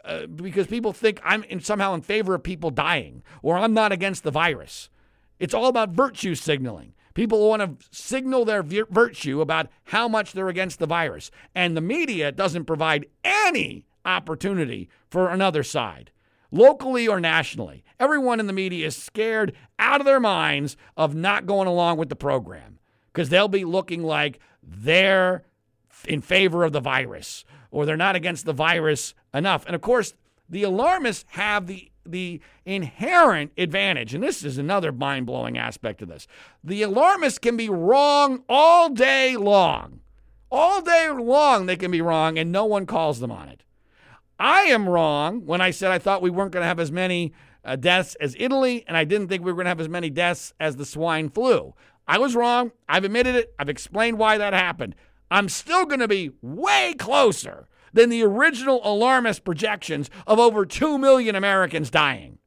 uh, 0.07 0.25
because 0.27 0.67
people 0.67 0.93
think 0.93 1.19
I'm 1.23 1.43
in, 1.43 1.59
somehow 1.59 1.93
in 1.93 2.01
favor 2.01 2.33
of 2.33 2.43
people 2.43 2.71
dying 2.71 3.23
or 3.41 3.57
I'm 3.57 3.73
not 3.73 3.91
against 3.91 4.23
the 4.23 4.31
virus. 4.31 4.89
It's 5.39 5.53
all 5.53 5.67
about 5.67 5.89
virtue 5.89 6.33
signaling. 6.33 6.93
People 7.13 7.49
want 7.49 7.61
to 7.61 7.85
signal 7.91 8.45
their 8.45 8.63
virtue 8.63 9.41
about 9.41 9.67
how 9.85 10.07
much 10.07 10.33
they're 10.33 10.49
against 10.49 10.79
the 10.79 10.85
virus. 10.85 11.31
And 11.55 11.75
the 11.75 11.81
media 11.81 12.31
doesn't 12.31 12.65
provide 12.65 13.07
any 13.23 13.85
opportunity 14.05 14.89
for 15.09 15.29
another 15.29 15.63
side, 15.63 16.11
locally 16.51 17.07
or 17.07 17.19
nationally. 17.19 17.83
Everyone 17.99 18.39
in 18.39 18.47
the 18.47 18.53
media 18.53 18.87
is 18.87 18.95
scared 18.95 19.53
out 19.79 19.99
of 19.99 20.05
their 20.05 20.19
minds 20.19 20.77
of 20.95 21.15
not 21.15 21.45
going 21.47 21.67
along 21.67 21.97
with 21.97 22.09
the 22.09 22.15
program 22.15 22.79
because 23.11 23.29
they'll 23.29 23.47
be 23.47 23.65
looking 23.65 24.03
like 24.03 24.39
they're 24.61 25.43
in 26.07 26.21
favor 26.21 26.63
of 26.63 26.71
the 26.71 26.79
virus 26.79 27.45
or 27.71 27.85
they're 27.85 27.97
not 27.97 28.15
against 28.15 28.45
the 28.45 28.53
virus 28.53 29.13
enough. 29.37 29.65
And 29.65 29.75
of 29.75 29.81
course, 29.81 30.13
the 30.49 30.63
alarmists 30.63 31.25
have 31.29 31.67
the 31.67 31.91
the 32.05 32.39
inherent 32.65 33.51
advantage, 33.57 34.13
and 34.13 34.23
this 34.23 34.41
is 34.43 34.57
another 34.57 34.93
mind 34.93 35.25
blowing 35.25 35.57
aspect 35.57 36.01
of 36.01 36.07
this. 36.07 36.25
The 36.63 36.81
alarmists 36.81 37.37
can 37.37 37.57
be 37.57 37.69
wrong 37.69 38.43
all 38.47 38.89
day 38.89 39.35
long. 39.35 39.99
All 40.49 40.81
day 40.81 41.09
long, 41.09 41.65
they 41.65 41.75
can 41.75 41.91
be 41.91 42.01
wrong, 42.01 42.37
and 42.37 42.49
no 42.49 42.63
one 42.63 42.85
calls 42.85 43.19
them 43.19 43.31
on 43.31 43.49
it. 43.49 43.63
I 44.39 44.61
am 44.63 44.87
wrong 44.87 45.45
when 45.45 45.59
I 45.59 45.71
said 45.71 45.91
I 45.91 45.99
thought 45.99 46.21
we 46.21 46.29
weren't 46.29 46.51
going 46.51 46.61
to 46.61 46.67
have 46.67 46.79
as 46.79 46.91
many 46.91 47.33
uh, 47.65 47.75
deaths 47.75 48.15
as 48.15 48.35
Italy, 48.39 48.85
and 48.87 48.95
I 48.95 49.03
didn't 49.03 49.27
think 49.27 49.43
we 49.43 49.51
were 49.51 49.57
going 49.57 49.65
to 49.65 49.69
have 49.69 49.81
as 49.81 49.89
many 49.89 50.09
deaths 50.09 50.53
as 50.59 50.77
the 50.77 50.85
swine 50.85 51.29
flu. 51.29 51.73
I 52.07 52.17
was 52.17 52.35
wrong. 52.35 52.71
I've 52.87 53.03
admitted 53.03 53.35
it. 53.35 53.53
I've 53.59 53.67
explained 53.67 54.17
why 54.17 54.37
that 54.37 54.53
happened. 54.53 54.95
I'm 55.29 55.49
still 55.49 55.85
going 55.85 55.99
to 55.99 56.07
be 56.07 56.31
way 56.41 56.93
closer 56.97 57.67
than 57.97 58.09
the 58.09 58.23
original 58.23 58.79
alarmist 58.83 59.43
projections 59.43 60.09
of 60.27 60.37
over 60.37 60.67
2 60.67 60.99
million 60.99 61.35
Americans 61.35 61.89
dying. 61.89 62.37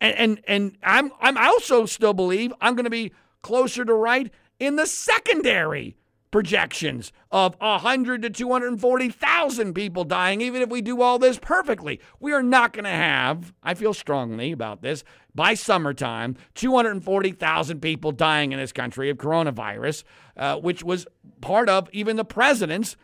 And, 0.00 0.14
and, 0.16 0.40
and 0.46 0.78
I'm, 0.80 1.10
I'm 1.20 1.36
also 1.36 1.86
still 1.86 2.14
believe 2.14 2.52
I'm 2.60 2.76
going 2.76 2.84
to 2.84 2.90
be 2.90 3.12
closer 3.42 3.84
to 3.84 3.92
right 3.92 4.30
in 4.60 4.76
the 4.76 4.86
secondary 4.86 5.96
projections 6.30 7.10
of 7.32 7.56
100 7.58 8.22
to 8.22 8.30
240,000 8.30 9.74
people 9.74 10.04
dying, 10.04 10.40
even 10.40 10.62
if 10.62 10.68
we 10.68 10.82
do 10.82 11.02
all 11.02 11.18
this 11.18 11.38
perfectly. 11.40 12.00
We 12.20 12.32
are 12.32 12.42
not 12.42 12.72
going 12.72 12.84
to 12.84 12.90
have, 12.90 13.52
I 13.64 13.74
feel 13.74 13.94
strongly 13.94 14.52
about 14.52 14.82
this, 14.82 15.02
by 15.34 15.54
summertime, 15.54 16.36
240,000 16.54 17.80
people 17.80 18.12
dying 18.12 18.52
in 18.52 18.60
this 18.60 18.72
country 18.72 19.10
of 19.10 19.16
coronavirus, 19.16 20.04
uh, 20.36 20.58
which 20.58 20.84
was 20.84 21.08
part 21.40 21.68
of 21.68 21.88
even 21.92 22.14
the 22.16 22.24
president's 22.24 22.96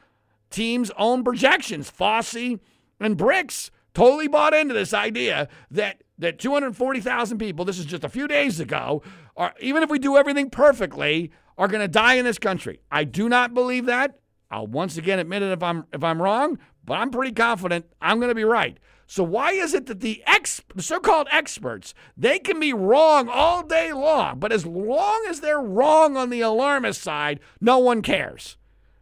team's 0.55 0.91
own 0.97 1.25
projections. 1.25 1.91
Fauci 1.91 2.61
and 3.01 3.19
Birx 3.19 3.71
totally 3.93 4.29
bought 4.29 4.55
into 4.55 4.75
this 4.75 4.95
idea 4.95 5.49
that 5.71 6.03
that 6.17 6.39
240,000 6.39 7.39
people, 7.39 7.65
this 7.65 7.79
is 7.79 7.87
just 7.87 8.05
a 8.05 8.09
few 8.09 8.29
days 8.29 8.61
ago, 8.61 9.03
are 9.37 9.53
even 9.61 9.83
if 9.83 9.91
we 9.91 9.99
do 9.99 10.17
everything 10.17 10.49
perfectly, 10.49 11.33
are 11.59 11.67
going 11.67 11.81
to 11.81 11.89
die 11.89 12.15
in 12.15 12.25
this 12.25 12.39
country. 12.39 12.81
I 12.91 13.03
do 13.03 13.29
not 13.29 13.53
believe 13.53 13.87
that. 13.87 14.21
I'll 14.51 14.69
once 14.69 14.97
again 14.97 15.19
admit 15.19 15.43
it 15.43 15.51
if 15.51 15.63
I'm 15.63 15.87
if 15.93 16.05
I'm 16.05 16.23
wrong, 16.23 16.59
but 16.85 16.95
I'm 16.95 17.11
pretty 17.11 17.33
confident 17.33 17.87
I'm 18.01 18.19
going 18.19 18.29
to 18.29 18.35
be 18.35 18.45
right. 18.45 18.79
So 19.07 19.25
why 19.25 19.51
is 19.51 19.75
it 19.75 19.87
that 19.87 20.01
the 20.01 20.23
ex 20.27 20.61
the 20.75 20.83
so-called 20.83 21.29
experts, 21.31 21.95
they 22.17 22.39
can 22.39 22.61
be 22.61 22.73
wrong 22.73 23.29
all 23.29 23.63
day 23.63 23.93
long, 23.93 24.39
but 24.39 24.53
as 24.53 24.65
long 24.65 25.27
as 25.29 25.41
they're 25.41 25.61
wrong 25.61 26.17
on 26.17 26.31
the 26.31 26.41
alarmist 26.41 27.03
side, 27.03 27.41
no 27.61 27.79
one 27.79 28.03
cares. 28.03 28.57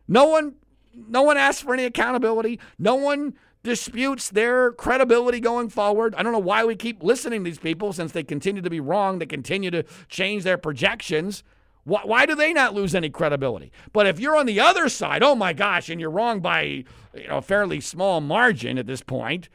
No 0.09 0.27
one 0.27 0.55
no 0.95 1.23
one 1.23 1.37
asks 1.37 1.63
for 1.63 1.75
any 1.75 1.85
accountability. 1.85 2.61
No 2.79 2.95
one 2.95 3.35
disputes 3.63 4.31
their 4.31 4.73
credibility 4.73 5.41
going 5.41 5.69
forward. 5.69 6.15
I 6.17 6.23
don't 6.23 6.33
know 6.33 6.39
why 6.39 6.65
we 6.65 6.75
keep 6.75 7.03
listening 7.03 7.45
to 7.45 7.51
these 7.51 7.59
people 7.59 7.93
since 7.93 8.13
they 8.13 8.25
continue 8.25 8.63
to 8.63 8.71
be 8.71 8.81
wrong. 8.81 9.19
They 9.19 9.27
continue 9.27 9.71
to 9.71 9.85
change 10.09 10.43
their 10.43 10.59
projections. 10.59 11.45
Why, 11.85 12.01
why 12.05 12.27
do 12.27 12.35
they 12.35 12.53
not 12.53 12.75
lose 12.75 12.95
any 12.95 13.11
credibility? 13.11 13.73
But 13.93 14.07
if 14.07 14.19
you're 14.19 14.37
on 14.37 14.47
the 14.47 14.61
other 14.61 14.89
side, 14.89 15.23
oh 15.23 15.35
my 15.35 15.53
gosh, 15.53 15.89
and 15.89 16.01
you're 16.01 16.11
wrong 16.11 16.41
by 16.41 16.85
you 17.15 17.29
know, 17.29 17.39
a 17.39 17.43
fairly 17.43 17.81
small 17.81 18.21
margin 18.21 18.79
at 18.79 18.87
this 18.87 19.03
point, 19.03 19.49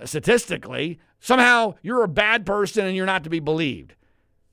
uh, 0.00 0.06
statistically, 0.06 0.98
somehow 1.18 1.74
you're 1.82 2.02
a 2.02 2.08
bad 2.08 2.46
person 2.46 2.86
and 2.86 2.96
you're 2.96 3.06
not 3.06 3.24
to 3.24 3.30
be 3.30 3.40
believed. 3.40 3.94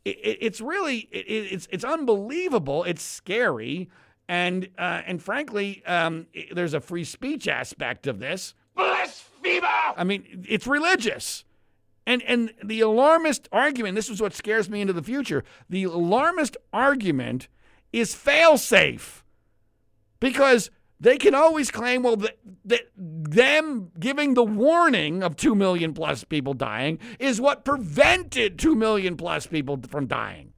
It, 0.06 0.18
it, 0.18 0.38
it's 0.42 0.62
really 0.62 1.08
it, 1.12 1.26
it's 1.28 1.68
it's 1.72 1.84
unbelievable. 1.84 2.84
It's 2.84 3.02
scary 3.02 3.90
and 4.28 4.70
uh, 4.78 5.02
and 5.06 5.22
frankly, 5.22 5.84
um, 5.86 6.28
there's 6.52 6.74
a 6.74 6.82
free 6.82 7.04
speech 7.04 7.48
aspect 7.48 8.08
of 8.08 8.20
this. 8.20 8.54
Blasphemer! 8.76 9.68
I 9.96 10.04
mean, 10.04 10.46
it's 10.48 10.68
religious. 10.68 11.44
And 12.06 12.22
and 12.24 12.54
the 12.64 12.82
alarmist 12.82 13.50
argument, 13.52 13.96
this 13.96 14.10
is 14.10 14.22
what 14.22 14.34
scares 14.34 14.70
me 14.70 14.82
into 14.82 14.94
the 14.94 15.04
future. 15.04 15.44
The 15.70 15.86
alarmist 15.86 16.58
argument 16.72 17.48
is 17.92 18.16
fail-safe. 18.16 19.24
Because 20.20 20.72
they 21.00 21.18
can 21.18 21.36
always 21.36 21.70
claim, 21.70 22.02
well, 22.02 22.16
that, 22.18 22.40
that 22.66 22.90
them 22.96 23.92
giving 24.00 24.34
the 24.34 24.44
warning 24.44 25.22
of 25.22 25.36
2 25.36 25.54
million 25.54 25.94
plus 25.94 26.24
people 26.24 26.54
dying 26.54 26.98
is 27.20 27.40
what 27.40 27.64
prevented 27.64 28.58
2 28.58 28.76
million 28.76 29.16
plus 29.16 29.46
people 29.46 29.80
from 29.88 30.08
dying. 30.08 30.54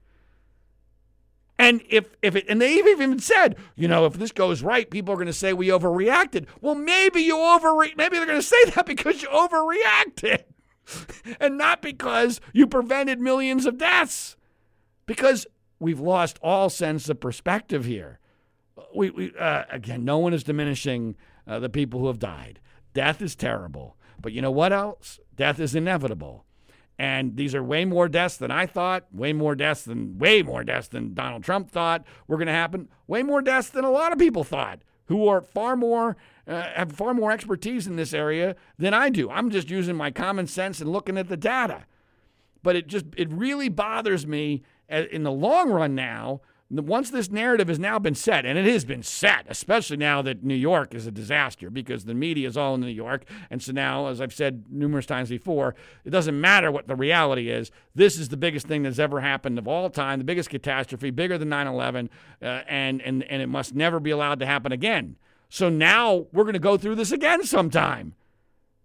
And 1.59 1.81
if 1.89 2.15
if 2.21 2.37
it 2.37 2.45
and 2.47 2.61
they've 2.61 2.87
even 2.87 3.19
said, 3.19 3.57
you 3.75 3.89
know, 3.89 4.05
if 4.05 4.13
this 4.13 4.31
goes 4.31 4.63
right, 4.63 4.89
people 4.89 5.13
are 5.13 5.17
going 5.17 5.27
to 5.27 5.33
say 5.33 5.51
we 5.51 5.67
overreacted. 5.67 6.47
Well, 6.61 6.73
maybe 6.73 7.21
you 7.21 7.35
overre 7.35 7.95
maybe 7.97 8.15
they're 8.17 8.25
going 8.25 8.39
to 8.39 8.41
say 8.41 8.63
that 8.73 8.85
because 8.87 9.21
you 9.21 9.27
overreacted. 9.27 10.45
and 11.39 11.57
not 11.57 11.81
because 11.81 12.39
you 12.53 12.65
prevented 12.65 13.19
millions 13.19 13.65
of 13.65 13.77
deaths. 13.77 14.37
Because 15.05 15.45
we've 15.79 15.99
lost 15.99 16.39
all 16.41 16.69
sense 16.69 17.09
of 17.09 17.19
perspective 17.19 17.83
here. 17.83 18.19
We, 18.95 19.09
we 19.09 19.33
uh, 19.37 19.65
again, 19.69 20.05
no 20.05 20.17
one 20.17 20.33
is 20.33 20.45
diminishing 20.45 21.17
uh, 21.45 21.59
the 21.59 21.69
people 21.69 21.99
who 21.99 22.07
have 22.07 22.19
died. 22.19 22.61
Death 22.93 23.21
is 23.21 23.35
terrible, 23.35 23.97
but 24.21 24.31
you 24.31 24.41
know 24.41 24.49
what 24.49 24.71
else? 24.71 25.19
Death 25.35 25.59
is 25.59 25.75
inevitable. 25.75 26.45
And 26.99 27.37
these 27.37 27.55
are 27.55 27.63
way 27.63 27.85
more 27.85 28.09
deaths 28.09 28.35
than 28.35 28.51
I 28.51 28.65
thought, 28.65 29.05
way 29.13 29.31
more 29.31 29.55
deaths 29.55 29.83
than 29.83 30.17
way 30.19 30.43
more 30.43 30.65
deaths 30.65 30.89
than 30.89 31.13
Donald 31.13 31.45
Trump 31.45 31.71
thought 31.71 32.03
were 32.27 32.35
going 32.35 32.47
to 32.47 32.53
happen, 32.53 32.89
way 33.07 33.23
more 33.23 33.41
deaths 33.41 33.69
than 33.69 33.85
a 33.85 33.89
lot 33.89 34.11
of 34.11 34.19
people 34.19 34.43
thought 34.43 34.81
who 35.05 35.25
are 35.29 35.39
far 35.39 35.77
more 35.77 36.17
uh, 36.45 36.63
have 36.75 36.91
far 36.91 37.13
more 37.13 37.31
expertise 37.31 37.87
in 37.87 37.95
this 37.95 38.13
area 38.13 38.55
than 38.77 38.93
I 38.93 39.09
do. 39.09 39.29
I'm 39.29 39.49
just 39.49 39.69
using 39.69 39.95
my 39.95 40.11
common 40.11 40.45
sense 40.45 40.81
and 40.81 40.91
looking 40.91 41.17
at 41.17 41.29
the 41.29 41.37
data. 41.37 41.85
But 42.63 42.75
it 42.75 42.87
just 42.87 43.05
it 43.15 43.31
really 43.31 43.69
bothers 43.69 44.27
me 44.27 44.63
uh, 44.91 45.03
in 45.09 45.23
the 45.23 45.31
long 45.31 45.69
run 45.69 45.95
now 45.95 46.41
once 46.71 47.09
this 47.09 47.31
narrative 47.31 47.67
has 47.67 47.79
now 47.79 47.97
been 47.97 48.13
set, 48.13 48.45
and 48.45 48.57
it 48.57 48.65
has 48.65 48.85
been 48.85 49.01
set, 49.01 49.45
especially 49.49 49.97
now 49.97 50.21
that 50.21 50.43
New 50.43 50.55
York 50.55 50.93
is 50.93 51.07
a 51.07 51.11
disaster 51.11 51.71
because 51.71 52.05
the 52.05 52.13
media 52.13 52.47
is 52.47 52.55
all 52.55 52.75
in 52.75 52.81
New 52.81 52.87
York. 52.87 53.25
And 53.49 53.61
so 53.61 53.71
now, 53.71 54.07
as 54.07 54.21
I've 54.21 54.33
said 54.33 54.65
numerous 54.69 55.07
times 55.07 55.29
before, 55.29 55.73
it 56.05 56.11
doesn't 56.11 56.39
matter 56.39 56.71
what 56.71 56.87
the 56.87 56.95
reality 56.95 57.49
is. 57.49 57.71
This 57.95 58.19
is 58.19 58.29
the 58.29 58.37
biggest 58.37 58.67
thing 58.67 58.83
that's 58.83 58.99
ever 58.99 59.21
happened 59.21 59.57
of 59.57 59.67
all 59.67 59.89
time, 59.89 60.19
the 60.19 60.25
biggest 60.25 60.51
catastrophe, 60.51 61.09
bigger 61.09 61.39
than 61.39 61.49
9 61.49 61.65
11, 61.65 62.09
uh, 62.41 62.45
and, 62.67 63.01
and, 63.01 63.23
and 63.23 63.41
it 63.41 63.47
must 63.47 63.73
never 63.73 63.99
be 63.99 64.11
allowed 64.11 64.39
to 64.39 64.45
happen 64.45 64.71
again. 64.71 65.15
So 65.49 65.69
now 65.69 66.27
we're 66.31 66.43
going 66.43 66.53
to 66.53 66.59
go 66.59 66.77
through 66.77 66.95
this 66.95 67.11
again 67.11 67.43
sometime 67.43 68.13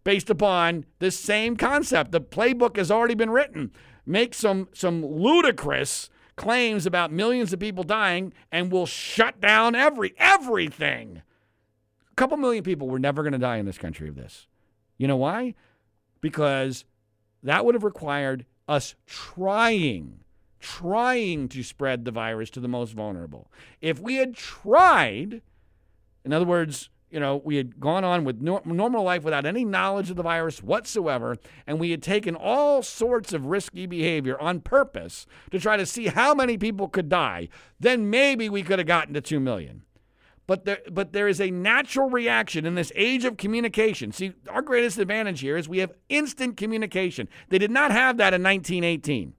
based 0.04 0.30
upon 0.30 0.86
this 1.00 1.18
same 1.18 1.56
concept. 1.56 2.12
The 2.12 2.20
playbook 2.20 2.76
has 2.76 2.90
already 2.90 3.14
been 3.14 3.30
written. 3.30 3.72
Make 4.06 4.34
some, 4.34 4.68
some 4.72 5.04
ludicrous 5.04 6.08
claims 6.36 6.86
about 6.86 7.12
millions 7.12 7.52
of 7.52 7.60
people 7.60 7.84
dying 7.84 8.32
and 8.50 8.72
will 8.72 8.86
shut 8.86 9.40
down 9.40 9.74
every 9.74 10.14
everything. 10.18 11.22
A 12.10 12.14
couple 12.14 12.36
million 12.36 12.64
people 12.64 12.88
were 12.88 12.98
never 12.98 13.22
going 13.22 13.32
to 13.32 13.38
die 13.38 13.56
in 13.56 13.66
this 13.66 13.78
country 13.78 14.08
of 14.08 14.14
this. 14.14 14.46
You 14.98 15.08
know 15.08 15.16
why? 15.16 15.54
Because 16.20 16.84
that 17.42 17.64
would 17.64 17.74
have 17.74 17.84
required 17.84 18.46
us 18.68 18.94
trying 19.06 20.20
trying 20.64 21.46
to 21.46 21.62
spread 21.62 22.06
the 22.06 22.10
virus 22.10 22.48
to 22.48 22.58
the 22.58 22.68
most 22.68 22.94
vulnerable. 22.94 23.50
If 23.82 24.00
we 24.00 24.14
had 24.14 24.34
tried, 24.34 25.42
in 26.24 26.32
other 26.32 26.46
words, 26.46 26.88
you 27.14 27.20
know, 27.20 27.40
we 27.44 27.54
had 27.54 27.78
gone 27.78 28.02
on 28.02 28.24
with 28.24 28.40
no, 28.40 28.60
normal 28.64 29.04
life 29.04 29.22
without 29.22 29.46
any 29.46 29.64
knowledge 29.64 30.10
of 30.10 30.16
the 30.16 30.22
virus 30.24 30.60
whatsoever, 30.60 31.36
and 31.64 31.78
we 31.78 31.92
had 31.92 32.02
taken 32.02 32.34
all 32.34 32.82
sorts 32.82 33.32
of 33.32 33.46
risky 33.46 33.86
behavior 33.86 34.36
on 34.40 34.60
purpose 34.60 35.24
to 35.52 35.60
try 35.60 35.76
to 35.76 35.86
see 35.86 36.08
how 36.08 36.34
many 36.34 36.58
people 36.58 36.88
could 36.88 37.08
die, 37.08 37.48
then 37.78 38.10
maybe 38.10 38.48
we 38.48 38.64
could 38.64 38.80
have 38.80 38.88
gotten 38.88 39.14
to 39.14 39.20
2 39.20 39.38
million. 39.38 39.82
But 40.48 40.64
there, 40.64 40.80
but 40.90 41.12
there 41.12 41.28
is 41.28 41.40
a 41.40 41.52
natural 41.52 42.10
reaction 42.10 42.66
in 42.66 42.74
this 42.74 42.90
age 42.96 43.24
of 43.24 43.36
communication. 43.36 44.10
See, 44.10 44.32
our 44.50 44.60
greatest 44.60 44.98
advantage 44.98 45.38
here 45.38 45.56
is 45.56 45.68
we 45.68 45.78
have 45.78 45.92
instant 46.08 46.56
communication. 46.56 47.28
They 47.48 47.58
did 47.58 47.70
not 47.70 47.92
have 47.92 48.16
that 48.16 48.34
in 48.34 48.42
1918. 48.42 49.34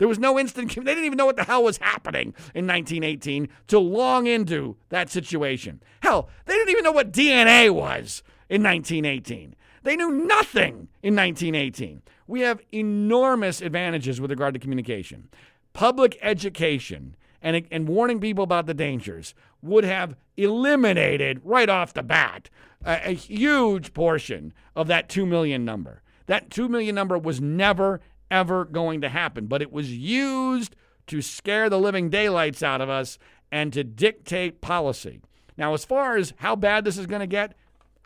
There 0.00 0.08
was 0.08 0.18
no 0.18 0.38
instant, 0.38 0.74
they 0.74 0.80
didn't 0.82 1.04
even 1.04 1.18
know 1.18 1.26
what 1.26 1.36
the 1.36 1.44
hell 1.44 1.62
was 1.62 1.76
happening 1.76 2.32
in 2.54 2.66
1918 2.66 3.50
till 3.66 3.86
long 3.86 4.26
into 4.26 4.78
that 4.88 5.10
situation. 5.10 5.82
Hell, 6.00 6.30
they 6.46 6.54
didn't 6.54 6.70
even 6.70 6.84
know 6.84 6.90
what 6.90 7.12
DNA 7.12 7.68
was 7.68 8.22
in 8.48 8.62
1918. 8.62 9.54
They 9.82 9.96
knew 9.96 10.10
nothing 10.10 10.88
in 11.02 11.14
1918. 11.14 12.00
We 12.26 12.40
have 12.40 12.62
enormous 12.72 13.60
advantages 13.60 14.22
with 14.22 14.30
regard 14.30 14.54
to 14.54 14.60
communication. 14.60 15.28
Public 15.74 16.18
education 16.22 17.14
and, 17.42 17.66
and 17.70 17.86
warning 17.86 18.20
people 18.20 18.44
about 18.44 18.64
the 18.64 18.72
dangers 18.72 19.34
would 19.60 19.84
have 19.84 20.16
eliminated 20.38 21.42
right 21.44 21.68
off 21.68 21.92
the 21.92 22.02
bat 22.02 22.48
a, 22.86 23.10
a 23.10 23.12
huge 23.12 23.92
portion 23.92 24.54
of 24.74 24.86
that 24.86 25.10
2 25.10 25.26
million 25.26 25.62
number. 25.62 26.00
That 26.24 26.48
2 26.48 26.68
million 26.68 26.94
number 26.94 27.18
was 27.18 27.40
never, 27.40 28.00
ever 28.30 28.64
going 28.64 29.00
to 29.00 29.08
happen, 29.08 29.46
but 29.46 29.62
it 29.62 29.72
was 29.72 29.96
used 29.96 30.76
to 31.08 31.20
scare 31.20 31.68
the 31.68 31.78
living 31.78 32.08
daylights 32.08 32.62
out 32.62 32.80
of 32.80 32.88
us 32.88 33.18
and 33.50 33.72
to 33.72 33.82
dictate 33.82 34.60
policy. 34.60 35.20
Now, 35.56 35.74
as 35.74 35.84
far 35.84 36.16
as 36.16 36.32
how 36.36 36.56
bad 36.56 36.84
this 36.84 36.96
is 36.96 37.06
going 37.06 37.20
to 37.20 37.26
get, 37.26 37.54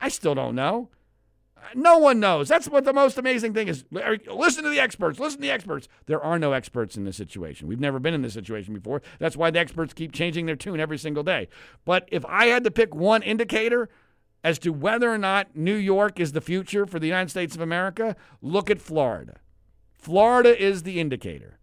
I 0.00 0.08
still 0.08 0.34
don't 0.34 0.54
know. 0.54 0.88
No 1.74 1.98
one 1.98 2.20
knows. 2.20 2.48
That's 2.48 2.68
what 2.68 2.84
the 2.84 2.92
most 2.92 3.16
amazing 3.16 3.54
thing 3.54 3.68
is. 3.68 3.84
Listen 3.90 4.64
to 4.64 4.70
the 4.70 4.80
experts. 4.80 5.18
Listen 5.18 5.40
to 5.40 5.46
the 5.46 5.52
experts. 5.52 5.88
There 6.06 6.22
are 6.22 6.38
no 6.38 6.52
experts 6.52 6.96
in 6.96 7.04
this 7.04 7.16
situation. 7.16 7.68
We've 7.68 7.80
never 7.80 7.98
been 7.98 8.12
in 8.12 8.22
this 8.22 8.34
situation 8.34 8.74
before. 8.74 9.02
That's 9.18 9.36
why 9.36 9.50
the 9.50 9.60
experts 9.60 9.94
keep 9.94 10.12
changing 10.12 10.46
their 10.46 10.56
tune 10.56 10.80
every 10.80 10.98
single 10.98 11.22
day. 11.22 11.48
But 11.84 12.08
if 12.12 12.24
I 12.26 12.46
had 12.46 12.64
to 12.64 12.70
pick 12.70 12.94
one 12.94 13.22
indicator 13.22 13.88
as 14.42 14.58
to 14.58 14.72
whether 14.72 15.10
or 15.10 15.16
not 15.16 15.56
New 15.56 15.74
York 15.74 16.20
is 16.20 16.32
the 16.32 16.42
future 16.42 16.84
for 16.84 16.98
the 16.98 17.06
United 17.06 17.30
States 17.30 17.54
of 17.54 17.62
America, 17.62 18.14
look 18.42 18.70
at 18.70 18.82
Florida. 18.82 19.36
Florida 20.04 20.62
is 20.62 20.82
the 20.82 21.00
indicator. 21.00 21.58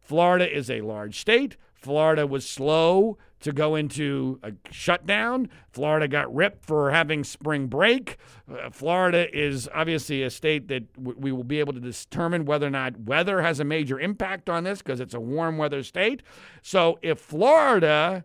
Florida 0.00 0.50
is 0.50 0.70
a 0.70 0.80
large 0.80 1.20
state. 1.20 1.58
Florida 1.74 2.26
was 2.26 2.48
slow 2.48 3.18
to 3.40 3.52
go 3.52 3.74
into 3.74 4.40
a 4.42 4.52
shutdown. 4.70 5.50
Florida 5.70 6.08
got 6.08 6.34
ripped 6.34 6.64
for 6.64 6.90
having 6.90 7.22
spring 7.22 7.66
break. 7.66 8.16
Uh, 8.50 8.70
Florida 8.70 9.28
is 9.38 9.68
obviously 9.74 10.22
a 10.22 10.30
state 10.30 10.68
that 10.68 10.90
w- 10.94 11.18
we 11.20 11.32
will 11.32 11.44
be 11.44 11.60
able 11.60 11.74
to 11.74 11.80
determine 11.80 12.46
whether 12.46 12.66
or 12.66 12.70
not 12.70 12.98
weather 12.98 13.42
has 13.42 13.60
a 13.60 13.64
major 13.64 14.00
impact 14.00 14.48
on 14.48 14.64
this 14.64 14.78
because 14.78 14.98
it's 14.98 15.12
a 15.12 15.20
warm 15.20 15.58
weather 15.58 15.82
state. 15.82 16.22
So 16.62 16.98
if 17.02 17.20
Florida 17.20 18.24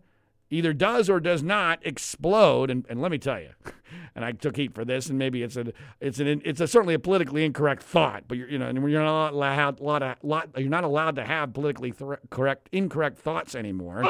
either 0.49 0.73
does 0.73 1.09
or 1.09 1.19
does 1.19 1.43
not 1.43 1.79
explode, 1.85 2.69
and, 2.69 2.85
and 2.89 3.01
let 3.01 3.11
me 3.11 3.17
tell 3.17 3.39
you, 3.39 3.49
and 4.15 4.23
I 4.23 4.31
took 4.31 4.55
heat 4.55 4.73
for 4.73 4.85
this, 4.85 5.09
and 5.09 5.17
maybe 5.17 5.43
it's 5.43 5.57
a 5.57 5.73
it's 5.99 6.19
an 6.19 6.41
it's 6.45 6.61
a, 6.61 6.67
certainly 6.67 6.93
a 6.93 6.99
politically 6.99 7.45
incorrect 7.45 7.83
thought, 7.83 8.23
but 8.27 8.37
you're, 8.37 8.49
you 8.49 8.57
know, 8.57 8.69
you're 8.71 9.03
not 9.03 9.33
allowed 9.33 9.79
lot, 9.79 10.23
lot 10.23 10.49
you're 10.57 10.69
not 10.69 10.83
allowed 10.83 11.15
to 11.15 11.23
have 11.23 11.53
politically 11.53 11.91
th- 11.91 12.19
correct 12.29 12.69
incorrect 12.71 13.17
thoughts 13.17 13.55
anymore. 13.55 14.03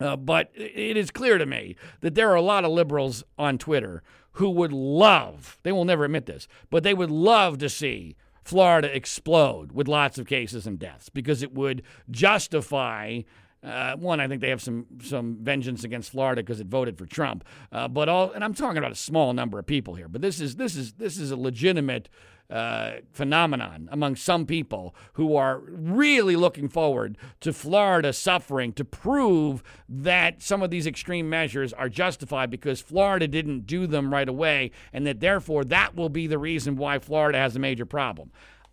Uh, 0.00 0.16
but 0.16 0.50
it 0.54 0.96
is 0.96 1.10
clear 1.10 1.38
to 1.38 1.46
me 1.46 1.76
that 2.00 2.14
there 2.14 2.30
are 2.30 2.36
a 2.36 2.42
lot 2.42 2.64
of 2.64 2.70
liberals 2.70 3.24
on 3.38 3.58
Twitter 3.58 4.02
who 4.32 4.50
would 4.50 4.72
love, 4.72 5.58
they 5.64 5.72
will 5.72 5.84
never 5.84 6.04
admit 6.04 6.26
this, 6.26 6.46
but 6.70 6.84
they 6.84 6.94
would 6.94 7.10
love 7.10 7.58
to 7.58 7.68
see 7.68 8.16
Florida 8.44 8.94
explode 8.94 9.72
with 9.72 9.88
lots 9.88 10.16
of 10.16 10.26
cases 10.26 10.66
and 10.66 10.78
deaths 10.78 11.08
because 11.08 11.42
it 11.42 11.52
would 11.52 11.82
justify 12.10 13.20
uh, 13.62 13.96
one, 13.96 14.20
I 14.20 14.28
think 14.28 14.40
they 14.40 14.50
have 14.50 14.62
some 14.62 14.86
some 15.02 15.38
vengeance 15.40 15.82
against 15.84 16.10
Florida 16.10 16.42
because 16.42 16.60
it 16.60 16.68
voted 16.68 16.96
for 16.96 17.06
Trump. 17.06 17.44
Uh, 17.72 17.88
but 17.88 18.08
all, 18.08 18.30
and 18.30 18.44
I'm 18.44 18.54
talking 18.54 18.78
about 18.78 18.92
a 18.92 18.96
small 18.96 19.32
number 19.32 19.58
of 19.58 19.66
people 19.66 19.94
here. 19.94 20.08
But 20.08 20.22
this 20.22 20.40
is 20.40 20.56
this 20.56 20.76
is 20.76 20.92
this 20.92 21.18
is 21.18 21.30
a 21.30 21.36
legitimate 21.36 22.08
uh, 22.50 22.92
phenomenon 23.12 23.88
among 23.92 24.16
some 24.16 24.46
people 24.46 24.94
who 25.14 25.36
are 25.36 25.58
really 25.58 26.36
looking 26.36 26.68
forward 26.68 27.18
to 27.40 27.52
Florida 27.52 28.12
suffering 28.12 28.72
to 28.72 28.84
prove 28.84 29.62
that 29.88 30.40
some 30.40 30.62
of 30.62 30.70
these 30.70 30.86
extreme 30.86 31.28
measures 31.28 31.72
are 31.72 31.88
justified 31.88 32.50
because 32.50 32.80
Florida 32.80 33.28
didn't 33.28 33.66
do 33.66 33.86
them 33.86 34.12
right 34.12 34.28
away, 34.28 34.70
and 34.92 35.06
that 35.06 35.20
therefore 35.20 35.64
that 35.64 35.96
will 35.96 36.08
be 36.08 36.26
the 36.26 36.38
reason 36.38 36.76
why 36.76 36.98
Florida 36.98 37.38
has 37.38 37.56
a 37.56 37.58
major 37.58 37.84
problem. 37.84 38.30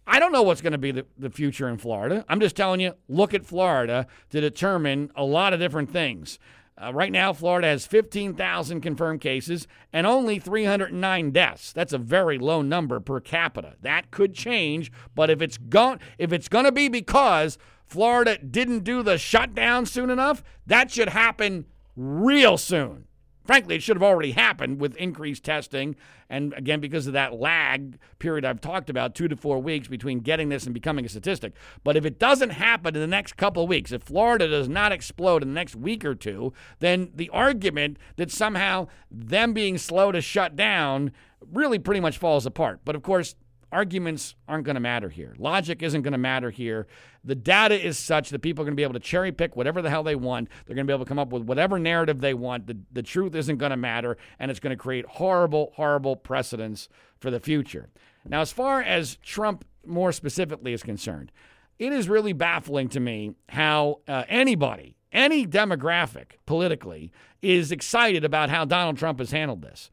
I 0.07 0.19
don't 0.19 0.31
know 0.31 0.43
what's 0.43 0.61
going 0.61 0.73
to 0.73 0.77
be 0.77 0.91
the, 0.91 1.05
the 1.17 1.29
future 1.29 1.67
in 1.67 1.77
Florida. 1.77 2.25
I'm 2.29 2.39
just 2.39 2.55
telling 2.55 2.79
you, 2.79 2.93
look 3.07 3.33
at 3.33 3.45
Florida 3.45 4.07
to 4.29 4.41
determine 4.41 5.11
a 5.15 5.23
lot 5.23 5.53
of 5.53 5.59
different 5.59 5.91
things. 5.91 6.37
Uh, 6.77 6.93
right 6.93 7.11
now, 7.11 7.31
Florida 7.31 7.67
has 7.67 7.85
15,000 7.85 8.81
confirmed 8.81 9.21
cases 9.21 9.65
and 9.93 10.05
only 10.05 10.39
309 10.39 11.31
deaths. 11.31 11.71
That's 11.71 11.93
a 11.93 11.97
very 11.97 12.37
low 12.37 12.61
number 12.61 12.99
per 12.99 13.21
capita. 13.21 13.75
That 13.81 14.11
could 14.11 14.33
change, 14.33 14.91
but 15.15 15.29
if 15.29 15.41
it's 15.41 15.57
going 15.57 15.99
if 16.17 16.33
it's 16.33 16.49
going 16.49 16.65
to 16.65 16.73
be 16.73 16.89
because 16.89 17.57
Florida 17.85 18.37
didn't 18.37 18.83
do 18.83 19.03
the 19.03 19.17
shutdown 19.17 19.85
soon 19.85 20.09
enough, 20.09 20.43
that 20.67 20.91
should 20.91 21.09
happen 21.09 21.65
real 21.95 22.57
soon. 22.57 23.05
Frankly, 23.45 23.75
it 23.75 23.83
should 23.83 23.95
have 23.95 24.03
already 24.03 24.31
happened 24.31 24.79
with 24.79 24.95
increased 24.95 25.43
testing. 25.43 25.95
And 26.29 26.53
again, 26.53 26.79
because 26.79 27.05
of 27.05 27.13
that 27.13 27.39
lag 27.39 27.99
period 28.17 28.43
I've 28.43 28.61
talked 28.61 28.89
about, 28.89 29.13
two 29.13 29.27
to 29.27 29.35
four 29.35 29.59
weeks 29.59 29.87
between 29.87 30.19
getting 30.19 30.49
this 30.49 30.65
and 30.65 30.73
becoming 30.73 31.05
a 31.05 31.09
statistic. 31.09 31.53
But 31.83 31.95
if 31.95 32.05
it 32.05 32.17
doesn't 32.17 32.51
happen 32.51 32.95
in 32.95 33.01
the 33.01 33.07
next 33.07 33.37
couple 33.37 33.63
of 33.63 33.69
weeks, 33.69 33.91
if 33.91 34.01
Florida 34.01 34.47
does 34.47 34.67
not 34.67 34.91
explode 34.91 35.43
in 35.43 35.49
the 35.49 35.55
next 35.55 35.75
week 35.75 36.03
or 36.03 36.15
two, 36.15 36.53
then 36.79 37.11
the 37.13 37.29
argument 37.29 37.97
that 38.15 38.31
somehow 38.31 38.87
them 39.11 39.53
being 39.53 39.77
slow 39.77 40.11
to 40.11 40.21
shut 40.21 40.55
down 40.55 41.11
really 41.51 41.77
pretty 41.77 42.01
much 42.01 42.17
falls 42.17 42.45
apart. 42.47 42.79
But 42.83 42.95
of 42.95 43.03
course, 43.03 43.35
arguments 43.71 44.35
aren't 44.47 44.63
going 44.63 44.75
to 44.75 44.81
matter 44.81 45.09
here. 45.09 45.35
Logic 45.37 45.81
isn't 45.81 46.01
going 46.01 46.13
to 46.13 46.17
matter 46.17 46.49
here. 46.49 46.87
The 47.23 47.35
data 47.35 47.83
is 47.83 47.97
such 47.97 48.29
that 48.29 48.39
people 48.39 48.61
are 48.61 48.65
going 48.65 48.75
to 48.75 48.79
be 48.79 48.83
able 48.83 48.93
to 48.93 48.99
cherry 48.99 49.31
pick 49.31 49.55
whatever 49.55 49.81
the 49.81 49.89
hell 49.89 50.03
they 50.03 50.15
want. 50.15 50.49
They're 50.65 50.75
going 50.75 50.85
to 50.85 50.91
be 50.91 50.93
able 50.93 51.05
to 51.05 51.09
come 51.09 51.19
up 51.19 51.29
with 51.29 51.43
whatever 51.43 51.79
narrative 51.79 52.21
they 52.21 52.33
want. 52.33 52.67
The, 52.67 52.77
the 52.91 53.03
truth 53.03 53.35
isn't 53.35 53.57
going 53.57 53.71
to 53.71 53.77
matter, 53.77 54.17
and 54.39 54.51
it's 54.51 54.59
going 54.59 54.75
to 54.75 54.81
create 54.81 55.05
horrible, 55.05 55.71
horrible 55.75 56.15
precedents 56.15 56.89
for 57.19 57.31
the 57.31 57.39
future. 57.39 57.89
Now, 58.27 58.41
as 58.41 58.51
far 58.51 58.81
as 58.81 59.17
Trump 59.17 59.65
more 59.85 60.11
specifically 60.11 60.73
is 60.73 60.83
concerned, 60.83 61.31
it 61.77 61.91
is 61.91 62.07
really 62.09 62.33
baffling 62.33 62.89
to 62.89 62.99
me 62.99 63.35
how 63.49 63.99
uh, 64.07 64.23
anybody, 64.27 64.95
any 65.11 65.45
demographic 65.45 66.37
politically, 66.45 67.11
is 67.41 67.71
excited 67.71 68.23
about 68.23 68.49
how 68.49 68.65
Donald 68.65 68.97
Trump 68.97 69.19
has 69.19 69.31
handled 69.31 69.61
this. 69.61 69.91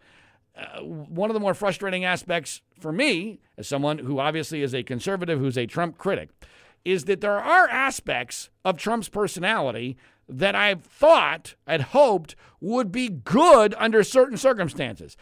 Uh, 0.57 0.81
one 0.83 1.31
of 1.31 1.35
the 1.35 1.41
more 1.41 1.55
frustrating 1.55 2.05
aspects 2.05 2.61
for 2.79 2.93
me, 2.93 3.41
as 3.57 3.67
someone 3.67 3.99
who 3.99 4.19
obviously 4.19 4.63
is 4.63 4.75
a 4.75 4.83
conservative 4.83 5.39
who's 5.39 5.57
a 5.57 5.67
Trump 5.67 5.97
critic, 5.97 6.29
is 6.85 7.05
that 7.05 7.21
there 7.21 7.39
are 7.39 7.69
aspects 7.69 8.51
of 8.65 8.77
Trump's 8.77 9.09
personality 9.09 9.97
that 10.29 10.55
I've 10.55 10.83
thought, 10.83 11.55
had 11.67 11.81
hoped, 11.81 12.37
would 12.61 12.93
be 12.93 13.09
good 13.09 13.75
under 13.79 14.03
certain 14.03 14.37
circumstances. 14.37 15.17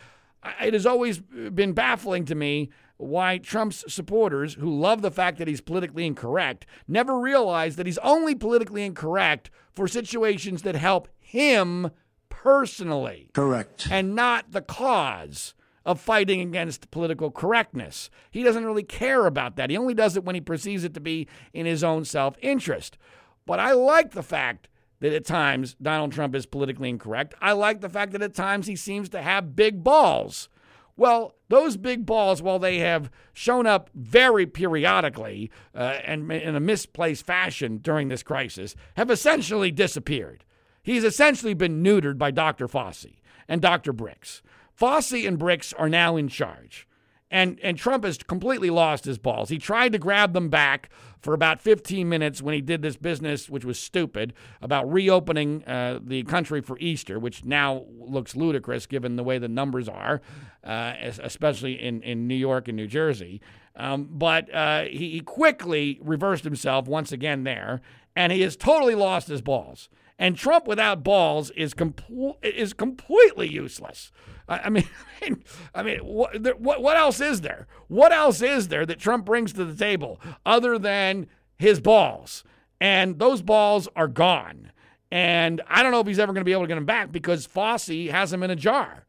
It 0.60 0.72
has 0.72 0.86
always 0.86 1.18
been 1.18 1.72
baffling 1.72 2.24
to 2.26 2.34
me 2.34 2.70
why 2.96 3.38
Trump's 3.38 3.84
supporters, 3.92 4.54
who 4.54 4.78
love 4.78 5.00
the 5.00 5.10
fact 5.10 5.38
that 5.38 5.48
he's 5.48 5.60
politically 5.60 6.06
incorrect, 6.06 6.66
never 6.86 7.18
realize 7.18 7.76
that 7.76 7.86
he's 7.86 7.98
only 7.98 8.34
politically 8.34 8.84
incorrect 8.84 9.50
for 9.72 9.88
situations 9.88 10.62
that 10.62 10.74
help 10.74 11.08
him 11.18 11.90
personally. 12.42 13.28
Correct. 13.34 13.88
And 13.90 14.14
not 14.14 14.52
the 14.52 14.62
cause 14.62 15.54
of 15.84 16.00
fighting 16.00 16.40
against 16.40 16.90
political 16.90 17.30
correctness. 17.30 18.08
He 18.30 18.42
doesn't 18.42 18.64
really 18.64 18.82
care 18.82 19.26
about 19.26 19.56
that. 19.56 19.70
He 19.70 19.76
only 19.76 19.94
does 19.94 20.16
it 20.16 20.24
when 20.24 20.34
he 20.34 20.40
perceives 20.40 20.84
it 20.84 20.94
to 20.94 21.00
be 21.00 21.28
in 21.52 21.66
his 21.66 21.84
own 21.84 22.04
self 22.04 22.36
interest. 22.40 22.96
But 23.46 23.60
I 23.60 23.72
like 23.72 24.12
the 24.12 24.22
fact 24.22 24.68
that 25.00 25.12
at 25.12 25.24
times 25.24 25.76
Donald 25.82 26.12
Trump 26.12 26.34
is 26.34 26.46
politically 26.46 26.88
incorrect. 26.88 27.34
I 27.40 27.52
like 27.52 27.80
the 27.80 27.88
fact 27.88 28.12
that 28.12 28.22
at 28.22 28.34
times 28.34 28.66
he 28.66 28.76
seems 28.76 29.08
to 29.10 29.22
have 29.22 29.56
big 29.56 29.82
balls. 29.82 30.48
Well, 30.96 31.34
those 31.48 31.78
big 31.78 32.04
balls, 32.04 32.42
while 32.42 32.58
they 32.58 32.78
have 32.78 33.10
shown 33.32 33.66
up 33.66 33.88
very 33.94 34.46
periodically 34.46 35.50
uh, 35.74 35.98
and 36.04 36.30
in 36.30 36.54
a 36.54 36.60
misplaced 36.60 37.24
fashion 37.24 37.78
during 37.78 38.08
this 38.08 38.22
crisis, 38.22 38.76
have 38.96 39.10
essentially 39.10 39.70
disappeared. 39.70 40.44
He's 40.82 41.04
essentially 41.04 41.54
been 41.54 41.82
neutered 41.82 42.18
by 42.18 42.30
Dr. 42.30 42.68
Fauci 42.68 43.16
and 43.48 43.60
Dr. 43.60 43.92
Birx. 43.92 44.42
Fauci 44.78 45.26
and 45.26 45.38
Birx 45.38 45.74
are 45.78 45.88
now 45.88 46.16
in 46.16 46.28
charge. 46.28 46.86
And, 47.32 47.60
and 47.62 47.78
Trump 47.78 48.04
has 48.04 48.18
completely 48.18 48.70
lost 48.70 49.04
his 49.04 49.16
balls. 49.16 49.50
He 49.50 49.58
tried 49.58 49.92
to 49.92 49.98
grab 49.98 50.32
them 50.32 50.48
back 50.48 50.90
for 51.20 51.32
about 51.32 51.60
15 51.60 52.08
minutes 52.08 52.42
when 52.42 52.54
he 52.54 52.60
did 52.60 52.82
this 52.82 52.96
business, 52.96 53.48
which 53.48 53.64
was 53.64 53.78
stupid, 53.78 54.32
about 54.60 54.90
reopening 54.90 55.62
uh, 55.64 56.00
the 56.02 56.24
country 56.24 56.60
for 56.60 56.76
Easter, 56.80 57.20
which 57.20 57.44
now 57.44 57.84
looks 57.98 58.34
ludicrous 58.34 58.86
given 58.86 59.14
the 59.14 59.22
way 59.22 59.38
the 59.38 59.48
numbers 59.48 59.88
are, 59.88 60.20
uh, 60.64 60.94
especially 61.00 61.74
in, 61.80 62.02
in 62.02 62.26
New 62.26 62.34
York 62.34 62.66
and 62.66 62.76
New 62.76 62.88
Jersey. 62.88 63.40
Um, 63.76 64.08
but 64.10 64.52
uh, 64.52 64.84
he, 64.84 65.10
he 65.10 65.20
quickly 65.20 66.00
reversed 66.02 66.42
himself 66.42 66.88
once 66.88 67.12
again 67.12 67.44
there, 67.44 67.80
and 68.14 68.32
he 68.32 68.40
has 68.42 68.56
totally 68.56 68.94
lost 68.94 69.28
his 69.28 69.42
balls. 69.42 69.88
And 70.18 70.36
Trump 70.36 70.66
without 70.66 71.02
balls 71.02 71.50
is 71.52 71.72
com- 71.72 71.94
is 72.42 72.74
completely 72.74 73.48
useless. 73.48 74.12
I, 74.48 74.68
mean, 74.68 74.84
I 75.22 75.30
mean, 75.30 75.44
I 75.74 75.82
mean, 75.82 75.98
what, 76.00 76.60
what 76.60 76.82
what 76.82 76.96
else 76.96 77.20
is 77.20 77.40
there? 77.40 77.66
What 77.88 78.12
else 78.12 78.42
is 78.42 78.68
there 78.68 78.84
that 78.84 78.98
Trump 78.98 79.24
brings 79.24 79.52
to 79.54 79.64
the 79.64 79.74
table 79.74 80.20
other 80.44 80.78
than 80.78 81.26
his 81.58 81.80
balls? 81.80 82.44
And 82.80 83.18
those 83.18 83.42
balls 83.42 83.88
are 83.96 84.08
gone. 84.08 84.72
And 85.10 85.60
I 85.66 85.82
don't 85.82 85.92
know 85.92 86.00
if 86.00 86.06
he's 86.06 86.18
ever 86.18 86.32
going 86.32 86.42
to 86.42 86.46
be 86.46 86.52
able 86.52 86.62
to 86.62 86.68
get 86.68 86.76
them 86.76 86.86
back 86.86 87.10
because 87.10 87.46
Fauci 87.46 88.10
has 88.10 88.30
them 88.30 88.42
in 88.42 88.50
a 88.50 88.56
jar. 88.56 89.06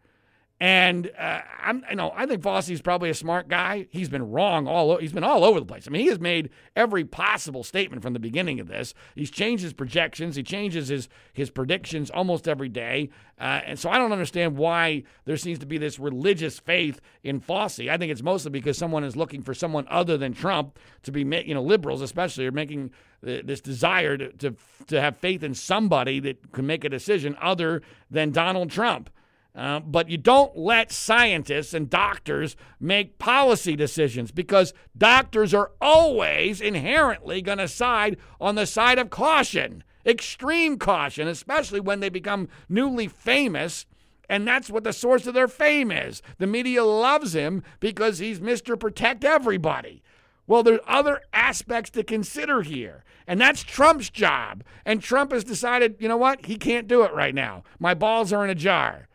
And 0.61 1.09
uh, 1.17 1.41
I'm, 1.63 1.83
you 1.89 1.95
know, 1.95 2.13
I 2.15 2.27
think 2.27 2.43
Fauci's 2.43 2.83
probably 2.83 3.09
a 3.09 3.15
smart 3.15 3.47
guy. 3.47 3.87
He's 3.89 4.09
been 4.09 4.29
wrong 4.29 4.67
all. 4.67 4.97
He's 4.97 5.11
been 5.11 5.23
all 5.23 5.43
over 5.43 5.59
the 5.59 5.65
place. 5.65 5.87
I 5.87 5.89
mean, 5.89 6.03
he 6.03 6.09
has 6.09 6.19
made 6.19 6.51
every 6.75 7.03
possible 7.03 7.63
statement 7.63 8.03
from 8.03 8.13
the 8.13 8.19
beginning 8.19 8.59
of 8.59 8.67
this. 8.67 8.93
He's 9.15 9.31
changed 9.31 9.63
his 9.63 9.73
projections. 9.73 10.35
He 10.35 10.43
changes 10.43 10.89
his 10.89 11.09
his 11.33 11.49
predictions 11.49 12.11
almost 12.11 12.47
every 12.47 12.69
day. 12.69 13.09
Uh, 13.39 13.61
and 13.65 13.79
so 13.79 13.89
I 13.89 13.97
don't 13.97 14.11
understand 14.11 14.55
why 14.55 15.01
there 15.25 15.35
seems 15.35 15.57
to 15.59 15.65
be 15.65 15.79
this 15.79 15.97
religious 15.97 16.59
faith 16.59 17.01
in 17.23 17.41
Fauci. 17.41 17.89
I 17.89 17.97
think 17.97 18.11
it's 18.11 18.21
mostly 18.21 18.51
because 18.51 18.77
someone 18.77 19.03
is 19.03 19.15
looking 19.15 19.41
for 19.41 19.55
someone 19.55 19.87
other 19.89 20.15
than 20.15 20.31
Trump 20.31 20.77
to 21.01 21.11
be, 21.11 21.21
you 21.21 21.55
know, 21.55 21.63
liberals 21.63 22.03
especially 22.03 22.45
are 22.45 22.51
making 22.51 22.91
this 23.23 23.61
desire 23.61 24.15
to, 24.15 24.31
to 24.33 24.55
to 24.85 25.01
have 25.01 25.17
faith 25.17 25.41
in 25.41 25.55
somebody 25.55 26.19
that 26.19 26.51
can 26.51 26.67
make 26.67 26.83
a 26.83 26.89
decision 26.89 27.35
other 27.41 27.81
than 28.11 28.29
Donald 28.29 28.69
Trump. 28.69 29.09
Uh, 29.53 29.81
but 29.81 30.09
you 30.09 30.17
don't 30.17 30.57
let 30.57 30.91
scientists 30.91 31.73
and 31.73 31.89
doctors 31.89 32.55
make 32.79 33.19
policy 33.19 33.75
decisions 33.75 34.31
because 34.31 34.73
doctors 34.97 35.53
are 35.53 35.71
always 35.81 36.61
inherently 36.61 37.41
going 37.41 37.57
to 37.57 37.67
side 37.67 38.15
on 38.39 38.55
the 38.55 38.65
side 38.65 38.97
of 38.97 39.09
caution, 39.09 39.83
extreme 40.05 40.77
caution, 40.77 41.27
especially 41.27 41.81
when 41.81 41.99
they 41.99 42.07
become 42.07 42.47
newly 42.69 43.07
famous. 43.07 43.85
And 44.29 44.47
that's 44.47 44.69
what 44.69 44.85
the 44.85 44.93
source 44.93 45.27
of 45.27 45.33
their 45.33 45.49
fame 45.49 45.91
is. 45.91 46.21
The 46.37 46.47
media 46.47 46.85
loves 46.85 47.35
him 47.35 47.61
because 47.81 48.19
he's 48.19 48.39
Mr. 48.39 48.79
Protect 48.79 49.25
Everybody. 49.25 50.01
Well, 50.47 50.63
there's 50.63 50.79
other 50.87 51.21
aspects 51.33 51.89
to 51.91 52.03
consider 52.03 52.61
here. 52.61 53.03
And 53.27 53.39
that's 53.39 53.63
Trump's 53.63 54.09
job. 54.09 54.63
And 54.85 55.01
Trump 55.01 55.33
has 55.33 55.43
decided, 55.43 55.97
you 55.99 56.07
know 56.07 56.17
what? 56.17 56.45
He 56.45 56.55
can't 56.55 56.87
do 56.87 57.03
it 57.03 57.13
right 57.13 57.35
now. 57.35 57.63
My 57.79 57.93
balls 57.93 58.31
are 58.31 58.43
in 58.45 58.49
a 58.49 58.55
jar. 58.55 59.09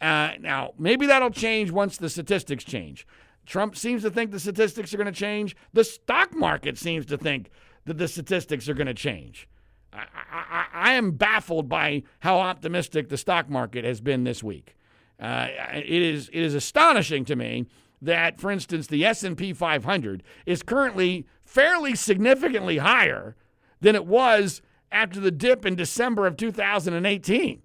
Uh, 0.00 0.32
now, 0.40 0.72
maybe 0.78 1.06
that'll 1.06 1.30
change 1.30 1.70
once 1.70 1.96
the 1.96 2.08
statistics 2.08 2.64
change. 2.64 3.06
Trump 3.46 3.76
seems 3.76 4.02
to 4.02 4.10
think 4.10 4.30
the 4.30 4.40
statistics 4.40 4.94
are 4.94 4.96
going 4.96 5.12
to 5.12 5.12
change. 5.12 5.56
The 5.72 5.84
stock 5.84 6.34
market 6.34 6.78
seems 6.78 7.04
to 7.06 7.18
think 7.18 7.50
that 7.84 7.98
the 7.98 8.08
statistics 8.08 8.68
are 8.68 8.74
going 8.74 8.86
to 8.86 8.94
change. 8.94 9.48
I, 9.92 10.04
I, 10.32 10.66
I, 10.72 10.92
am 10.92 11.12
baffled 11.12 11.68
by 11.68 12.04
how 12.20 12.38
optimistic 12.38 13.08
the 13.08 13.16
stock 13.16 13.50
market 13.50 13.84
has 13.84 14.00
been 14.00 14.22
this 14.22 14.40
week. 14.42 14.76
Uh, 15.18 15.48
it 15.74 15.84
is 15.84 16.28
it 16.32 16.40
is 16.40 16.54
astonishing 16.54 17.24
to 17.24 17.34
me 17.34 17.66
that, 18.00 18.40
for 18.40 18.50
instance, 18.50 18.86
the 18.86 19.04
S&P 19.04 19.52
500 19.52 20.22
is 20.46 20.62
currently 20.62 21.26
fairly 21.44 21.94
significantly 21.96 22.78
higher 22.78 23.36
than 23.80 23.94
it 23.94 24.06
was 24.06 24.62
after 24.92 25.20
the 25.20 25.30
dip 25.30 25.66
in 25.66 25.74
December 25.74 26.26
of 26.26 26.36
2018. 26.36 27.62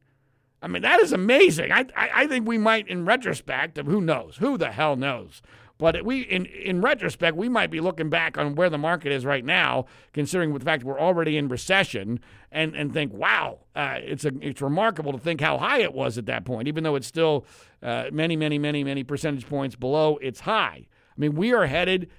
I 0.66 0.68
mean, 0.68 0.82
that 0.82 1.00
is 1.00 1.14
amazing. 1.14 1.72
I, 1.72 1.86
I, 1.96 2.10
I 2.16 2.28
think 2.28 2.48
we 2.48 2.58
might, 2.58 2.88
in 2.88 3.06
retrospect, 3.06 3.78
who 3.78 4.02
knows? 4.02 4.38
Who 4.38 4.58
the 4.58 4.72
hell 4.72 4.96
knows? 4.96 5.44
But 5.78 6.04
we, 6.04 6.22
in, 6.22 6.48
in 6.48 6.82
retrospect, 6.82 7.38
we 7.38 7.50
might 7.50 7.70
be 7.70 7.80
looking 7.82 8.10
back 8.10 8.36
on 8.36 8.56
where 8.56 8.72
the 8.72 8.80
market 8.80 9.12
is 9.12 9.26
right 9.26 9.46
now, 9.46 9.86
considering 10.12 10.52
the 10.56 10.60
fact 10.60 10.84
we're 10.84 11.00
already 11.00 11.38
in 11.38 11.50
recession, 11.50 12.20
and, 12.52 12.76
and 12.76 12.92
think, 12.92 13.14
wow, 13.14 13.60
uh, 13.76 14.00
it's 14.00 14.26
a, 14.26 14.32
it's 14.42 14.60
remarkable 14.60 15.12
to 15.12 15.20
think 15.20 15.40
how 15.40 15.60
high 15.60 15.82
it 15.82 15.94
was 15.94 16.18
at 16.18 16.26
that 16.26 16.46
point, 16.46 16.68
even 16.68 16.84
though 16.84 16.96
it's 16.96 17.06
still 17.06 17.46
uh, 17.84 18.06
many, 18.12 18.36
many, 18.36 18.58
many, 18.58 18.84
many 18.84 19.04
percentage 19.04 19.48
points 19.48 19.76
below 19.76 20.18
its 20.18 20.40
high. 20.40 20.88
I 20.88 21.20
mean, 21.22 21.36
we 21.36 21.54
are 21.54 21.68
headed 21.68 22.10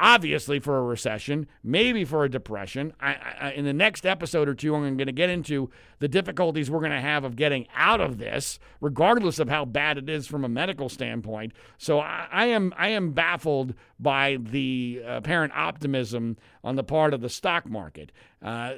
obviously 0.00 0.58
for 0.58 0.78
a 0.78 0.82
recession, 0.82 1.46
maybe 1.62 2.04
for 2.04 2.24
a 2.24 2.30
depression. 2.30 2.92
I, 3.00 3.16
I, 3.40 3.52
in 3.52 3.66
the 3.66 3.72
next 3.72 4.06
episode 4.06 4.48
or 4.48 4.54
two, 4.54 4.74
I'm 4.74 4.96
going 4.96 5.06
to 5.06 5.12
get 5.12 5.28
into 5.28 5.70
the 5.98 6.08
difficulties 6.08 6.70
we're 6.70 6.80
going 6.80 6.90
to 6.90 7.00
have 7.00 7.22
of 7.22 7.36
getting 7.36 7.68
out 7.76 8.00
of 8.00 8.18
this, 8.18 8.58
regardless 8.80 9.38
of 9.38 9.50
how 9.50 9.66
bad 9.66 9.98
it 9.98 10.08
is 10.08 10.26
from 10.26 10.44
a 10.44 10.48
medical 10.48 10.88
standpoint. 10.88 11.52
So 11.76 12.00
I, 12.00 12.26
I 12.32 12.46
am 12.46 12.72
I 12.76 12.88
am 12.88 13.12
baffled 13.12 13.74
by 14.00 14.38
the 14.40 15.02
apparent 15.06 15.52
optimism 15.54 16.38
on 16.64 16.76
the 16.76 16.84
part 16.84 17.12
of 17.12 17.20
the 17.20 17.28
stock 17.28 17.68
market. 17.68 18.10
Uh, 18.42 18.72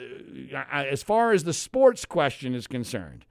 as 0.72 1.02
far 1.02 1.32
as 1.32 1.44
the 1.44 1.52
sports 1.52 2.04
question 2.04 2.54
is 2.54 2.66
concerned. 2.66 3.24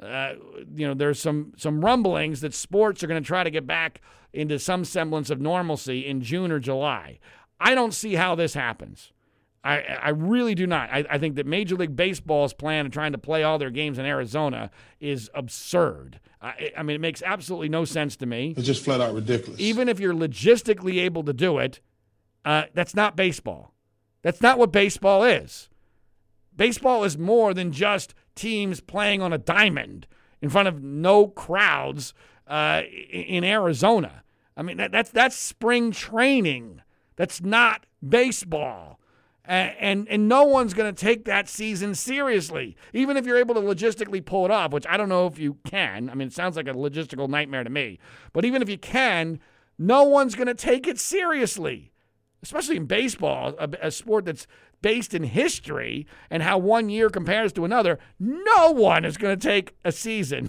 Uh, 0.00 0.34
you 0.74 0.86
know, 0.86 0.94
there's 0.94 1.20
some 1.20 1.52
some 1.56 1.84
rumblings 1.84 2.40
that 2.42 2.52
sports 2.52 3.02
are 3.02 3.06
going 3.06 3.22
to 3.22 3.26
try 3.26 3.42
to 3.42 3.50
get 3.50 3.66
back 3.66 4.02
into 4.32 4.58
some 4.58 4.84
semblance 4.84 5.30
of 5.30 5.40
normalcy 5.40 6.06
in 6.06 6.20
June 6.20 6.52
or 6.52 6.58
July. 6.58 7.18
I 7.58 7.74
don't 7.74 7.94
see 7.94 8.14
how 8.14 8.34
this 8.34 8.54
happens. 8.54 9.12
I, 9.64 9.80
I 10.00 10.08
really 10.10 10.54
do 10.54 10.66
not. 10.66 10.90
I, 10.92 11.04
I 11.10 11.18
think 11.18 11.34
that 11.36 11.46
Major 11.46 11.74
League 11.74 11.96
Baseball's 11.96 12.52
plan 12.52 12.86
of 12.86 12.92
trying 12.92 13.12
to 13.12 13.18
play 13.18 13.42
all 13.42 13.58
their 13.58 13.70
games 13.70 13.98
in 13.98 14.06
Arizona 14.06 14.70
is 15.00 15.28
absurd. 15.34 16.20
I, 16.40 16.70
I 16.76 16.84
mean, 16.84 16.94
it 16.94 17.00
makes 17.00 17.20
absolutely 17.20 17.68
no 17.68 17.84
sense 17.84 18.16
to 18.18 18.26
me. 18.26 18.54
It's 18.56 18.66
just 18.66 18.84
flat 18.84 19.00
out 19.00 19.12
ridiculous. 19.14 19.58
Even 19.58 19.88
if 19.88 19.98
you're 19.98 20.14
logistically 20.14 20.98
able 20.98 21.24
to 21.24 21.32
do 21.32 21.58
it, 21.58 21.80
uh, 22.44 22.64
that's 22.74 22.94
not 22.94 23.16
baseball. 23.16 23.74
That's 24.22 24.40
not 24.40 24.56
what 24.56 24.70
baseball 24.70 25.24
is. 25.24 25.68
Baseball 26.54 27.02
is 27.02 27.18
more 27.18 27.52
than 27.52 27.72
just 27.72 28.14
teams 28.36 28.80
playing 28.80 29.20
on 29.20 29.32
a 29.32 29.38
diamond 29.38 30.06
in 30.40 30.48
front 30.48 30.68
of 30.68 30.82
no 30.82 31.26
crowds 31.26 32.14
uh, 32.46 32.82
in 33.10 33.42
Arizona. 33.42 34.22
I 34.56 34.62
mean, 34.62 34.76
that, 34.76 34.92
that's 34.92 35.10
that's 35.10 35.36
spring 35.36 35.90
training. 35.90 36.82
That's 37.16 37.40
not 37.40 37.86
baseball. 38.06 39.00
And, 39.44 39.76
and, 39.78 40.08
and 40.08 40.28
no 40.28 40.44
one's 40.44 40.74
going 40.74 40.92
to 40.92 41.00
take 41.00 41.24
that 41.26 41.48
season 41.48 41.94
seriously, 41.94 42.76
even 42.92 43.16
if 43.16 43.24
you're 43.24 43.38
able 43.38 43.54
to 43.54 43.60
logistically 43.60 44.24
pull 44.24 44.44
it 44.44 44.50
off, 44.50 44.72
which 44.72 44.86
I 44.88 44.96
don't 44.96 45.08
know 45.08 45.26
if 45.26 45.38
you 45.38 45.58
can. 45.64 46.10
I 46.10 46.14
mean, 46.14 46.28
it 46.28 46.34
sounds 46.34 46.56
like 46.56 46.66
a 46.66 46.72
logistical 46.72 47.28
nightmare 47.28 47.62
to 47.62 47.70
me. 47.70 47.98
But 48.32 48.44
even 48.44 48.60
if 48.60 48.68
you 48.68 48.78
can, 48.78 49.38
no 49.78 50.02
one's 50.02 50.34
going 50.34 50.48
to 50.48 50.54
take 50.54 50.88
it 50.88 50.98
seriously. 50.98 51.92
Especially 52.46 52.76
in 52.76 52.86
baseball, 52.86 53.54
a, 53.58 53.68
a 53.82 53.90
sport 53.90 54.24
that's 54.24 54.46
based 54.80 55.14
in 55.14 55.24
history 55.24 56.06
and 56.30 56.42
how 56.42 56.56
one 56.56 56.88
year 56.88 57.10
compares 57.10 57.52
to 57.52 57.64
another, 57.64 57.98
no 58.20 58.70
one 58.70 59.04
is 59.04 59.16
going 59.16 59.36
to 59.36 59.48
take 59.48 59.74
a 59.84 59.90
season 59.90 60.48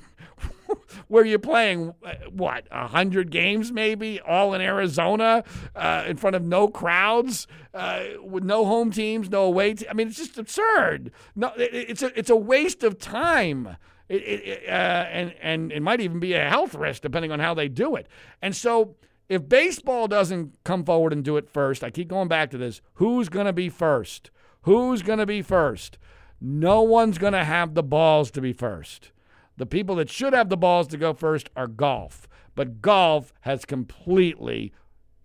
where 1.08 1.26
you're 1.26 1.40
playing 1.40 1.94
uh, 2.06 2.14
what 2.30 2.68
a 2.70 2.88
hundred 2.88 3.32
games 3.32 3.72
maybe 3.72 4.20
all 4.22 4.54
in 4.54 4.62
Arizona 4.62 5.44
uh, 5.76 6.04
in 6.08 6.18
front 6.18 6.36
of 6.36 6.44
no 6.44 6.68
crowds 6.68 7.48
uh, 7.74 8.04
with 8.24 8.44
no 8.44 8.66
home 8.66 8.92
teams, 8.92 9.30
no 9.30 9.46
away. 9.46 9.76
I 9.90 9.94
mean, 9.94 10.08
it's 10.08 10.18
just 10.18 10.38
absurd. 10.38 11.12
No, 11.36 11.52
it, 11.58 11.70
it's 11.74 12.04
a 12.04 12.18
it's 12.18 12.30
a 12.30 12.36
waste 12.36 12.84
of 12.84 13.00
time. 13.00 13.76
It, 14.08 14.22
it, 14.22 14.70
uh, 14.70 14.72
and 14.72 15.34
and 15.42 15.72
it 15.72 15.82
might 15.82 16.00
even 16.00 16.20
be 16.20 16.34
a 16.34 16.48
health 16.48 16.76
risk 16.76 17.02
depending 17.02 17.32
on 17.32 17.40
how 17.40 17.56
they 17.56 17.68
do 17.68 17.96
it. 17.96 18.08
And 18.42 18.56
so 18.56 18.96
if 19.30 19.50
baseball 19.50 20.08
doesn't 20.08 20.58
come 20.64 20.84
forward 20.84 21.14
and 21.14 21.24
do 21.24 21.38
it 21.38 21.50
first, 21.50 21.84
I 21.84 21.90
keep 21.90 22.08
going 22.08 22.28
back 22.28 22.50
to 22.52 22.58
this. 22.58 22.82
Who's 22.96 23.30
going 23.30 23.46
to 23.46 23.54
be 23.54 23.70
first? 23.70 24.32
Who's 24.62 25.02
going 25.02 25.20
to 25.20 25.26
be 25.26 25.42
first? 25.42 25.98
No 26.40 26.82
one's 26.82 27.18
going 27.18 27.34
to 27.34 27.44
have 27.44 27.74
the 27.74 27.84
balls 27.84 28.32
to 28.32 28.42
be 28.42 28.54
first. 28.54 29.12
The 29.58 29.66
people 29.66 29.96
that 29.96 30.10
should 30.10 30.34
have 30.34 30.50
the 30.50 30.58
balls 30.58 30.88
to 30.88 30.98
go 30.98 31.14
first 31.14 31.50
are 31.56 31.68
golf. 31.68 32.28
But 32.56 32.82
golf 32.82 33.34
has 33.42 33.66
completely 33.66 34.72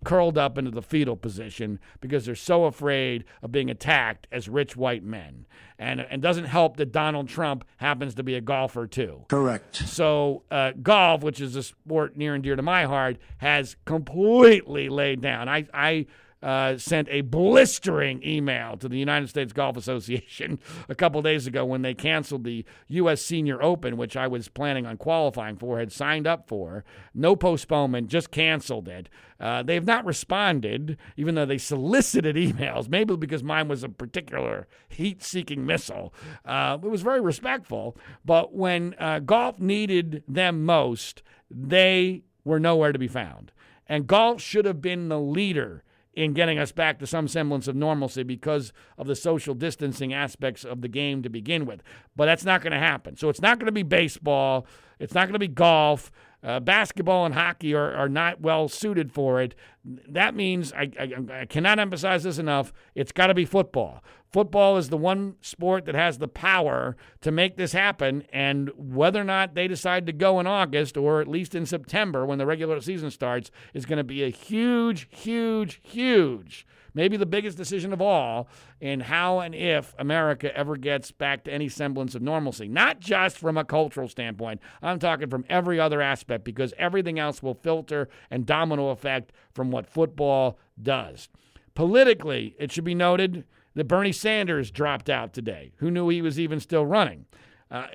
curled 0.03 0.37
up 0.37 0.57
into 0.57 0.71
the 0.71 0.81
fetal 0.81 1.15
position 1.15 1.79
because 2.01 2.25
they're 2.25 2.35
so 2.35 2.65
afraid 2.65 3.25
of 3.41 3.51
being 3.51 3.69
attacked 3.69 4.27
as 4.31 4.49
rich 4.49 4.75
white 4.75 5.03
men. 5.03 5.45
And 5.79 6.01
it 6.01 6.21
doesn't 6.21 6.45
help 6.45 6.77
that 6.77 6.91
Donald 6.91 7.27
Trump 7.27 7.65
happens 7.77 8.15
to 8.15 8.23
be 8.23 8.35
a 8.35 8.41
golfer 8.41 8.87
too. 8.87 9.25
Correct. 9.27 9.75
So, 9.75 10.43
uh, 10.51 10.71
golf, 10.81 11.23
which 11.23 11.41
is 11.41 11.55
a 11.55 11.63
sport 11.63 12.15
near 12.15 12.35
and 12.35 12.43
dear 12.43 12.55
to 12.55 12.61
my 12.61 12.85
heart, 12.85 13.17
has 13.37 13.75
completely 13.85 14.89
laid 14.89 15.21
down. 15.21 15.49
I, 15.49 15.67
I 15.73 16.05
uh, 16.43 16.77
sent 16.77 17.07
a 17.09 17.21
blistering 17.21 18.21
email 18.23 18.75
to 18.77 18.89
the 18.89 18.97
United 18.97 19.29
States 19.29 19.53
Golf 19.53 19.77
Association 19.77 20.59
a 20.89 20.95
couple 20.95 21.21
days 21.21 21.47
ago 21.47 21.65
when 21.65 21.81
they 21.81 21.93
canceled 21.93 22.43
the 22.43 22.65
U.S. 22.89 23.21
Senior 23.21 23.63
Open, 23.63 23.95
which 23.95 24.17
I 24.17 24.27
was 24.27 24.49
planning 24.49 24.85
on 24.85 24.97
qualifying 24.97 25.55
for, 25.55 25.79
had 25.79 25.91
signed 25.91 26.27
up 26.27 26.47
for. 26.47 26.83
No 27.13 27.35
postponement, 27.35 28.09
just 28.09 28.29
canceled 28.29 28.89
it. 28.89 29.09
Uh, 29.39 29.63
they 29.63 29.73
have 29.73 29.85
not 29.85 30.05
responded, 30.05 30.97
even 31.17 31.35
though 31.35 31.45
they 31.45 31.57
solicited 31.57 32.35
emails, 32.37 32.89
maybe 32.89 33.15
because 33.15 33.43
mine 33.43 33.67
was 33.69 33.83
a 33.83 33.89
particular 33.89 34.67
heat 34.89 35.23
seeking 35.23 35.65
missile. 35.65 36.13
Uh, 36.45 36.77
it 36.83 36.89
was 36.89 37.01
very 37.01 37.21
respectful, 37.21 37.97
but 38.25 38.53
when 38.53 38.95
uh, 38.99 39.19
golf 39.19 39.59
needed 39.59 40.23
them 40.27 40.65
most, 40.65 41.23
they 41.49 42.23
were 42.43 42.59
nowhere 42.59 42.91
to 42.91 42.99
be 42.99 43.07
found. 43.07 43.51
And 43.87 44.07
golf 44.07 44.41
should 44.41 44.65
have 44.65 44.81
been 44.81 45.09
the 45.09 45.19
leader 45.19 45.83
in 46.13 46.33
getting 46.33 46.59
us 46.59 46.71
back 46.71 46.99
to 46.99 47.07
some 47.07 47.27
semblance 47.27 47.67
of 47.67 47.75
normalcy 47.75 48.23
because 48.23 48.71
of 48.97 49.07
the 49.07 49.15
social 49.15 49.55
distancing 49.55 50.13
aspects 50.13 50.63
of 50.63 50.81
the 50.81 50.87
game 50.87 51.23
to 51.23 51.29
begin 51.29 51.65
with. 51.65 51.81
But 52.15 52.25
that's 52.25 52.45
not 52.45 52.61
going 52.61 52.73
to 52.73 52.79
happen. 52.79 53.17
So 53.17 53.29
it's 53.29 53.41
not 53.41 53.57
going 53.57 53.65
to 53.65 53.71
be 53.71 53.83
baseball. 53.83 54.67
It's 54.99 55.13
not 55.13 55.25
going 55.25 55.33
to 55.33 55.39
be 55.39 55.47
golf. 55.47 56.11
Uh, 56.43 56.59
basketball 56.59 57.25
and 57.25 57.33
hockey 57.33 57.73
are, 57.73 57.93
are 57.93 58.09
not 58.09 58.41
well 58.41 58.67
suited 58.67 59.11
for 59.11 59.41
it. 59.41 59.55
That 59.85 60.35
means, 60.35 60.73
I, 60.73 60.91
I, 60.99 61.41
I 61.41 61.45
cannot 61.45 61.79
emphasize 61.79 62.23
this 62.23 62.37
enough, 62.37 62.73
it's 62.95 63.13
got 63.13 63.27
to 63.27 63.33
be 63.33 63.45
football. 63.45 64.03
Football 64.33 64.77
is 64.77 64.89
the 64.89 64.97
one 64.97 65.35
sport 65.41 65.85
that 65.85 65.93
has 65.95 66.17
the 66.17 66.27
power 66.27 66.97
to 67.21 67.31
make 67.31 67.55
this 67.55 67.71
happen. 67.71 68.23
And 68.33 68.71
whether 68.75 69.21
or 69.21 69.25
not 69.25 69.53
they 69.53 69.67
decide 69.67 70.07
to 70.07 70.11
go 70.11 70.39
in 70.39 70.47
August 70.47 70.97
or 70.97 71.21
at 71.21 71.27
least 71.27 71.53
in 71.53 71.67
September 71.67 72.25
when 72.25 72.39
the 72.39 72.47
regular 72.47 72.81
season 72.81 73.11
starts 73.11 73.51
is 73.75 73.85
going 73.85 73.97
to 73.97 74.03
be 74.03 74.23
a 74.23 74.29
huge, 74.29 75.07
huge, 75.11 75.79
huge 75.83 76.65
maybe 76.93 77.17
the 77.17 77.25
biggest 77.25 77.57
decision 77.57 77.91
of 77.91 78.01
all 78.01 78.47
in 78.79 78.99
how 78.99 79.39
and 79.39 79.55
if 79.55 79.95
America 79.97 80.55
ever 80.55 80.77
gets 80.77 81.11
back 81.11 81.43
to 81.43 81.51
any 81.51 81.67
semblance 81.67 82.15
of 82.15 82.21
normalcy. 82.21 82.67
Not 82.67 82.99
just 82.99 83.37
from 83.37 83.57
a 83.57 83.65
cultural 83.65 84.07
standpoint, 84.07 84.61
I'm 84.81 84.99
talking 84.99 85.29
from 85.29 85.45
every 85.49 85.79
other 85.79 86.01
aspect 86.01 86.43
because 86.43 86.73
everything 86.77 87.19
else 87.19 87.41
will 87.41 87.55
filter 87.55 88.09
and 88.29 88.45
domino 88.45 88.89
effect 88.89 89.31
from 89.53 89.71
what 89.71 89.87
football 89.87 90.59
does. 90.81 91.29
Politically, 91.75 92.55
it 92.59 92.71
should 92.71 92.83
be 92.83 92.95
noted 92.95 93.45
that 93.75 93.87
Bernie 93.87 94.11
Sanders 94.11 94.71
dropped 94.71 95.09
out 95.09 95.33
today. 95.33 95.73
Who 95.77 95.91
knew 95.91 96.09
he 96.09 96.21
was 96.21 96.39
even 96.39 96.59
still 96.59 96.85
running? 96.85 97.25
Uh, 97.71 97.87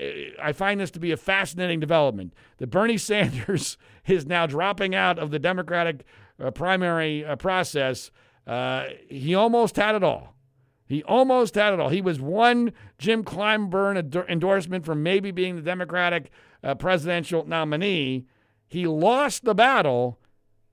I 0.43 0.53
find 0.53 0.81
this 0.81 0.91
to 0.93 0.99
be 0.99 1.13
a 1.13 1.17
fascinating 1.17 1.79
development. 1.79 2.35
That 2.59 2.69
Bernie 2.69 2.99
Sanders 2.99 3.77
is 4.07 4.27
now 4.27 4.47
dropping 4.47 4.95
out 4.95 5.19
of 5.19 5.31
the 5.31 5.39
Democratic 5.39 6.05
uh, 6.43 6.51
primary 6.51 7.25
uh, 7.25 7.37
process 7.37 8.11
uh, 8.49 8.87
he 9.09 9.35
almost 9.35 9.77
had 9.77 9.95
it 9.95 10.03
all. 10.03 10.35
He 10.87 11.03
almost 11.03 11.55
had 11.55 11.75
it 11.75 11.81
all. 11.81 11.91
He 11.91 12.01
was 12.01 12.19
one 12.19 12.73
Jim 12.97 13.23
Clyburn 13.23 14.27
endorsement 14.27 14.87
from 14.87 15.03
maybe 15.03 15.31
being 15.31 15.57
the 15.57 15.63
Democratic 15.63 16.31
uh, 16.65 16.75
presidential 16.75 17.45
nominee. 17.45 18.25
He 18.67 18.87
lost 18.87 19.45
the 19.45 19.55
battle, 19.55 20.19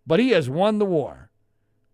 but 0.07 0.21
he 0.21 0.29
has 0.29 0.49
won 0.49 0.79
the 0.79 0.85
war 0.85 1.29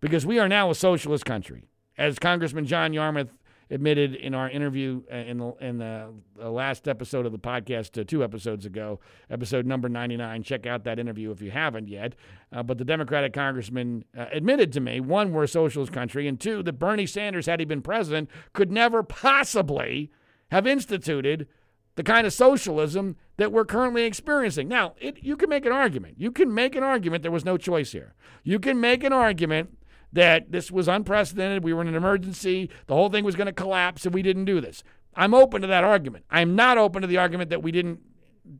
because 0.00 0.24
we 0.24 0.38
are 0.38 0.48
now 0.48 0.70
a 0.70 0.74
socialist 0.76 1.24
country. 1.24 1.68
As 2.02 2.18
Congressman 2.18 2.66
John 2.66 2.92
Yarmuth 2.92 3.30
admitted 3.70 4.16
in 4.16 4.34
our 4.34 4.50
interview 4.50 5.02
uh, 5.08 5.18
in 5.18 5.38
the, 5.38 5.52
in 5.60 5.78
the, 5.78 6.12
the 6.36 6.50
last 6.50 6.88
episode 6.88 7.26
of 7.26 7.30
the 7.30 7.38
podcast 7.38 7.96
uh, 7.96 8.02
two 8.02 8.24
episodes 8.24 8.66
ago, 8.66 8.98
episode 9.30 9.66
number 9.66 9.88
99. 9.88 10.42
Check 10.42 10.66
out 10.66 10.82
that 10.82 10.98
interview 10.98 11.30
if 11.30 11.40
you 11.40 11.52
haven't 11.52 11.86
yet. 11.86 12.16
Uh, 12.52 12.64
but 12.64 12.78
the 12.78 12.84
Democratic 12.84 13.32
congressman 13.32 14.04
uh, 14.18 14.26
admitted 14.32 14.72
to 14.72 14.80
me 14.80 14.98
one, 14.98 15.32
we're 15.32 15.44
a 15.44 15.48
socialist 15.48 15.92
country, 15.92 16.26
and 16.26 16.40
two, 16.40 16.60
that 16.64 16.72
Bernie 16.72 17.06
Sanders, 17.06 17.46
had 17.46 17.60
he 17.60 17.64
been 17.64 17.82
president, 17.82 18.28
could 18.52 18.72
never 18.72 19.04
possibly 19.04 20.10
have 20.50 20.66
instituted 20.66 21.46
the 21.94 22.02
kind 22.02 22.26
of 22.26 22.32
socialism 22.32 23.14
that 23.36 23.52
we're 23.52 23.64
currently 23.64 24.02
experiencing. 24.02 24.66
Now, 24.66 24.94
it, 24.98 25.22
you 25.22 25.36
can 25.36 25.48
make 25.48 25.64
an 25.66 25.72
argument. 25.72 26.16
You 26.18 26.32
can 26.32 26.52
make 26.52 26.74
an 26.74 26.82
argument 26.82 27.22
there 27.22 27.30
was 27.30 27.44
no 27.44 27.56
choice 27.56 27.92
here. 27.92 28.14
You 28.42 28.58
can 28.58 28.80
make 28.80 29.04
an 29.04 29.12
argument 29.12 29.76
that 30.12 30.52
this 30.52 30.70
was 30.70 30.88
unprecedented. 30.88 31.64
We 31.64 31.72
were 31.72 31.82
in 31.82 31.88
an 31.88 31.94
emergency. 31.94 32.70
The 32.86 32.94
whole 32.94 33.08
thing 33.08 33.24
was 33.24 33.36
going 33.36 33.46
to 33.46 33.52
collapse 33.52 34.06
if 34.06 34.12
we 34.12 34.22
didn't 34.22 34.44
do 34.44 34.60
this. 34.60 34.82
I'm 35.14 35.34
open 35.34 35.62
to 35.62 35.68
that 35.68 35.84
argument. 35.84 36.24
I'm 36.30 36.54
not 36.56 36.78
open 36.78 37.02
to 37.02 37.08
the 37.08 37.18
argument 37.18 37.50
that 37.50 37.62
we 37.62 37.72
didn't 37.72 38.00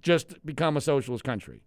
just 0.01 0.45
become 0.45 0.77
a 0.77 0.81
socialist 0.81 1.25
country. 1.25 1.63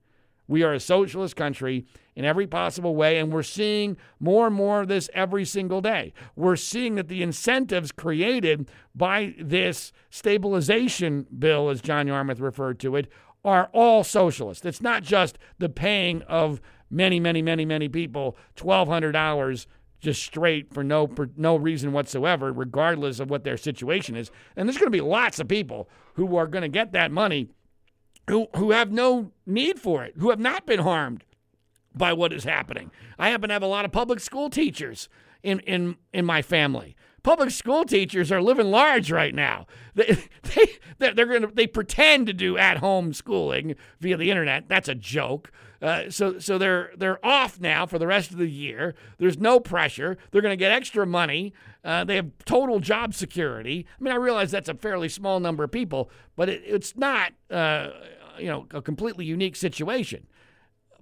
We 0.47 0.61
are 0.63 0.73
a 0.73 0.79
socialist 0.79 1.35
country 1.35 1.85
in 2.15 2.23
every 2.23 2.45
possible 2.45 2.95
way, 2.95 3.17
and 3.17 3.33
we're 3.33 3.41
seeing 3.43 3.97
more 4.19 4.45
and 4.45 4.55
more 4.55 4.81
of 4.81 4.87
this 4.87 5.09
every 5.13 5.43
single 5.43 5.81
day. 5.81 6.13
We're 6.35 6.55
seeing 6.55 6.95
that 6.95 7.07
the 7.07 7.23
incentives 7.23 7.91
created 7.91 8.69
by 8.93 9.33
this 9.39 9.91
stabilization 10.11 11.25
bill, 11.37 11.69
as 11.69 11.81
John 11.81 12.05
Yarmuth 12.07 12.39
referred 12.39 12.79
to 12.81 12.95
it, 12.95 13.07
are 13.43 13.69
all 13.73 14.03
socialist. 14.03 14.65
It's 14.65 14.81
not 14.81 15.03
just 15.03 15.37
the 15.57 15.69
paying 15.69 16.21
of 16.23 16.61
many, 16.95 17.19
many, 17.19 17.41
many, 17.41 17.65
many 17.65 17.89
people 17.89 18.37
$1,200 18.55 19.65
just 19.99 20.23
straight 20.23 20.73
for 20.73 20.83
no 20.83 21.07
for 21.07 21.29
no 21.35 21.55
reason 21.55 21.91
whatsoever, 21.91 22.51
regardless 22.51 23.19
of 23.19 23.29
what 23.29 23.43
their 23.43 23.57
situation 23.57 24.15
is. 24.15 24.29
And 24.55 24.67
there's 24.67 24.77
going 24.77 24.91
to 24.91 24.97
be 24.97 25.01
lots 25.01 25.39
of 25.39 25.47
people 25.47 25.89
who 26.13 26.35
are 26.35 26.47
going 26.47 26.61
to 26.61 26.67
get 26.69 26.91
that 26.93 27.11
money 27.11 27.49
who 28.29 28.47
who 28.55 28.71
have 28.71 28.91
no 28.91 29.31
need 29.45 29.79
for 29.79 30.03
it, 30.03 30.13
who 30.17 30.29
have 30.29 30.39
not 30.39 30.65
been 30.65 30.79
harmed 30.79 31.23
by 31.93 32.13
what 32.13 32.33
is 32.33 32.43
happening. 32.43 32.91
I 33.17 33.29
happen 33.29 33.49
to 33.49 33.53
have 33.53 33.63
a 33.63 33.67
lot 33.67 33.85
of 33.85 33.91
public 33.91 34.19
school 34.19 34.49
teachers 34.49 35.09
in 35.43 35.59
in 35.61 35.95
in 36.13 36.25
my 36.25 36.41
family. 36.41 36.95
Public 37.23 37.49
school 37.49 37.85
teachers 37.85 38.31
are 38.31 38.41
living 38.41 38.69
large 38.69 39.11
right 39.11 39.33
now. 39.33 39.65
They 39.95 40.17
they 40.99 41.11
they're 41.13 41.39
to 41.39 41.47
they 41.47 41.67
pretend 41.67 42.27
to 42.27 42.33
do 42.33 42.57
at 42.57 42.77
home 42.77 43.13
schooling 43.13 43.75
via 43.99 44.17
the 44.17 44.29
internet. 44.29 44.67
That's 44.67 44.89
a 44.89 44.95
joke. 44.95 45.51
Uh, 45.85 46.09
so 46.09 46.39
so 46.39 46.57
they're 46.57 46.89
they're 46.97 47.23
off 47.23 47.59
now 47.59 47.85
for 47.85 47.99
the 47.99 48.07
rest 48.07 48.31
of 48.31 48.37
the 48.37 48.47
year. 48.47 48.95
There's 49.19 49.37
no 49.37 49.59
pressure. 49.59 50.17
They're 50.31 50.41
going 50.41 50.51
to 50.51 50.57
get 50.57 50.71
extra 50.71 51.05
money. 51.05 51.53
Uh, 51.83 52.03
they 52.03 52.15
have 52.15 52.31
total 52.43 52.79
job 52.79 53.13
security. 53.13 53.85
I 53.99 54.03
mean, 54.03 54.11
I 54.11 54.17
realize 54.17 54.49
that's 54.49 54.67
a 54.67 54.73
fairly 54.73 55.09
small 55.09 55.39
number 55.39 55.63
of 55.63 55.71
people, 55.71 56.09
but 56.35 56.49
it, 56.49 56.63
it's 56.65 56.97
not 56.97 57.33
uh, 57.51 57.89
you 58.39 58.47
know 58.47 58.65
a 58.71 58.81
completely 58.81 59.25
unique 59.25 59.55
situation. 59.55 60.25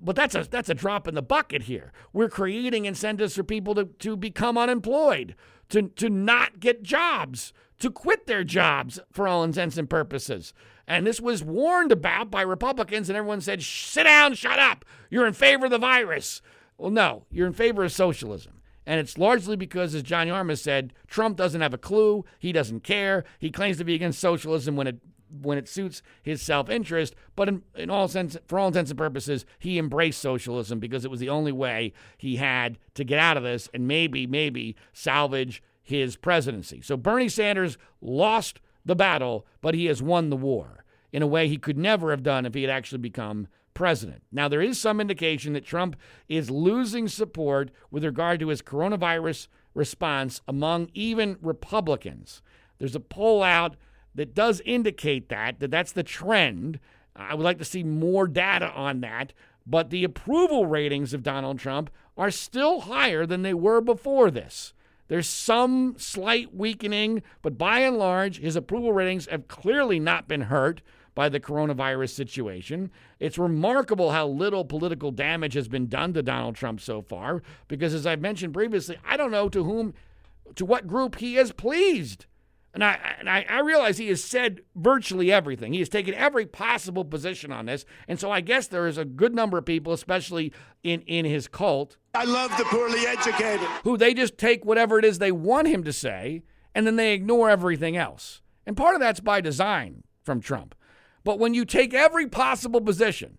But 0.02 0.18
that's 0.18 0.36
a 0.36 0.44
that's 0.44 0.68
a 0.68 0.74
drop 0.74 1.08
in 1.08 1.16
the 1.16 1.22
bucket 1.22 1.62
here. 1.62 1.94
We're 2.12 2.28
creating 2.28 2.84
incentives 2.84 3.36
for 3.36 3.44
people 3.44 3.76
to, 3.76 3.86
to 3.86 4.18
become 4.18 4.58
unemployed, 4.58 5.36
to 5.70 5.84
to 5.84 6.10
not 6.10 6.60
get 6.60 6.84
jobs, 6.84 7.54
to 7.80 7.90
quit 7.90 8.28
their 8.28 8.44
jobs 8.44 9.00
for 9.14 9.30
all 9.30 9.46
intents 9.46 9.78
and 9.78 9.90
purposes. 9.90 10.54
And 10.88 11.08
this 11.08 11.22
was 11.22 11.44
warned 11.44 11.92
about 11.92 12.30
by 12.30 12.42
Republicans, 12.42 13.10
and 13.10 13.18
everyone 13.18 13.42
said, 13.42 13.64
sit 13.64 14.04
down, 14.04 14.34
shut 14.34 14.60
up. 14.60 14.84
You're 15.10 15.28
in 15.28 15.34
favor 15.34 15.66
of 15.66 15.72
the 15.72 15.78
virus. 15.78 16.42
Well, 16.78 16.92
no, 16.92 17.26
you're 17.32 17.48
in 17.48 17.54
favor 17.54 17.84
of 17.84 17.92
socialism. 17.92 18.62
And 18.86 19.00
it's 19.00 19.18
largely 19.18 19.56
because, 19.56 19.96
as 19.96 20.04
John 20.04 20.28
Yarmuth 20.28 20.60
said, 20.60 20.94
Trump 21.08 21.38
doesn't 21.38 21.62
have 21.62 21.74
a 21.74 21.78
clue. 21.78 22.26
He 22.38 22.52
doesn't 22.52 22.84
care. 22.84 23.24
He 23.40 23.50
claims 23.50 23.78
to 23.78 23.86
be 23.86 23.96
against 23.96 24.20
socialism 24.20 24.76
when 24.76 24.88
it 24.88 25.00
when 25.42 25.58
it 25.58 25.68
suits 25.68 26.04
his 26.22 26.44
self-interest. 26.44 27.16
But 27.36 27.48
in, 27.48 27.64
in 27.76 27.90
all 27.90 28.08
sense, 28.08 28.38
for 28.46 28.60
all 28.60 28.68
intents 28.68 28.92
and 28.92 28.98
purposes, 28.98 29.48
he 29.58 29.80
embraced 29.80 30.22
socialism 30.22 30.80
because 30.80 31.06
it 31.06 31.12
was 31.12 31.20
the 31.20 31.30
only 31.30 31.52
way 31.52 31.94
he 32.18 32.36
had 32.36 32.78
to 32.94 33.04
get 33.04 33.18
out 33.18 33.36
of 33.36 33.42
this 33.42 33.68
and 33.74 33.88
maybe, 33.88 34.28
maybe 34.28 34.76
salvage 34.92 35.64
his 35.82 36.16
presidency. 36.16 36.82
So 36.82 36.98
Bernie 36.98 37.30
Sanders 37.30 37.80
lost 38.00 38.60
the 38.86 38.96
battle, 38.96 39.46
but 39.62 39.76
he 39.76 39.86
has 39.86 40.02
won 40.02 40.30
the 40.30 40.36
war 40.36 40.84
in 41.12 41.22
a 41.22 41.28
way 41.28 41.48
he 41.48 41.58
could 41.58 41.78
never 41.78 42.12
have 42.12 42.24
done 42.24 42.46
if 42.46 42.54
he 42.54 42.62
had 42.62 42.72
actually 42.72 42.98
become 42.98 43.48
president. 43.74 44.24
Now, 44.32 44.48
there 44.48 44.62
is 44.62 44.80
some 44.80 45.00
indication 45.00 45.54
that 45.54 45.66
Trump 45.66 45.96
is 46.28 46.50
losing 46.50 47.08
support 47.08 47.72
with 47.92 48.04
regard 48.04 48.40
to 48.40 48.50
his 48.50 48.62
coronavirus 48.62 49.48
response 49.74 50.42
among 50.48 50.90
even 50.94 51.38
Republicans. 51.42 52.42
There's 52.78 52.96
a 52.96 53.00
poll 53.00 53.42
out 53.42 53.76
that 54.16 54.36
does 54.36 54.62
indicate 54.66 55.30
that, 55.30 55.60
that 55.60 55.72
that's 55.72 55.92
the 55.92 56.04
trend. 56.04 56.80
I 57.16 57.34
would 57.34 57.44
like 57.44 57.58
to 57.60 57.66
see 57.66 57.84
more 57.84 58.28
data 58.28 58.70
on 58.72 59.02
that, 59.02 59.34
but 59.66 59.90
the 59.90 60.04
approval 60.04 60.66
ratings 60.66 61.14
of 61.14 61.24
Donald 61.24 61.60
Trump 61.60 61.90
are 62.18 62.32
still 62.32 62.82
higher 62.82 63.26
than 63.26 63.42
they 63.42 63.54
were 63.54 63.82
before 63.82 64.30
this. 64.30 64.74
There's 65.08 65.28
some 65.28 65.96
slight 65.98 66.56
weakening, 66.56 67.24
but 67.42 67.58
by 67.58 67.80
and 67.80 67.98
large, 67.98 68.40
his 68.40 68.56
approval 68.56 68.94
ratings 68.94 69.28
have 69.28 69.48
clearly 69.48 70.00
not 70.00 70.28
been 70.28 70.42
hurt 70.42 70.82
by 71.16 71.30
the 71.30 71.40
coronavirus 71.40 72.12
situation. 72.12 72.90
It's 73.20 73.38
remarkable 73.38 74.12
how 74.12 74.28
little 74.28 74.66
political 74.66 75.12
damage 75.12 75.54
has 75.54 75.68
been 75.68 75.88
done 75.88 76.14
to 76.14 76.24
Donald 76.24 76.56
Trump 76.56 76.82
so 76.82 77.02
far, 77.02 77.44
because 77.68 77.94
as 77.94 78.08
I've 78.08 78.22
mentioned 78.22 78.54
previously, 78.54 78.98
I 79.06 79.18
don't 79.18 79.32
know 79.32 79.50
to 79.50 79.64
whom, 79.64 79.94
to 80.56 80.66
what 80.66 80.88
group 80.88 81.18
he 81.18 81.36
has 81.36 81.52
pleased. 81.52 82.26
And 82.74 82.84
I, 82.84 82.98
and 83.20 83.30
I, 83.30 83.46
I 83.48 83.60
realize 83.60 83.98
he 84.00 84.08
has 84.08 84.24
said 84.24 84.62
virtually 84.76 85.32
everything. 85.32 85.74
He 85.74 85.80
has 85.80 85.90
taken 85.90 86.16
every 86.16 86.48
possible 86.48 87.06
position 87.06 87.52
on 87.52 87.68
this. 87.68 87.86
And 88.08 88.20
so 88.20 88.32
I 88.32 88.42
guess 88.42 88.68
there 88.68 88.88
is 88.88 88.98
a 88.98 89.06
good 89.06 89.36
number 89.36 89.60
of 89.60 89.66
people, 89.66 89.94
especially 89.94 90.52
in, 90.82 91.02
in 91.02 91.24
his 91.26 91.48
cult. 91.48 91.98
I 92.16 92.24
love 92.24 92.56
the 92.58 92.66
poorly 92.66 93.06
educated. 93.06 93.68
Who 93.84 93.96
they 93.96 94.16
just 94.16 94.40
take 94.40 94.66
whatever 94.66 94.98
it 94.98 95.06
is 95.06 95.20
they 95.20 95.32
want 95.32 95.68
him 95.68 95.84
to 95.84 95.94
say, 95.94 96.42
and 96.74 96.88
then 96.88 96.96
they 96.96 97.14
ignore 97.14 97.50
everything 97.50 97.96
else. 97.96 98.42
And 98.66 98.76
part 98.76 98.96
of 98.96 99.02
that's 99.02 99.20
by 99.20 99.40
design 99.40 100.04
from 100.24 100.42
Trump. 100.42 100.74
But 101.24 101.38
when 101.38 101.54
you 101.54 101.66
take 101.66 101.94
every 101.94 102.28
possible 102.28 102.82
position, 102.82 103.38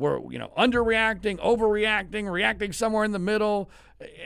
we're 0.00 0.20
you 0.30 0.38
know 0.38 0.50
underreacting, 0.58 1.38
overreacting, 1.38 2.30
reacting 2.30 2.72
somewhere 2.72 3.04
in 3.04 3.12
the 3.12 3.18
middle, 3.18 3.70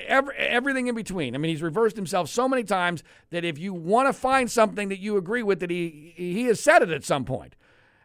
every, 0.06 0.34
everything 0.36 0.86
in 0.86 0.94
between. 0.94 1.34
I 1.34 1.38
mean, 1.38 1.50
he's 1.50 1.62
reversed 1.62 1.96
himself 1.96 2.28
so 2.28 2.48
many 2.48 2.64
times 2.64 3.02
that 3.30 3.44
if 3.44 3.58
you 3.58 3.74
want 3.74 4.08
to 4.08 4.12
find 4.12 4.50
something 4.50 4.88
that 4.88 5.00
you 5.00 5.16
agree 5.16 5.42
with, 5.42 5.60
that 5.60 5.70
he 5.70 6.14
he 6.16 6.44
has 6.44 6.60
said 6.60 6.82
it 6.82 6.90
at 6.90 7.04
some 7.04 7.24
point, 7.24 7.56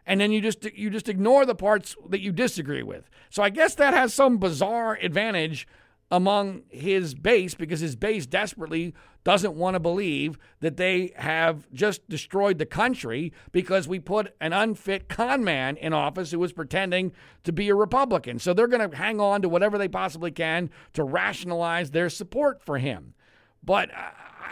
and 0.04 0.20
then 0.20 0.32
you 0.32 0.40
just 0.40 0.64
you 0.76 0.90
just 0.90 1.08
ignore 1.08 1.46
the 1.46 1.54
parts 1.54 1.96
that 2.08 2.20
you 2.20 2.32
disagree 2.32 2.82
with. 2.82 3.08
So 3.30 3.42
I 3.42 3.50
guess 3.50 3.74
that 3.76 3.94
has 3.94 4.12
some 4.12 4.38
bizarre 4.38 4.98
advantage 5.00 5.66
among 6.10 6.62
his 6.68 7.14
base 7.14 7.54
because 7.54 7.80
his 7.80 7.94
base 7.94 8.26
desperately 8.26 8.94
doesn't 9.22 9.54
want 9.54 9.74
to 9.74 9.80
believe 9.80 10.38
that 10.60 10.76
they 10.76 11.12
have 11.16 11.70
just 11.72 12.08
destroyed 12.08 12.58
the 12.58 12.66
country 12.66 13.32
because 13.52 13.86
we 13.86 13.98
put 13.98 14.34
an 14.40 14.52
unfit 14.52 15.08
con 15.08 15.44
man 15.44 15.76
in 15.76 15.92
office 15.92 16.30
who 16.30 16.38
was 16.38 16.52
pretending 16.52 17.12
to 17.44 17.52
be 17.52 17.68
a 17.68 17.74
Republican. 17.74 18.38
So 18.38 18.52
they're 18.52 18.66
going 18.66 18.90
to 18.90 18.96
hang 18.96 19.20
on 19.20 19.42
to 19.42 19.48
whatever 19.48 19.78
they 19.78 19.88
possibly 19.88 20.30
can 20.30 20.70
to 20.94 21.04
rationalize 21.04 21.90
their 21.90 22.08
support 22.08 22.62
for 22.62 22.78
him. 22.78 23.14
But 23.62 23.90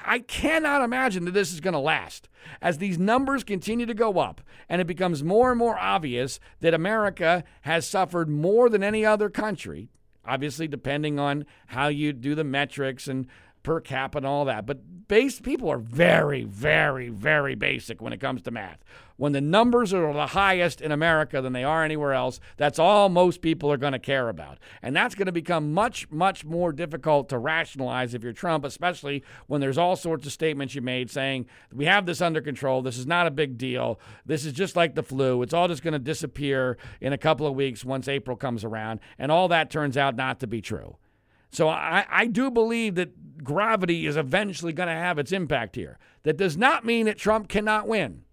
I 0.05 0.21
cannot 0.21 0.83
imagine 0.83 1.25
that 1.25 1.35
this 1.35 1.53
is 1.53 1.61
going 1.61 1.75
to 1.75 1.81
last. 1.81 2.29
As 2.63 2.79
these 2.79 2.99
numbers 2.99 3.43
continue 3.45 3.87
to 3.87 3.95
go 3.95 4.19
up 4.19 4.41
and 4.69 4.81
it 4.81 4.87
becomes 4.87 5.25
more 5.25 5.51
and 5.51 5.59
more 5.59 5.79
obvious 5.79 6.39
that 6.61 6.73
America 6.73 7.43
has 7.63 7.87
suffered 7.87 8.29
more 8.29 8.69
than 8.69 8.83
any 8.83 9.05
other 9.05 9.29
country, 9.29 9.89
obviously, 10.29 10.69
depending 10.69 11.19
on 11.19 11.47
how 11.69 11.89
you 11.89 12.13
do 12.13 12.35
the 12.35 12.45
metrics 12.45 13.09
and 13.09 13.27
per 13.69 13.81
capita 13.83 14.17
and 14.17 14.27
all 14.27 14.47
that. 14.47 14.65
But 14.65 15.09
base 15.09 15.41
people 15.41 15.71
are 15.71 15.77
very, 15.77 16.43
very, 16.45 17.11
very 17.11 17.55
basic 17.55 18.01
when 18.01 18.15
it 18.15 18.21
comes 18.21 18.41
to 18.43 18.51
math. 18.51 18.83
When 19.19 19.33
the 19.33 19.43
numbers 19.43 19.93
are 19.93 20.11
the 20.11 20.29
highest 20.29 20.81
in 20.81 20.91
America 20.91 21.43
than 21.43 21.53
they 21.53 21.65
are 21.65 21.85
anywhere 21.85 22.15
else, 22.15 22.41
that's 22.57 22.79
all 22.79 23.11
most 23.11 23.43
people 23.43 23.71
are 23.71 23.77
going 23.77 23.93
to 23.93 23.99
care 23.99 24.31
about. 24.31 24.59
And 24.81 24.97
that's 24.97 25.15
going 25.15 25.27
to 25.27 25.33
become 25.33 25.75
much, 25.75 26.11
much 26.11 26.47
more 26.47 26.73
difficult 26.73 27.29
to 27.29 27.37
rationalize 27.37 28.15
if 28.15 28.23
you're 28.23 28.33
Trump, 28.33 28.65
especially 28.65 29.23
when 29.49 29.61
there's 29.61 29.77
all 29.77 29.97
sorts 29.97 30.25
of 30.25 30.33
statements 30.33 30.75
you 30.75 30.81
made 30.81 31.11
saying, 31.11 31.45
we 31.71 31.85
have 31.85 32.07
this 32.07 32.23
under 32.23 32.41
control. 32.41 32.81
This 32.81 32.97
is 32.97 33.07
not 33.07 33.27
a 33.27 33.31
big 33.31 33.59
deal. 33.59 34.01
This 34.25 34.47
is 34.47 34.55
just 34.55 34.77
like 34.77 34.95
the 34.95 35.03
flu. 35.03 35.43
It's 35.43 35.53
all 35.53 35.69
just 35.69 35.83
going 35.83 35.93
to 35.93 35.99
disappear 35.99 36.79
in 37.03 37.13
a 37.13 37.19
couple 37.19 37.47
of 37.47 37.55
weeks 37.55 37.85
once 37.85 38.09
April 38.09 38.35
comes 38.35 38.65
around. 38.65 39.01
And 39.19 39.31
all 39.31 39.49
that 39.49 39.71
turns 39.71 39.99
out 39.99 40.17
not 40.17 40.41
to 40.41 40.47
be 40.47 40.63
true. 40.63 40.97
So 41.51 41.69
I, 41.69 42.05
I 42.11 42.27
do 42.27 42.51
believe 42.51 42.95
that 42.97 43.43
gravity 43.43 44.07
is 44.07 44.17
eventually 44.17 44.73
going 44.73 44.89
to 44.89 44.95
have 44.95 45.19
its 45.19 45.33
impact 45.33 45.77
here. 45.77 45.99
That 46.25 46.37
does 46.37 46.57
not 46.57 46.85
mean 46.85 47.07
that 47.07 47.19
Trump 47.19 47.49
cannot 47.49 47.89
win. 47.89 48.25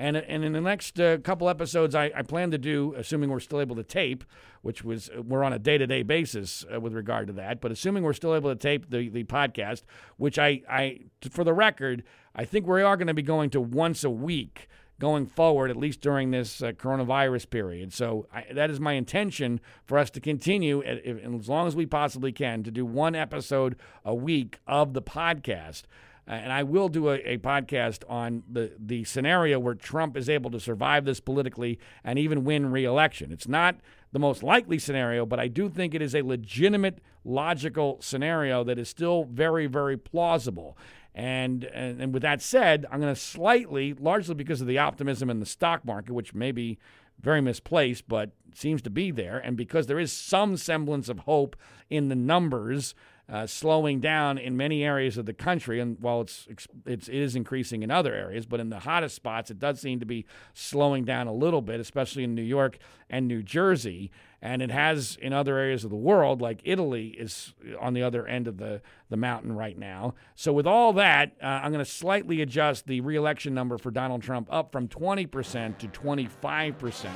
And, 0.00 0.16
and 0.16 0.44
in 0.44 0.54
the 0.54 0.62
next 0.62 0.98
uh, 0.98 1.18
couple 1.18 1.46
episodes, 1.50 1.94
I, 1.94 2.10
I, 2.16 2.22
plan 2.22 2.50
to 2.52 2.58
do, 2.58 2.94
assuming 2.96 3.28
we're 3.28 3.38
still 3.38 3.60
able 3.60 3.76
to 3.76 3.82
tape, 3.82 4.24
which 4.62 4.82
was 4.82 5.10
we're 5.14 5.44
on 5.44 5.52
a 5.52 5.58
day 5.58 5.76
to 5.76 5.86
day 5.86 6.02
basis 6.02 6.64
uh, 6.74 6.80
with 6.80 6.94
regard 6.94 7.26
to 7.26 7.34
that. 7.34 7.60
But 7.60 7.70
assuming 7.70 8.02
we're 8.02 8.14
still 8.14 8.34
able 8.34 8.48
to 8.48 8.56
tape 8.56 8.88
the, 8.88 9.10
the 9.10 9.24
podcast, 9.24 9.82
which 10.16 10.38
I, 10.38 10.62
I, 10.70 11.00
for 11.30 11.44
the 11.44 11.52
record, 11.52 12.02
I 12.34 12.46
think 12.46 12.66
we 12.66 12.80
are 12.80 12.96
going 12.96 13.08
to 13.08 13.14
be 13.14 13.20
going 13.20 13.50
to 13.50 13.60
once 13.60 14.02
a 14.02 14.08
week 14.08 14.68
going 15.00 15.26
forward, 15.26 15.70
at 15.70 15.76
least 15.76 16.00
during 16.00 16.30
this 16.30 16.62
uh, 16.62 16.70
coronavirus 16.72 17.50
period. 17.50 17.92
So 17.92 18.28
I, 18.32 18.44
that 18.52 18.70
is 18.70 18.78
my 18.78 18.92
intention 18.92 19.60
for 19.84 19.98
us 19.98 20.10
to 20.10 20.20
continue, 20.20 20.82
if, 20.84 21.24
as 21.24 21.48
long 21.48 21.66
as 21.66 21.74
we 21.74 21.86
possibly 21.86 22.30
can, 22.30 22.62
to 22.62 22.70
do 22.70 22.86
one 22.86 23.16
episode 23.16 23.74
a 24.04 24.14
week 24.14 24.60
of 24.68 24.92
the 24.92 25.02
podcast. 25.02 25.84
Uh, 26.28 26.34
and 26.34 26.52
I 26.52 26.62
will 26.62 26.88
do 26.88 27.08
a, 27.08 27.14
a, 27.24 27.38
podcast 27.38 28.04
on 28.08 28.44
the, 28.48 28.72
the 28.78 29.02
scenario 29.04 29.58
where 29.58 29.74
Trump 29.74 30.16
is 30.16 30.28
able 30.28 30.50
to 30.50 30.60
survive 30.60 31.04
this 31.04 31.18
politically 31.18 31.80
and 32.04 32.18
even 32.18 32.44
win 32.44 32.70
reelection. 32.70 33.32
It's 33.32 33.48
not 33.48 33.76
the 34.12 34.18
most 34.18 34.42
likely 34.42 34.78
scenario, 34.78 35.24
but 35.24 35.40
I 35.40 35.48
do 35.48 35.68
think 35.68 35.94
it 35.94 36.02
is 36.02 36.14
a 36.14 36.22
legitimate, 36.22 36.98
logical 37.24 37.98
scenario 38.00 38.62
that 38.64 38.78
is 38.78 38.88
still 38.88 39.24
very, 39.24 39.66
very 39.66 39.96
plausible. 39.96 40.76
And, 41.14 41.64
and, 41.64 42.00
and 42.00 42.14
with 42.14 42.22
that 42.22 42.40
said, 42.40 42.86
I'm 42.90 43.00
going 43.00 43.12
to 43.12 43.20
slightly, 43.20 43.94
largely 43.94 44.34
because 44.34 44.60
of 44.60 44.66
the 44.66 44.78
optimism 44.78 45.28
in 45.28 45.40
the 45.40 45.46
stock 45.46 45.84
market, 45.84 46.12
which 46.12 46.34
may 46.34 46.52
be 46.52 46.78
very 47.20 47.40
misplaced, 47.40 48.08
but 48.08 48.30
seems 48.54 48.82
to 48.82 48.90
be 48.90 49.10
there, 49.10 49.38
and 49.38 49.56
because 49.56 49.86
there 49.86 49.98
is 49.98 50.12
some 50.12 50.56
semblance 50.56 51.08
of 51.08 51.20
hope 51.20 51.56
in 51.88 52.08
the 52.08 52.16
numbers 52.16 52.94
uh, 53.28 53.46
slowing 53.46 54.00
down 54.00 54.38
in 54.38 54.56
many 54.56 54.82
areas 54.82 55.16
of 55.16 55.26
the 55.26 55.32
country, 55.32 55.78
and 55.78 55.98
while 56.00 56.22
it's, 56.22 56.48
it's 56.84 57.08
it 57.08 57.14
is 57.14 57.36
increasing 57.36 57.82
in 57.82 57.90
other 57.90 58.12
areas, 58.12 58.44
but 58.44 58.58
in 58.58 58.70
the 58.70 58.80
hottest 58.80 59.14
spots, 59.14 59.50
it 59.50 59.58
does 59.58 59.80
seem 59.80 60.00
to 60.00 60.06
be 60.06 60.26
slowing 60.52 61.04
down 61.04 61.28
a 61.28 61.32
little 61.32 61.62
bit, 61.62 61.78
especially 61.78 62.24
in 62.24 62.34
New 62.34 62.42
York 62.42 62.78
and 63.08 63.28
New 63.28 63.42
Jersey 63.42 64.10
and 64.42 64.62
it 64.62 64.70
has 64.70 65.18
in 65.20 65.32
other 65.32 65.58
areas 65.58 65.84
of 65.84 65.90
the 65.90 65.96
world, 65.96 66.40
like 66.40 66.60
Italy 66.64 67.08
is 67.08 67.54
on 67.78 67.92
the 67.92 68.02
other 68.02 68.26
end 68.26 68.48
of 68.48 68.56
the, 68.56 68.80
the 69.10 69.16
mountain 69.16 69.54
right 69.54 69.78
now. 69.78 70.14
So, 70.34 70.52
with 70.52 70.66
all 70.66 70.94
that, 70.94 71.32
uh, 71.42 71.46
I'm 71.46 71.72
going 71.72 71.84
to 71.84 71.90
slightly 71.90 72.40
adjust 72.40 72.86
the 72.86 73.00
reelection 73.02 73.54
number 73.54 73.76
for 73.76 73.90
Donald 73.90 74.22
Trump 74.22 74.48
up 74.50 74.72
from 74.72 74.88
20% 74.88 75.78
to 75.78 75.88
25% 75.88 77.10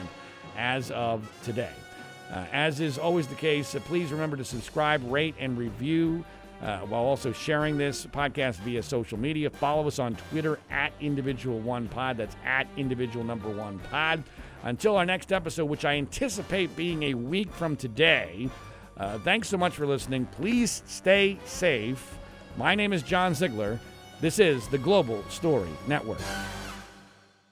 as 0.56 0.90
of 0.90 1.30
today. 1.42 1.72
Uh, 2.30 2.44
as 2.52 2.80
is 2.80 2.98
always 2.98 3.26
the 3.26 3.34
case, 3.34 3.74
uh, 3.74 3.80
please 3.80 4.10
remember 4.10 4.36
to 4.36 4.44
subscribe, 4.44 5.02
rate, 5.10 5.34
and 5.38 5.56
review. 5.56 6.24
Uh, 6.64 6.78
while 6.86 7.02
also 7.02 7.30
sharing 7.30 7.76
this 7.76 8.06
podcast 8.06 8.54
via 8.60 8.82
social 8.82 9.18
media. 9.18 9.50
Follow 9.50 9.86
us 9.86 9.98
on 9.98 10.16
Twitter 10.30 10.58
at 10.70 10.94
individual 10.98 11.60
one 11.60 11.88
pod. 11.88 12.16
That's 12.16 12.36
at 12.42 12.66
individual 12.78 13.22
number 13.22 13.50
one 13.50 13.78
pod. 13.90 14.22
Until 14.62 14.96
our 14.96 15.04
next 15.04 15.30
episode, 15.30 15.66
which 15.66 15.84
I 15.84 15.96
anticipate 15.96 16.74
being 16.74 17.02
a 17.02 17.12
week 17.12 17.52
from 17.52 17.76
today, 17.76 18.48
uh, 18.96 19.18
thanks 19.18 19.48
so 19.48 19.58
much 19.58 19.74
for 19.74 19.86
listening. 19.86 20.24
Please 20.24 20.82
stay 20.86 21.38
safe. 21.44 22.16
My 22.56 22.74
name 22.74 22.94
is 22.94 23.02
John 23.02 23.34
Ziegler. 23.34 23.78
This 24.22 24.38
is 24.38 24.66
the 24.68 24.78
Global 24.78 25.22
Story 25.28 25.68
Network. 25.86 26.20